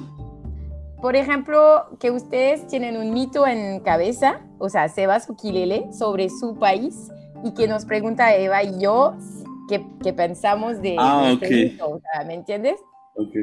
Por 1.00 1.14
ejemplo, 1.14 1.86
que 2.00 2.10
ustedes 2.10 2.66
tienen 2.66 2.96
un 2.96 3.14
mito 3.14 3.46
en 3.46 3.78
cabeza, 3.78 4.40
o 4.58 4.68
sea, 4.68 4.88
Sebas 4.88 5.30
Ukilele, 5.30 5.92
sobre 5.92 6.28
su 6.28 6.58
país 6.58 7.12
y 7.44 7.54
que 7.54 7.68
nos 7.68 7.84
pregunta 7.84 8.34
Eva 8.34 8.64
y 8.64 8.80
yo 8.80 9.14
qué, 9.70 9.86
qué 10.02 10.12
pensamos 10.12 10.82
de, 10.82 10.96
Ah, 10.98 11.34
de 11.40 11.46
este 11.46 11.82
ok. 11.82 11.90
o 11.92 12.00
sea, 12.00 12.24
¿me 12.26 12.34
entiendes? 12.34 12.76
Ok. 13.14 13.34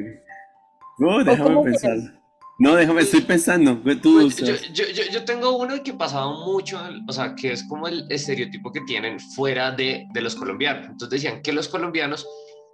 No, 1.00 1.24
déjame 1.24 1.64
pensar. 1.64 1.92
quieres? 1.94 2.12
No, 2.60 2.76
déjame, 2.76 3.02
estoy 3.02 3.22
pensando. 3.22 3.78
Tú, 4.02 4.16
Pues, 4.22 4.38
yo, 4.38 4.56
yo, 4.74 4.86
yo, 4.92 5.04
yo 5.12 5.26
tengo 5.26 5.56
uno 5.58 5.76
que 5.84 5.94
pasaba 5.94 6.32
mucho, 6.44 6.80
o 7.08 7.12
sea, 7.14 7.36
que 7.36 7.52
es 7.52 7.64
como 7.68 7.88
el 7.88 8.06
estereotipo 8.12 8.72
que 8.72 8.82
tienen 8.82 9.20
fuera 9.20 9.72
de, 9.72 10.08
de 10.12 10.22
los 10.22 10.36
colombianos. 10.36 10.88
Entonces 10.90 11.22
decían 11.22 11.42
que 11.44 11.54
los 11.54 11.68
colombianos 11.68 12.28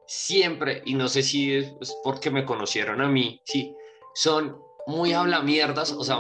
siempre, 0.08 0.82
y 0.86 0.96
no 0.96 1.08
sé 1.10 1.22
si 1.22 1.54
es 1.54 1.76
porque 2.04 2.32
me 2.32 2.46
conocieron 2.46 3.02
a 3.02 3.10
mí, 3.10 3.42
sí, 3.46 3.76
son 4.16 4.58
muy 4.88 5.12
hablamierdas, 5.14 5.92
o 5.92 6.04
sea, 6.04 6.18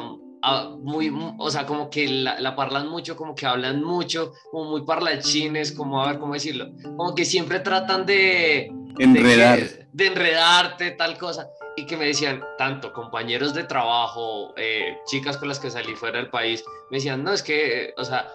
muy, 0.81 1.11
o 1.37 1.49
sea, 1.49 1.65
como 1.65 1.89
que 1.89 2.07
la, 2.07 2.39
la 2.39 2.55
parlan 2.55 2.89
mucho, 2.89 3.15
como 3.15 3.33
que 3.33 3.45
hablan 3.45 3.81
mucho, 3.83 4.33
como 4.51 4.71
muy 4.71 4.81
parlachines, 4.83 5.71
como 5.71 6.01
a 6.03 6.07
ver 6.07 6.19
cómo 6.19 6.33
decirlo, 6.33 6.67
como 6.97 7.15
que 7.15 7.23
siempre 7.25 7.59
tratan 7.61 8.05
de, 8.05 8.69
de 8.97 9.03
Enredar. 9.03 9.59
que- 9.59 9.83
de 9.93 10.07
enredarte, 10.07 10.91
tal 10.91 11.17
cosa. 11.19 11.47
Y 11.77 11.85
que 11.85 11.95
me 11.97 12.05
decían, 12.05 12.43
tanto 12.57 12.91
compañeros 12.93 13.53
de 13.53 13.63
trabajo, 13.63 14.53
eh, 14.57 14.97
chicas 15.05 15.37
con 15.37 15.47
las 15.47 15.59
que 15.59 15.69
salí 15.71 15.95
fuera 15.95 16.17
del 16.19 16.29
país, 16.29 16.63
me 16.91 16.97
decían, 16.97 17.23
no, 17.23 17.31
es 17.31 17.41
que, 17.43 17.85
eh, 17.89 17.93
o 17.97 18.03
sea, 18.03 18.27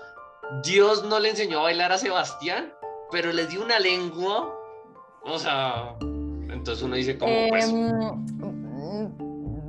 Dios 0.64 1.04
no 1.04 1.18
le 1.20 1.30
enseñó 1.30 1.59
a 1.61 1.62
bailar 1.64 1.92
a 1.92 1.98
Sebastián, 1.98 2.72
pero 3.11 3.32
le 3.32 3.46
dio 3.46 3.62
una 3.64 3.78
lengua, 3.80 4.54
o 5.22 5.38
sea, 5.38 5.94
entonces 6.00 6.82
uno 6.82 6.94
dice, 6.96 7.18
como, 7.18 7.48
pues, 7.48 7.68
Em, 7.68 8.38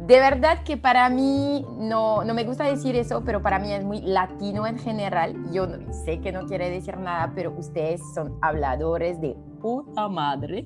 de 0.10 0.20
verdad 0.20 0.64
que 0.64 0.76
para 0.76 1.08
mí, 1.12 1.64
no, 1.78 2.24
no 2.24 2.34
me 2.34 2.44
gusta 2.44 2.64
decir 2.64 2.96
eso, 2.96 3.22
pero 3.24 3.44
para 3.44 3.60
mí 3.60 3.72
es 3.72 3.84
muy 3.84 4.02
latino 4.02 4.66
en 4.66 4.80
general. 4.80 5.36
Yo 5.52 5.68
no- 5.68 5.94
sé 5.94 6.20
que 6.20 6.32
no 6.32 6.48
quiere 6.48 6.72
decir 6.72 6.98
nada, 6.98 7.32
pero 7.36 7.52
ustedes 7.56 8.02
son 8.16 8.36
habladores 8.42 9.22
de 9.22 9.38
puta 9.62 10.08
madre. 10.08 10.64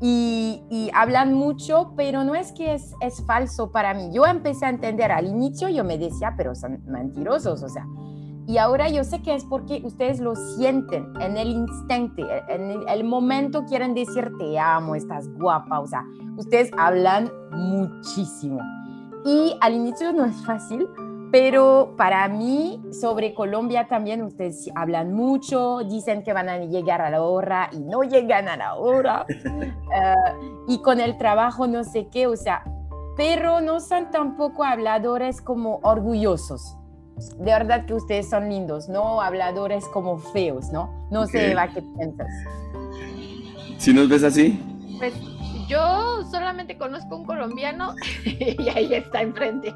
Y, 0.00 0.62
y 0.70 0.90
hablan 0.94 1.34
mucho, 1.34 1.92
pero 1.94 2.24
no 2.24 2.34
es 2.34 2.52
que 2.52 2.72
es, 2.72 2.94
es 3.02 3.22
falso 3.26 3.70
para 3.70 3.92
mí. 3.92 4.08
Yo 4.14 4.24
empecé 4.24 4.64
a 4.64 4.70
entender 4.70 5.12
al 5.12 5.26
inicio, 5.26 5.68
yo 5.68 5.84
me 5.84 5.98
decía, 5.98 6.32
pero 6.34 6.54
son 6.54 6.82
mentirosos, 6.86 7.62
o 7.62 7.68
sea. 7.68 7.86
Y 8.46 8.58
ahora 8.58 8.88
yo 8.88 9.04
sé 9.04 9.22
que 9.22 9.34
es 9.34 9.44
porque 9.44 9.80
ustedes 9.84 10.20
lo 10.20 10.34
sienten 10.36 11.12
en 11.20 11.36
el 11.36 11.48
instante, 11.48 12.22
en 12.48 12.70
el, 12.70 12.88
el 12.88 13.04
momento 13.04 13.64
quieren 13.64 13.94
decir 13.94 14.30
te 14.38 14.58
amo, 14.58 14.94
estás 14.94 15.28
guapa, 15.34 15.80
o 15.80 15.86
sea, 15.86 16.04
ustedes 16.36 16.70
hablan 16.76 17.30
muchísimo. 17.52 18.60
Y 19.24 19.56
al 19.62 19.74
inicio 19.74 20.12
no 20.12 20.26
es 20.26 20.36
fácil, 20.44 20.86
pero 21.34 21.94
para 21.96 22.28
mí 22.28 22.80
sobre 22.92 23.34
Colombia 23.34 23.88
también 23.88 24.22
ustedes 24.22 24.70
hablan 24.76 25.14
mucho, 25.14 25.78
dicen 25.78 26.22
que 26.22 26.32
van 26.32 26.48
a 26.48 26.58
llegar 26.58 27.00
a 27.00 27.10
la 27.10 27.22
hora 27.22 27.70
y 27.72 27.80
no 27.80 28.02
llegan 28.02 28.48
a 28.48 28.56
la 28.56 28.76
hora. 28.76 29.26
Eh, 29.94 30.14
y 30.66 30.78
con 30.78 30.98
el 30.98 31.16
trabajo 31.18 31.68
no 31.68 31.84
sé 31.84 32.08
qué, 32.08 32.26
o 32.26 32.36
sea, 32.36 32.64
pero 33.16 33.60
no 33.60 33.78
son 33.78 34.10
tampoco 34.10 34.64
habladores 34.64 35.40
como 35.40 35.78
orgullosos. 35.84 36.76
De 37.38 37.44
verdad 37.44 37.86
que 37.86 37.94
ustedes 37.94 38.28
son 38.28 38.48
lindos, 38.48 38.88
no 38.88 39.20
habladores 39.20 39.86
como 39.88 40.18
feos, 40.18 40.70
¿no? 40.72 40.90
No 41.10 41.22
Ok. 41.22 41.30
sé, 41.30 41.50
Eva, 41.52 41.68
¿qué 41.68 41.82
piensas? 41.96 42.28
¿Si 43.78 43.92
nos 43.92 44.08
ves 44.08 44.24
así? 44.24 44.60
Pues 44.98 45.14
yo 45.68 46.22
solamente 46.30 46.76
conozco 46.78 47.16
un 47.16 47.24
colombiano 47.24 47.94
y 48.24 48.68
ahí 48.68 48.94
está 48.94 49.22
enfrente. 49.22 49.74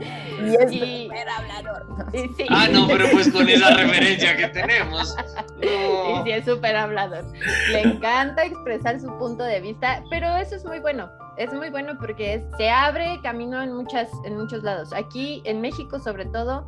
Y 0.00 0.54
es 0.54 0.72
Y- 0.72 1.04
súper 1.04 1.28
hablador. 1.28 1.86
Y 2.12 2.18
sí. 2.34 2.46
ah, 2.50 2.68
no, 2.70 2.86
pero 2.86 3.06
pues 3.10 3.30
con 3.32 3.48
esa 3.48 3.70
referencia 3.74 4.36
que 4.36 4.48
tenemos, 4.48 5.16
Y 5.60 6.22
sí, 6.24 6.30
es 6.30 6.44
súper 6.44 6.76
hablador. 6.76 7.24
Le 7.72 7.80
encanta 7.82 8.44
expresar 8.44 9.00
su 9.00 9.08
punto 9.18 9.42
de 9.44 9.60
vista, 9.60 10.02
pero 10.10 10.36
eso 10.36 10.54
es 10.56 10.64
muy 10.64 10.78
bueno. 10.78 11.10
Es 11.36 11.52
muy 11.52 11.70
bueno 11.70 11.96
porque 11.98 12.34
es- 12.34 12.42
se 12.56 12.68
abre 12.70 13.20
camino 13.22 13.62
en, 13.62 13.72
muchas, 13.74 14.08
en 14.24 14.36
muchos 14.36 14.62
lados. 14.62 14.92
Aquí 14.92 15.40
en 15.44 15.60
México, 15.60 15.98
sobre 16.00 16.26
todo, 16.26 16.66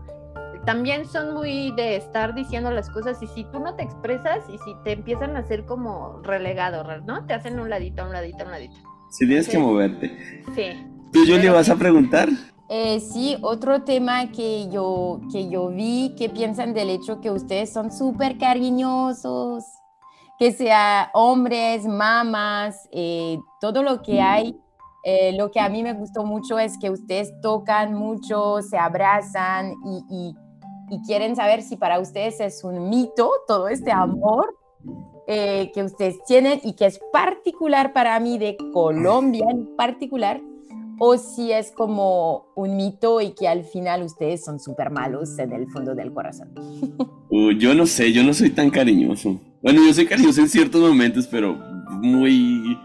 también 0.66 1.06
son 1.06 1.34
muy 1.34 1.72
de 1.72 1.96
estar 1.96 2.34
diciendo 2.34 2.70
las 2.70 2.90
cosas 2.90 3.22
y 3.22 3.26
si 3.28 3.44
tú 3.44 3.61
no 3.61 3.74
te 3.74 3.82
expresas 3.82 4.44
y 4.48 4.58
si 4.58 4.74
te 4.84 4.92
empiezan 4.92 5.36
a 5.36 5.40
hacer 5.40 5.64
como 5.64 6.20
relegado, 6.22 6.84
¿no? 7.02 7.24
Te 7.26 7.34
hacen 7.34 7.58
un 7.61 7.70
ladito, 7.70 8.04
un 8.04 8.12
ladito, 8.12 8.44
un 8.44 8.50
ladito. 8.50 8.76
Si 9.11 9.26
tienes 9.26 9.46
Sí. 9.46 9.52
que 9.52 9.58
moverte. 9.58 10.08
Sí. 10.54 10.86
¿Tú, 11.12 11.20
Julie, 11.20 11.40
Pero- 11.40 11.54
vas 11.54 11.68
a 11.70 11.76
preguntar? 11.76 12.28
Eh, 12.68 13.00
sí, 13.00 13.36
otro 13.42 13.82
tema 13.82 14.30
que 14.30 14.68
yo, 14.70 15.20
que 15.32 15.48
yo 15.48 15.68
vi, 15.70 16.14
que 16.16 16.28
piensan 16.28 16.72
del 16.72 16.90
hecho 16.90 17.20
que 17.20 17.30
ustedes 17.32 17.72
son 17.72 17.90
súper 17.90 18.38
cariñosos, 18.38 19.64
que 20.38 20.52
sea 20.52 21.11
hombres, 21.14 21.84
mamás, 21.86 22.88
eh, 22.92 23.38
todo 23.61 23.82
lo 23.82 24.02
que 24.02 24.20
hay. 24.20 24.56
Eh, 25.02 25.32
lo 25.36 25.50
que 25.50 25.58
a 25.61 25.68
mí 25.68 25.82
me 25.82 25.94
gustó 25.94 26.24
mucho 26.24 26.58
es 26.58 26.78
que 26.78 26.90
ustedes 26.90 27.32
tocan 27.40 27.94
mucho, 27.94 28.61
se 28.62 28.76
abrazan 28.78 29.72
y, 29.84 30.04
y- 30.11 30.34
y 30.91 31.01
quieren 31.03 31.36
saber 31.36 31.62
si 31.62 31.76
para 31.76 32.01
ustedes 32.01 32.41
es 32.41 32.64
un 32.64 32.91
mito 32.91 33.30
todo 33.47 33.68
este 33.68 33.93
amor 33.93 34.57
eh, 35.26 35.70
que 35.72 35.84
ustedes 35.84 36.16
tienen 36.26 36.61
y 36.64 36.74
que 36.74 36.86
es 36.86 37.01
particular 37.12 37.93
para 37.93 38.18
mí 38.18 38.38
de 38.38 38.57
Colombia 38.72 39.47
en 39.49 39.76
particular 39.76 40.41
o 40.99 41.16
si 41.16 41.51
es 41.53 41.72
como 41.72 42.47
un 42.57 42.76
mito 42.76 43.20
y 43.20 43.30
que 43.30 43.49
al 43.49 43.64
final 43.64 44.03
ustedes 44.03 44.45
son 44.45 44.61
súper 44.61 44.91
malos 44.91 45.38
en 45.38 45.53
el 45.53 45.66
fondo 45.70 45.95
del 45.95 46.12
corazón. 46.12 46.51
Uh, 47.32 47.53
yo 47.53 47.76
no 47.76 47.86
sé, 47.86 48.12
yo 48.12 48.24
no 48.24 48.34
soy 48.34 48.51
tan 48.51 48.70
cariñoso. 48.70 49.41
Bueno, 49.62 49.86
yo 49.86 49.95
soy 49.95 50.05
cariñoso 50.05 50.41
en 50.41 50.49
ciertos 50.49 50.80
momentos, 50.80 51.28
pero 51.28 51.55
muy... 52.03 52.76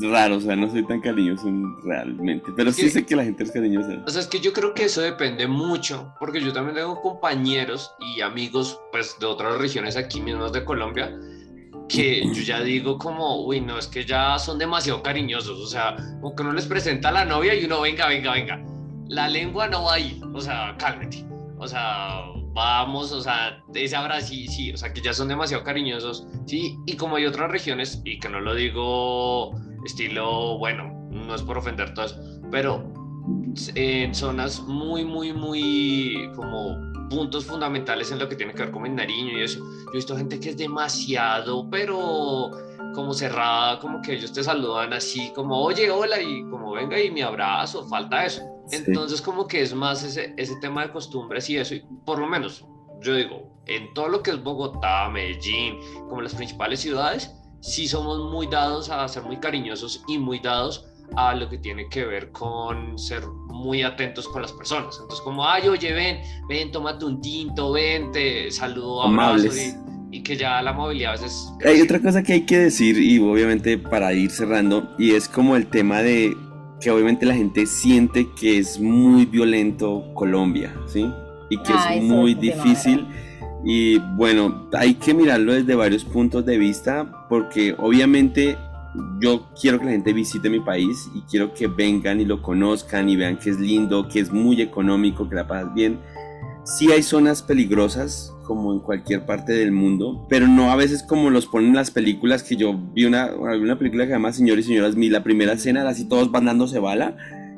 raro, 0.00 0.36
o 0.36 0.40
sea, 0.40 0.56
no 0.56 0.70
soy 0.70 0.86
tan 0.86 1.00
cariñoso 1.00 1.48
realmente, 1.84 2.52
pero 2.56 2.72
sí 2.72 2.90
sé 2.90 3.04
que 3.04 3.16
la 3.16 3.24
gente 3.24 3.44
es 3.44 3.52
cariñosa. 3.52 4.02
O 4.06 4.10
sea, 4.10 4.20
es 4.20 4.26
que 4.26 4.40
yo 4.40 4.52
creo 4.52 4.74
que 4.74 4.84
eso 4.84 5.00
depende 5.00 5.46
mucho, 5.46 6.12
porque 6.18 6.40
yo 6.40 6.52
también 6.52 6.76
tengo 6.76 7.00
compañeros 7.00 7.92
y 8.00 8.20
amigos, 8.20 8.80
pues, 8.92 9.16
de 9.18 9.26
otras 9.26 9.58
regiones 9.58 9.96
aquí 9.96 10.20
mismos 10.20 10.52
de 10.52 10.64
Colombia, 10.64 11.16
que 11.88 12.22
yo 12.34 12.42
ya 12.42 12.60
digo 12.60 12.98
como, 12.98 13.44
uy, 13.46 13.60
no, 13.60 13.78
es 13.78 13.86
que 13.86 14.04
ya 14.04 14.38
son 14.38 14.58
demasiado 14.58 15.02
cariñosos, 15.02 15.60
o 15.60 15.66
sea, 15.66 15.96
como 16.20 16.34
que 16.34 16.42
uno 16.42 16.52
les 16.52 16.66
presenta 16.66 17.10
a 17.10 17.12
la 17.12 17.24
novia 17.24 17.54
y 17.54 17.64
uno, 17.64 17.80
venga, 17.80 18.08
venga, 18.08 18.32
venga, 18.32 18.64
la 19.08 19.28
lengua 19.28 19.68
no 19.68 19.84
va 19.84 19.94
ahí, 19.94 20.20
o 20.34 20.40
sea, 20.40 20.74
cálmate, 20.78 21.24
o 21.58 21.68
sea, 21.68 22.22
vamos, 22.52 23.12
o 23.12 23.20
sea, 23.20 23.62
ese 23.72 23.94
abrazo, 23.94 24.28
sí, 24.28 24.48
sí, 24.48 24.72
o 24.72 24.76
sea, 24.76 24.92
que 24.92 25.00
ya 25.00 25.12
son 25.12 25.28
demasiado 25.28 25.62
cariñosos, 25.62 26.26
sí, 26.46 26.76
y 26.86 26.96
como 26.96 27.16
hay 27.16 27.26
otras 27.26 27.50
regiones, 27.50 28.02
y 28.04 28.18
que 28.18 28.28
no 28.28 28.40
lo 28.40 28.54
digo 28.54 29.54
estilo, 29.86 30.58
bueno, 30.58 31.08
no 31.10 31.34
es 31.34 31.42
por 31.42 31.58
ofender 31.58 31.94
todas, 31.94 32.18
pero 32.50 32.92
en 33.74 34.14
zonas 34.14 34.62
muy, 34.62 35.04
muy, 35.04 35.32
muy 35.32 36.30
como 36.36 36.76
puntos 37.08 37.46
fundamentales 37.46 38.10
en 38.10 38.18
lo 38.18 38.28
que 38.28 38.36
tiene 38.36 38.52
que 38.52 38.64
ver 38.64 38.72
con 38.72 38.86
el 38.86 38.94
Nariño 38.94 39.38
y 39.38 39.42
eso. 39.42 39.60
Yo 39.60 39.90
he 39.92 39.96
visto 39.96 40.16
gente 40.16 40.40
que 40.40 40.50
es 40.50 40.56
demasiado, 40.56 41.68
pero 41.70 42.50
como 42.94 43.12
cerrada, 43.12 43.78
como 43.78 44.00
que 44.00 44.14
ellos 44.14 44.32
te 44.32 44.42
saludan 44.42 44.92
así, 44.92 45.30
como 45.34 45.60
oye, 45.62 45.90
hola, 45.90 46.20
y 46.20 46.42
como 46.44 46.72
venga 46.72 47.00
y 47.00 47.10
mi 47.10 47.22
abrazo, 47.22 47.86
falta 47.86 48.24
eso. 48.24 48.42
Entonces, 48.72 49.20
como 49.20 49.46
que 49.46 49.62
es 49.62 49.74
más 49.74 50.02
ese, 50.02 50.34
ese 50.36 50.56
tema 50.56 50.82
de 50.82 50.92
costumbres 50.92 51.48
y 51.50 51.58
eso, 51.58 51.74
y 51.74 51.84
por 52.04 52.18
lo 52.18 52.26
menos, 52.26 52.64
yo 53.00 53.14
digo, 53.14 53.56
en 53.66 53.92
todo 53.94 54.08
lo 54.08 54.22
que 54.22 54.30
es 54.30 54.42
Bogotá, 54.42 55.08
Medellín, 55.10 55.78
como 56.08 56.22
las 56.22 56.34
principales 56.34 56.80
ciudades, 56.80 57.32
sí 57.66 57.88
somos 57.88 58.30
muy 58.30 58.46
dados 58.46 58.90
a 58.90 59.06
ser 59.08 59.24
muy 59.24 59.38
cariñosos 59.38 60.02
y 60.06 60.18
muy 60.18 60.38
dados 60.38 60.86
a 61.16 61.34
lo 61.34 61.48
que 61.48 61.58
tiene 61.58 61.88
que 61.88 62.04
ver 62.04 62.30
con 62.30 62.98
ser 62.98 63.22
muy 63.48 63.82
atentos 63.82 64.28
con 64.28 64.42
las 64.42 64.52
personas. 64.52 64.98
Entonces, 65.00 65.20
como, 65.22 65.46
ay, 65.46 65.68
oye, 65.68 65.92
ven, 65.92 66.18
ven, 66.48 66.70
tómate 66.70 67.04
un 67.04 67.20
tinto, 67.20 67.72
ven, 67.72 68.12
te 68.12 68.50
saludo, 68.50 69.02
abrazo 69.02 69.48
y, 70.12 70.18
y, 70.18 70.22
que 70.22 70.36
ya 70.36 70.62
la 70.62 70.72
movilidad 70.72 71.10
a 71.10 71.12
veces... 71.12 71.52
Hay 71.64 71.80
otra 71.80 72.00
cosa 72.00 72.22
que 72.22 72.34
hay 72.34 72.42
que 72.42 72.58
decir, 72.58 72.98
y 72.98 73.18
obviamente 73.18 73.78
para 73.78 74.12
ir 74.12 74.30
cerrando, 74.30 74.94
y 74.98 75.12
es 75.12 75.28
como 75.28 75.56
el 75.56 75.66
tema 75.66 76.02
de 76.02 76.36
que 76.80 76.90
obviamente 76.90 77.24
la 77.24 77.34
gente 77.34 77.66
siente 77.66 78.28
que 78.38 78.58
es 78.58 78.78
muy 78.78 79.26
violento 79.26 80.12
Colombia, 80.14 80.74
¿sí? 80.86 81.08
Y 81.50 81.56
que 81.58 81.72
ah, 81.72 81.94
es 81.94 82.02
muy 82.02 82.34
difícil. 82.34 83.06
Y 83.68 83.98
bueno, 83.98 84.68
hay 84.74 84.94
que 84.94 85.12
mirarlo 85.12 85.52
desde 85.52 85.74
varios 85.74 86.04
puntos 86.04 86.46
de 86.46 86.56
vista, 86.56 87.26
porque 87.28 87.74
obviamente 87.76 88.56
yo 89.20 89.48
quiero 89.60 89.80
que 89.80 89.86
la 89.86 89.90
gente 89.90 90.12
visite 90.12 90.48
mi 90.48 90.60
país 90.60 91.10
y 91.16 91.22
quiero 91.22 91.52
que 91.52 91.66
vengan 91.66 92.20
y 92.20 92.24
lo 92.24 92.42
conozcan 92.42 93.08
y 93.08 93.16
vean 93.16 93.38
que 93.38 93.50
es 93.50 93.58
lindo, 93.58 94.06
que 94.08 94.20
es 94.20 94.30
muy 94.30 94.62
económico, 94.62 95.28
que 95.28 95.34
la 95.34 95.48
pasas 95.48 95.74
bien. 95.74 95.98
Sí 96.64 96.92
hay 96.92 97.02
zonas 97.02 97.42
peligrosas, 97.42 98.32
como 98.44 98.72
en 98.72 98.78
cualquier 98.78 99.26
parte 99.26 99.52
del 99.52 99.72
mundo, 99.72 100.24
pero 100.28 100.46
no 100.46 100.70
a 100.70 100.76
veces 100.76 101.02
como 101.02 101.30
los 101.30 101.46
ponen 101.46 101.70
en 101.70 101.76
las 101.76 101.90
películas, 101.90 102.44
que 102.44 102.54
yo 102.54 102.72
vi 102.94 103.04
una, 103.04 103.34
una 103.34 103.76
película 103.76 104.04
que 104.04 104.10
se 104.10 104.14
llama 104.14 104.32
Señores 104.32 104.66
y 104.66 104.68
Señoras 104.68 104.94
Mi, 104.94 105.08
la 105.08 105.24
primera 105.24 105.54
escena, 105.54 105.88
así 105.88 106.08
todos 106.08 106.30
van 106.30 106.44
dándose 106.44 106.78
bala, 106.78 107.16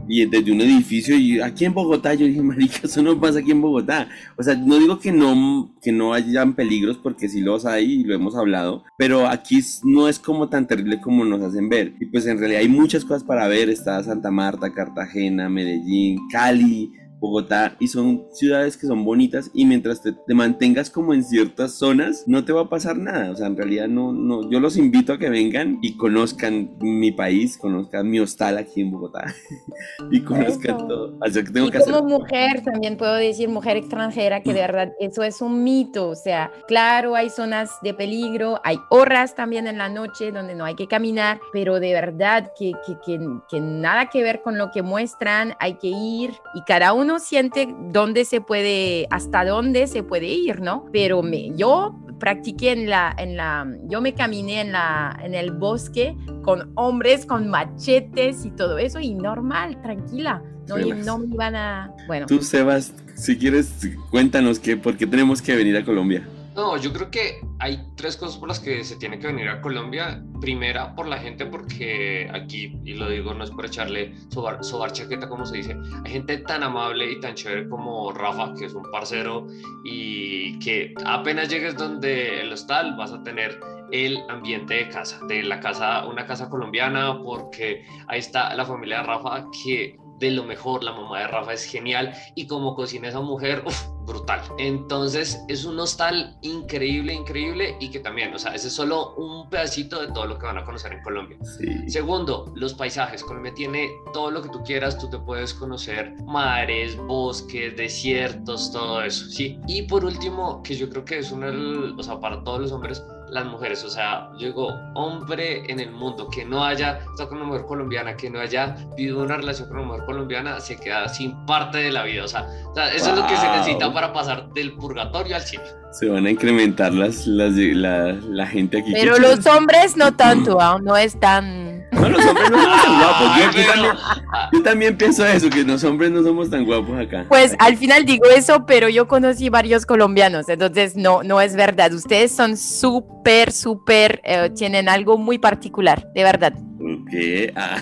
y 0.08 0.24
desde 0.26 0.52
un 0.52 0.60
edificio 0.60 1.16
y 1.16 1.40
aquí 1.40 1.64
en 1.64 1.74
Bogotá 1.74 2.14
yo 2.14 2.26
dije 2.26 2.42
marica 2.42 2.80
eso 2.84 3.02
no 3.02 3.18
pasa 3.20 3.40
aquí 3.40 3.50
en 3.50 3.60
Bogotá 3.60 4.08
o 4.36 4.42
sea 4.42 4.54
no 4.54 4.78
digo 4.78 4.98
que 4.98 5.12
no 5.12 5.74
que 5.82 5.92
no 5.92 6.14
hayan 6.14 6.54
peligros 6.54 6.98
porque 6.98 7.28
sí 7.28 7.40
los 7.40 7.66
hay 7.66 8.00
y 8.00 8.04
lo 8.04 8.14
hemos 8.14 8.34
hablado 8.34 8.84
pero 8.96 9.26
aquí 9.26 9.60
no 9.84 10.08
es 10.08 10.18
como 10.18 10.48
tan 10.48 10.66
terrible 10.66 11.00
como 11.00 11.24
nos 11.24 11.42
hacen 11.42 11.68
ver. 11.68 11.94
Y 12.00 12.06
pues 12.06 12.26
en 12.26 12.38
realidad 12.38 12.60
hay 12.62 12.68
muchas 12.68 13.04
cosas 13.04 13.24
para 13.24 13.48
ver. 13.48 13.70
Está 13.70 14.02
Santa 14.02 14.30
Marta 14.30 14.72
Cartagena 14.72 15.48
Medellín 15.48 16.28
Cali 16.30 16.92
Bogotá 17.18 17.76
y 17.80 17.88
son 17.88 18.26
ciudades 18.32 18.76
que 18.76 18.86
son 18.86 19.04
bonitas 19.04 19.50
y 19.52 19.64
mientras 19.64 20.02
te, 20.02 20.14
mantengas 20.34 20.88
como 20.88 21.14
en 21.14 21.24
ciertas 21.24 21.72
zonas 21.72 22.24
no 22.26 22.44
te 22.44 22.52
va 22.52 22.62
a 22.62 22.68
pasar 22.68 22.96
nada, 22.96 23.32
o 23.32 23.36
sea, 23.36 23.48
en 23.48 23.56
realidad 23.56 23.88
no, 23.88 24.12
no, 24.12 24.48
yo 24.48 24.60
los 24.60 24.76
invito 24.76 25.12
a 25.12 25.18
que 25.18 25.28
vengan 25.28 25.78
y 25.82 25.96
conozcan 25.96 26.76
mi 26.78 27.10
país, 27.10 27.58
conozcan 27.58 28.08
mi 28.08 28.20
hostal 28.20 28.56
aquí 28.56 28.82
en 28.82 28.92
Bogotá 28.92 29.34
y 30.12 30.20
conozcan 30.20 30.86
todo. 30.86 31.16
Así 31.20 31.42
que 31.42 31.50
tengo 31.50 31.68
y 31.68 31.72
como 31.72 32.02
mujer 32.02 32.62
también 32.62 32.96
puedo 32.96 33.14
decir, 33.14 33.48
mujer 33.48 33.76
extranjera, 33.76 34.40
que 34.40 34.52
de 34.52 34.60
verdad 34.60 34.92
eso 35.00 35.22
es 35.24 35.40
un 35.40 35.64
mito, 35.64 36.10
o 36.10 36.14
sea, 36.14 36.52
claro, 36.68 37.16
hay 37.16 37.30
zonas 37.30 37.72
de 37.82 37.94
peligro, 37.94 38.60
hay 38.62 38.78
horas 38.90 39.34
también 39.34 39.66
en 39.66 39.78
la 39.78 39.88
noche 39.88 40.30
donde 40.30 40.54
no 40.54 40.64
hay 40.64 40.76
que 40.76 40.86
caminar, 40.86 41.40
pero 41.52 41.80
de 41.80 41.92
verdad 41.92 42.52
que, 42.56 42.72
que, 42.86 42.96
que, 43.04 43.20
que 43.48 43.60
nada 43.60 44.08
que 44.08 44.22
ver 44.22 44.40
con 44.42 44.56
lo 44.56 44.70
que 44.70 44.82
muestran, 44.82 45.54
hay 45.58 45.74
que 45.74 45.88
ir 45.88 46.32
y 46.54 46.62
cada 46.62 46.92
uno 46.92 47.07
uno 47.08 47.20
siente 47.20 47.74
dónde 47.90 48.26
se 48.26 48.42
puede, 48.42 49.06
hasta 49.10 49.42
dónde 49.42 49.86
se 49.86 50.02
puede 50.02 50.26
ir, 50.26 50.60
¿no? 50.60 50.84
Pero 50.92 51.22
me, 51.22 51.56
yo 51.56 51.98
practiqué 52.20 52.72
en 52.72 52.90
la, 52.90 53.14
en 53.16 53.34
la, 53.34 53.66
yo 53.84 54.02
me 54.02 54.12
caminé 54.12 54.60
en, 54.60 54.72
la, 54.72 55.18
en 55.22 55.34
el 55.34 55.52
bosque 55.52 56.14
con 56.42 56.70
hombres 56.74 57.24
con 57.24 57.48
machetes 57.48 58.44
y 58.44 58.50
todo 58.50 58.76
eso 58.76 59.00
y 59.00 59.14
normal, 59.14 59.80
tranquila. 59.80 60.42
No, 60.68 60.76
no 60.76 61.18
me 61.18 61.34
iban 61.34 61.56
a, 61.56 61.94
bueno. 62.06 62.26
Tú, 62.26 62.42
Sebas, 62.42 62.92
si 63.14 63.38
quieres, 63.38 63.72
cuéntanos 64.10 64.58
qué, 64.58 64.76
por 64.76 64.98
qué 64.98 65.06
tenemos 65.06 65.40
que 65.40 65.56
venir 65.56 65.78
a 65.78 65.84
Colombia. 65.86 66.28
No, 66.58 66.76
yo 66.76 66.92
creo 66.92 67.08
que 67.08 67.40
hay 67.60 67.80
tres 67.94 68.16
cosas 68.16 68.36
por 68.36 68.48
las 68.48 68.58
que 68.58 68.82
se 68.82 68.96
tiene 68.96 69.20
que 69.20 69.28
venir 69.28 69.48
a 69.48 69.60
Colombia. 69.60 70.20
Primera, 70.40 70.92
por 70.96 71.06
la 71.06 71.16
gente, 71.16 71.46
porque 71.46 72.28
aquí, 72.34 72.76
y 72.84 72.94
lo 72.94 73.08
digo, 73.08 73.32
no 73.32 73.44
es 73.44 73.52
por 73.52 73.64
echarle 73.64 74.12
sobar, 74.30 74.64
sobar, 74.64 74.90
chaqueta, 74.90 75.28
como 75.28 75.46
se 75.46 75.58
dice, 75.58 75.76
hay 76.04 76.10
gente 76.10 76.38
tan 76.38 76.64
amable 76.64 77.12
y 77.12 77.20
tan 77.20 77.36
chévere 77.36 77.68
como 77.68 78.10
Rafa, 78.10 78.54
que 78.54 78.64
es 78.64 78.74
un 78.74 78.82
parcero, 78.90 79.46
y 79.84 80.58
que 80.58 80.94
apenas 81.06 81.48
llegues 81.48 81.76
donde 81.76 82.40
el 82.40 82.52
hostal 82.52 82.96
vas 82.96 83.12
a 83.12 83.22
tener 83.22 83.60
el 83.92 84.18
ambiente 84.28 84.74
de 84.74 84.88
casa, 84.88 85.20
de 85.28 85.44
la 85.44 85.60
casa, 85.60 86.08
una 86.08 86.26
casa 86.26 86.50
colombiana, 86.50 87.22
porque 87.22 87.86
ahí 88.08 88.18
está 88.18 88.52
la 88.56 88.64
familia 88.64 88.96
de 88.96 89.02
Rafa 89.04 89.46
que 89.62 89.96
de 90.18 90.32
lo 90.32 90.42
mejor, 90.42 90.82
la 90.82 90.90
mamá 90.90 91.20
de 91.20 91.28
Rafa 91.28 91.52
es 91.52 91.64
genial 91.64 92.12
y 92.34 92.48
como 92.48 92.74
cocina 92.74 93.06
esa 93.06 93.20
mujer, 93.20 93.62
brutal. 94.08 94.40
Entonces 94.58 95.40
es 95.48 95.64
un 95.64 95.78
hostal 95.78 96.36
increíble, 96.42 97.12
increíble 97.12 97.76
y 97.78 97.90
que 97.90 98.00
también, 98.00 98.34
o 98.34 98.38
sea, 98.38 98.54
ese 98.54 98.68
es 98.68 98.74
solo 98.74 99.14
un 99.14 99.48
pedacito 99.48 100.00
de 100.00 100.08
todo 100.12 100.26
lo 100.26 100.38
que 100.38 100.46
van 100.46 100.58
a 100.58 100.64
conocer 100.64 100.92
en 100.92 101.02
Colombia. 101.02 101.38
Segundo, 101.86 102.52
los 102.56 102.74
paisajes. 102.74 103.22
Colombia 103.22 103.52
tiene 103.54 103.88
todo 104.12 104.30
lo 104.30 104.42
que 104.42 104.48
tú 104.48 104.62
quieras, 104.64 104.98
tú 104.98 105.08
te 105.10 105.18
puedes 105.18 105.54
conocer 105.54 106.14
mares, 106.24 106.96
bosques, 106.96 107.76
desiertos, 107.76 108.72
todo 108.72 109.02
eso, 109.02 109.26
¿sí? 109.26 109.58
Y 109.68 109.82
por 109.82 110.04
último, 110.04 110.62
que 110.62 110.74
yo 110.74 110.88
creo 110.88 111.04
que 111.04 111.18
es 111.18 111.30
uno, 111.30 111.94
o 111.96 112.02
sea, 112.02 112.18
para 112.18 112.42
todos 112.42 112.60
los 112.60 112.72
hombres, 112.72 113.02
las 113.30 113.44
mujeres. 113.46 113.84
O 113.84 113.90
sea, 113.90 114.28
yo 114.38 114.48
digo, 114.48 114.68
hombre 114.94 115.70
en 115.70 115.80
el 115.80 115.90
mundo 115.90 116.28
que 116.28 116.44
no 116.44 116.64
haya 116.64 116.98
estado 117.10 117.28
con 117.28 117.38
una 117.38 117.46
mujer 117.46 117.66
colombiana, 117.66 118.16
que 118.16 118.30
no 118.30 118.40
haya 118.40 118.76
vivido 118.96 119.22
una 119.22 119.36
relación 119.36 119.68
con 119.68 119.78
una 119.78 119.86
mujer 119.88 120.04
colombiana, 120.04 120.60
se 120.60 120.76
queda 120.76 121.08
sin 121.08 121.34
parte 121.46 121.78
de 121.78 121.92
la 121.92 122.04
vida. 122.04 122.24
O 122.24 122.28
sea, 122.28 122.46
eso 122.94 123.10
es 123.10 123.16
lo 123.16 123.26
que 123.26 123.36
se 123.36 123.48
necesita 123.50 123.92
para 123.92 124.12
pasar 124.12 124.48
del 124.52 124.72
purgatorio 124.74 125.36
al 125.36 125.42
cielo. 125.42 125.64
Se 125.92 126.08
van 126.08 126.26
a 126.26 126.30
incrementar 126.30 126.92
las, 126.92 127.26
las 127.26 127.52
la, 127.54 128.12
la, 128.12 128.46
gente 128.46 128.78
aquí. 128.78 128.92
Pero 128.92 129.18
los 129.18 129.46
hombres 129.46 129.96
no 129.96 130.14
tanto, 130.14 130.60
aún 130.60 130.84
no 130.84 130.96
es 130.96 131.18
tan 131.18 131.77
no, 131.92 132.08
los 132.08 132.24
hombres 132.24 132.50
no 132.50 132.58
somos 132.58 132.82
tan 132.82 132.98
guapos. 132.98 134.08
Yo, 134.52 134.62
también, 134.62 134.96
pienso 134.96 135.26
eso, 135.26 135.50
que 135.50 135.64
los 135.64 135.82
hombres 135.84 136.10
no 136.10 136.22
somos 136.22 136.50
tan 136.50 136.64
guapos 136.64 136.98
acá. 136.98 137.26
Pues 137.28 137.54
al 137.58 137.76
final 137.76 138.04
digo 138.04 138.26
eso, 138.26 138.66
pero 138.66 138.88
yo 138.88 139.08
conocí 139.08 139.48
varios 139.48 139.86
colombianos, 139.86 140.48
entonces 140.48 140.96
no, 140.96 141.22
no 141.22 141.40
es 141.40 141.56
verdad. 141.56 141.92
Ustedes 141.92 142.34
son 142.34 142.56
súper, 142.56 143.52
súper, 143.52 144.20
eh, 144.24 144.50
tienen 144.56 144.88
algo 144.88 145.18
muy 145.18 145.38
particular, 145.38 146.06
de 146.14 146.22
verdad. 146.22 146.52
Ok. 146.80 147.52
Ah. 147.56 147.80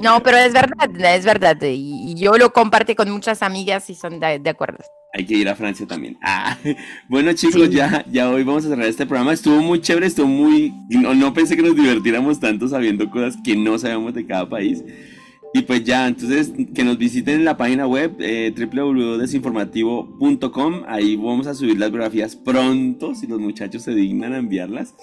No, 0.00 0.22
pero 0.22 0.36
es 0.36 0.52
verdad, 0.52 1.14
es 1.14 1.24
verdad. 1.24 1.56
Y, 1.62 2.14
yo 2.14 2.32
lo 2.32 2.52
comparto 2.52 2.94
con 2.94 3.10
muchas 3.10 3.42
amigas 3.42 3.88
y 3.90 3.94
son 3.94 4.20
de, 4.20 4.42
acuerdo. 4.48 4.84
Hay 5.14 5.26
que 5.26 5.34
ir 5.34 5.48
a 5.48 5.54
Francia 5.54 5.86
también. 5.86 6.16
Ah, 6.22 6.56
bueno 7.08 7.32
chicos, 7.34 7.68
ya, 7.68 8.04
ya 8.10 8.30
hoy 8.30 8.44
vamos 8.44 8.64
a 8.64 8.68
cerrar 8.68 8.86
este 8.86 9.04
programa. 9.04 9.32
Estuvo 9.32 9.60
muy 9.60 9.80
chévere, 9.80 10.06
estuvo 10.06 10.26
muy... 10.26 10.72
No, 10.88 11.14
no 11.14 11.34
pensé 11.34 11.54
que 11.54 11.62
nos 11.62 11.76
divirtiéramos 11.76 12.40
tanto 12.40 12.66
sabiendo 12.66 13.10
cosas 13.10 13.36
que 13.44 13.54
no 13.54 13.78
sabemos 13.78 14.14
de 14.14 14.26
cada 14.26 14.48
país. 14.48 14.82
Y 15.54 15.62
pues 15.62 15.84
ya, 15.84 16.08
entonces 16.08 16.50
que 16.74 16.82
nos 16.82 16.96
visiten 16.96 17.34
en 17.34 17.44
la 17.44 17.58
página 17.58 17.86
web 17.86 18.16
eh, 18.20 18.54
www.desinformativo.com. 18.56 20.84
Ahí 20.86 21.16
vamos 21.16 21.46
a 21.46 21.52
subir 21.52 21.78
las 21.78 21.90
biografías 21.90 22.36
pronto, 22.36 23.14
si 23.14 23.26
los 23.26 23.38
muchachos 23.38 23.82
se 23.82 23.94
dignan 23.94 24.32
a 24.32 24.38
enviarlas. 24.38 24.94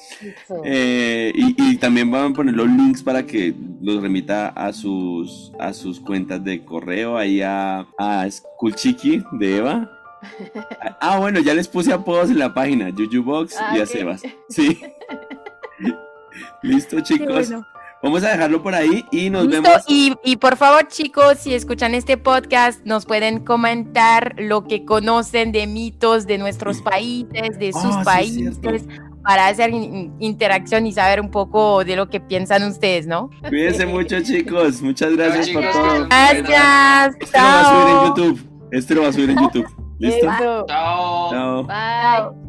Eh, 0.66 1.32
y, 1.36 1.78
también 1.78 2.10
van 2.10 2.32
a 2.32 2.36
poner 2.36 2.55
los 2.55 2.68
links 2.68 3.03
para 3.03 3.28
que 3.28 3.53
los 3.80 4.01
remita 4.01 4.47
a 4.47 4.74
sus, 4.74 5.51
a 5.60 5.72
sus 5.74 5.99
cuentas 5.99 6.43
de 6.43 6.66
correo, 6.66 7.16
ahí 7.16 7.43
a, 7.43 7.86
a 7.99 8.28
Skulchiki 8.30 9.22
de 9.34 9.57
Eva. 9.57 9.98
Ah, 11.01 11.17
bueno, 11.17 11.39
ya 11.39 11.53
les 11.53 11.67
puse 11.67 11.93
apodos 11.93 12.30
en 12.30 12.39
la 12.39 12.53
página, 12.53 12.91
Jujubox 12.95 13.53
y 13.74 13.80
a 13.80 13.84
ah, 13.84 13.86
Sebas. 13.86 14.22
Sí. 14.49 14.82
Listo, 16.61 16.99
chicos. 17.01 17.51
Vamos 18.01 18.24
a 18.24 18.30
dejarlo 18.30 18.63
por 18.63 18.74
ahí 18.76 19.03
y 19.11 19.30
nos 19.30 19.45
Listo, 19.45 19.61
vemos. 19.61 19.84
Y, 19.88 20.13
y 20.24 20.38
por 20.38 20.55
favor, 20.55 20.88
chicos, 20.88 21.38
si 21.39 21.53
escuchan 21.53 21.93
este 21.95 22.17
podcast, 22.17 22.86
nos 22.86 23.05
pueden 23.05 23.43
comentar 23.43 24.36
lo 24.38 24.65
que 24.65 24.86
conocen 24.86 25.51
de 25.51 25.67
mitos 25.67 26.26
de 26.26 26.38
nuestros 26.38 26.82
países, 26.82 27.59
de 27.59 27.74
sus 27.74 27.84
Ah, 27.86 28.22
sí, 28.24 28.45
es 28.45 28.57
países, 28.57 28.88
para 29.24 29.47
hacer 29.47 29.72
in- 29.74 30.13
interacción 30.20 30.86
y 30.88 30.93
saber 30.93 31.20
un 31.20 31.30
poco 31.30 31.84
de 31.84 31.97
lo 31.97 32.09
que 32.09 32.22
piensan 32.22 32.63
ustedes, 32.63 33.05
¿no? 33.05 33.30
Cuídense 33.47 33.86
mucho, 33.86 34.22
chicos. 34.22 34.82
Muchas 34.82 35.15
gracias 35.17 35.49
por 35.49 35.70
todo. 35.70 36.07
Gracias. 36.07 37.15
Este 37.20 37.38
lo 37.38 37.43
va 37.43 37.61
a 37.61 37.65
subir 37.65 37.82
en 37.82 37.95
chao. 37.95 38.15
YouTube. 38.15 38.48
Este 38.72 38.95
lo 38.95 39.03
va 39.03 39.09
a 39.09 39.13
subir 39.13 39.30
en 39.30 39.38
YouTube. 39.38 39.67
¿Listo? 39.99 40.28
Chao. 40.67 41.30
Chao. 41.32 41.63
Bye. 41.65 42.48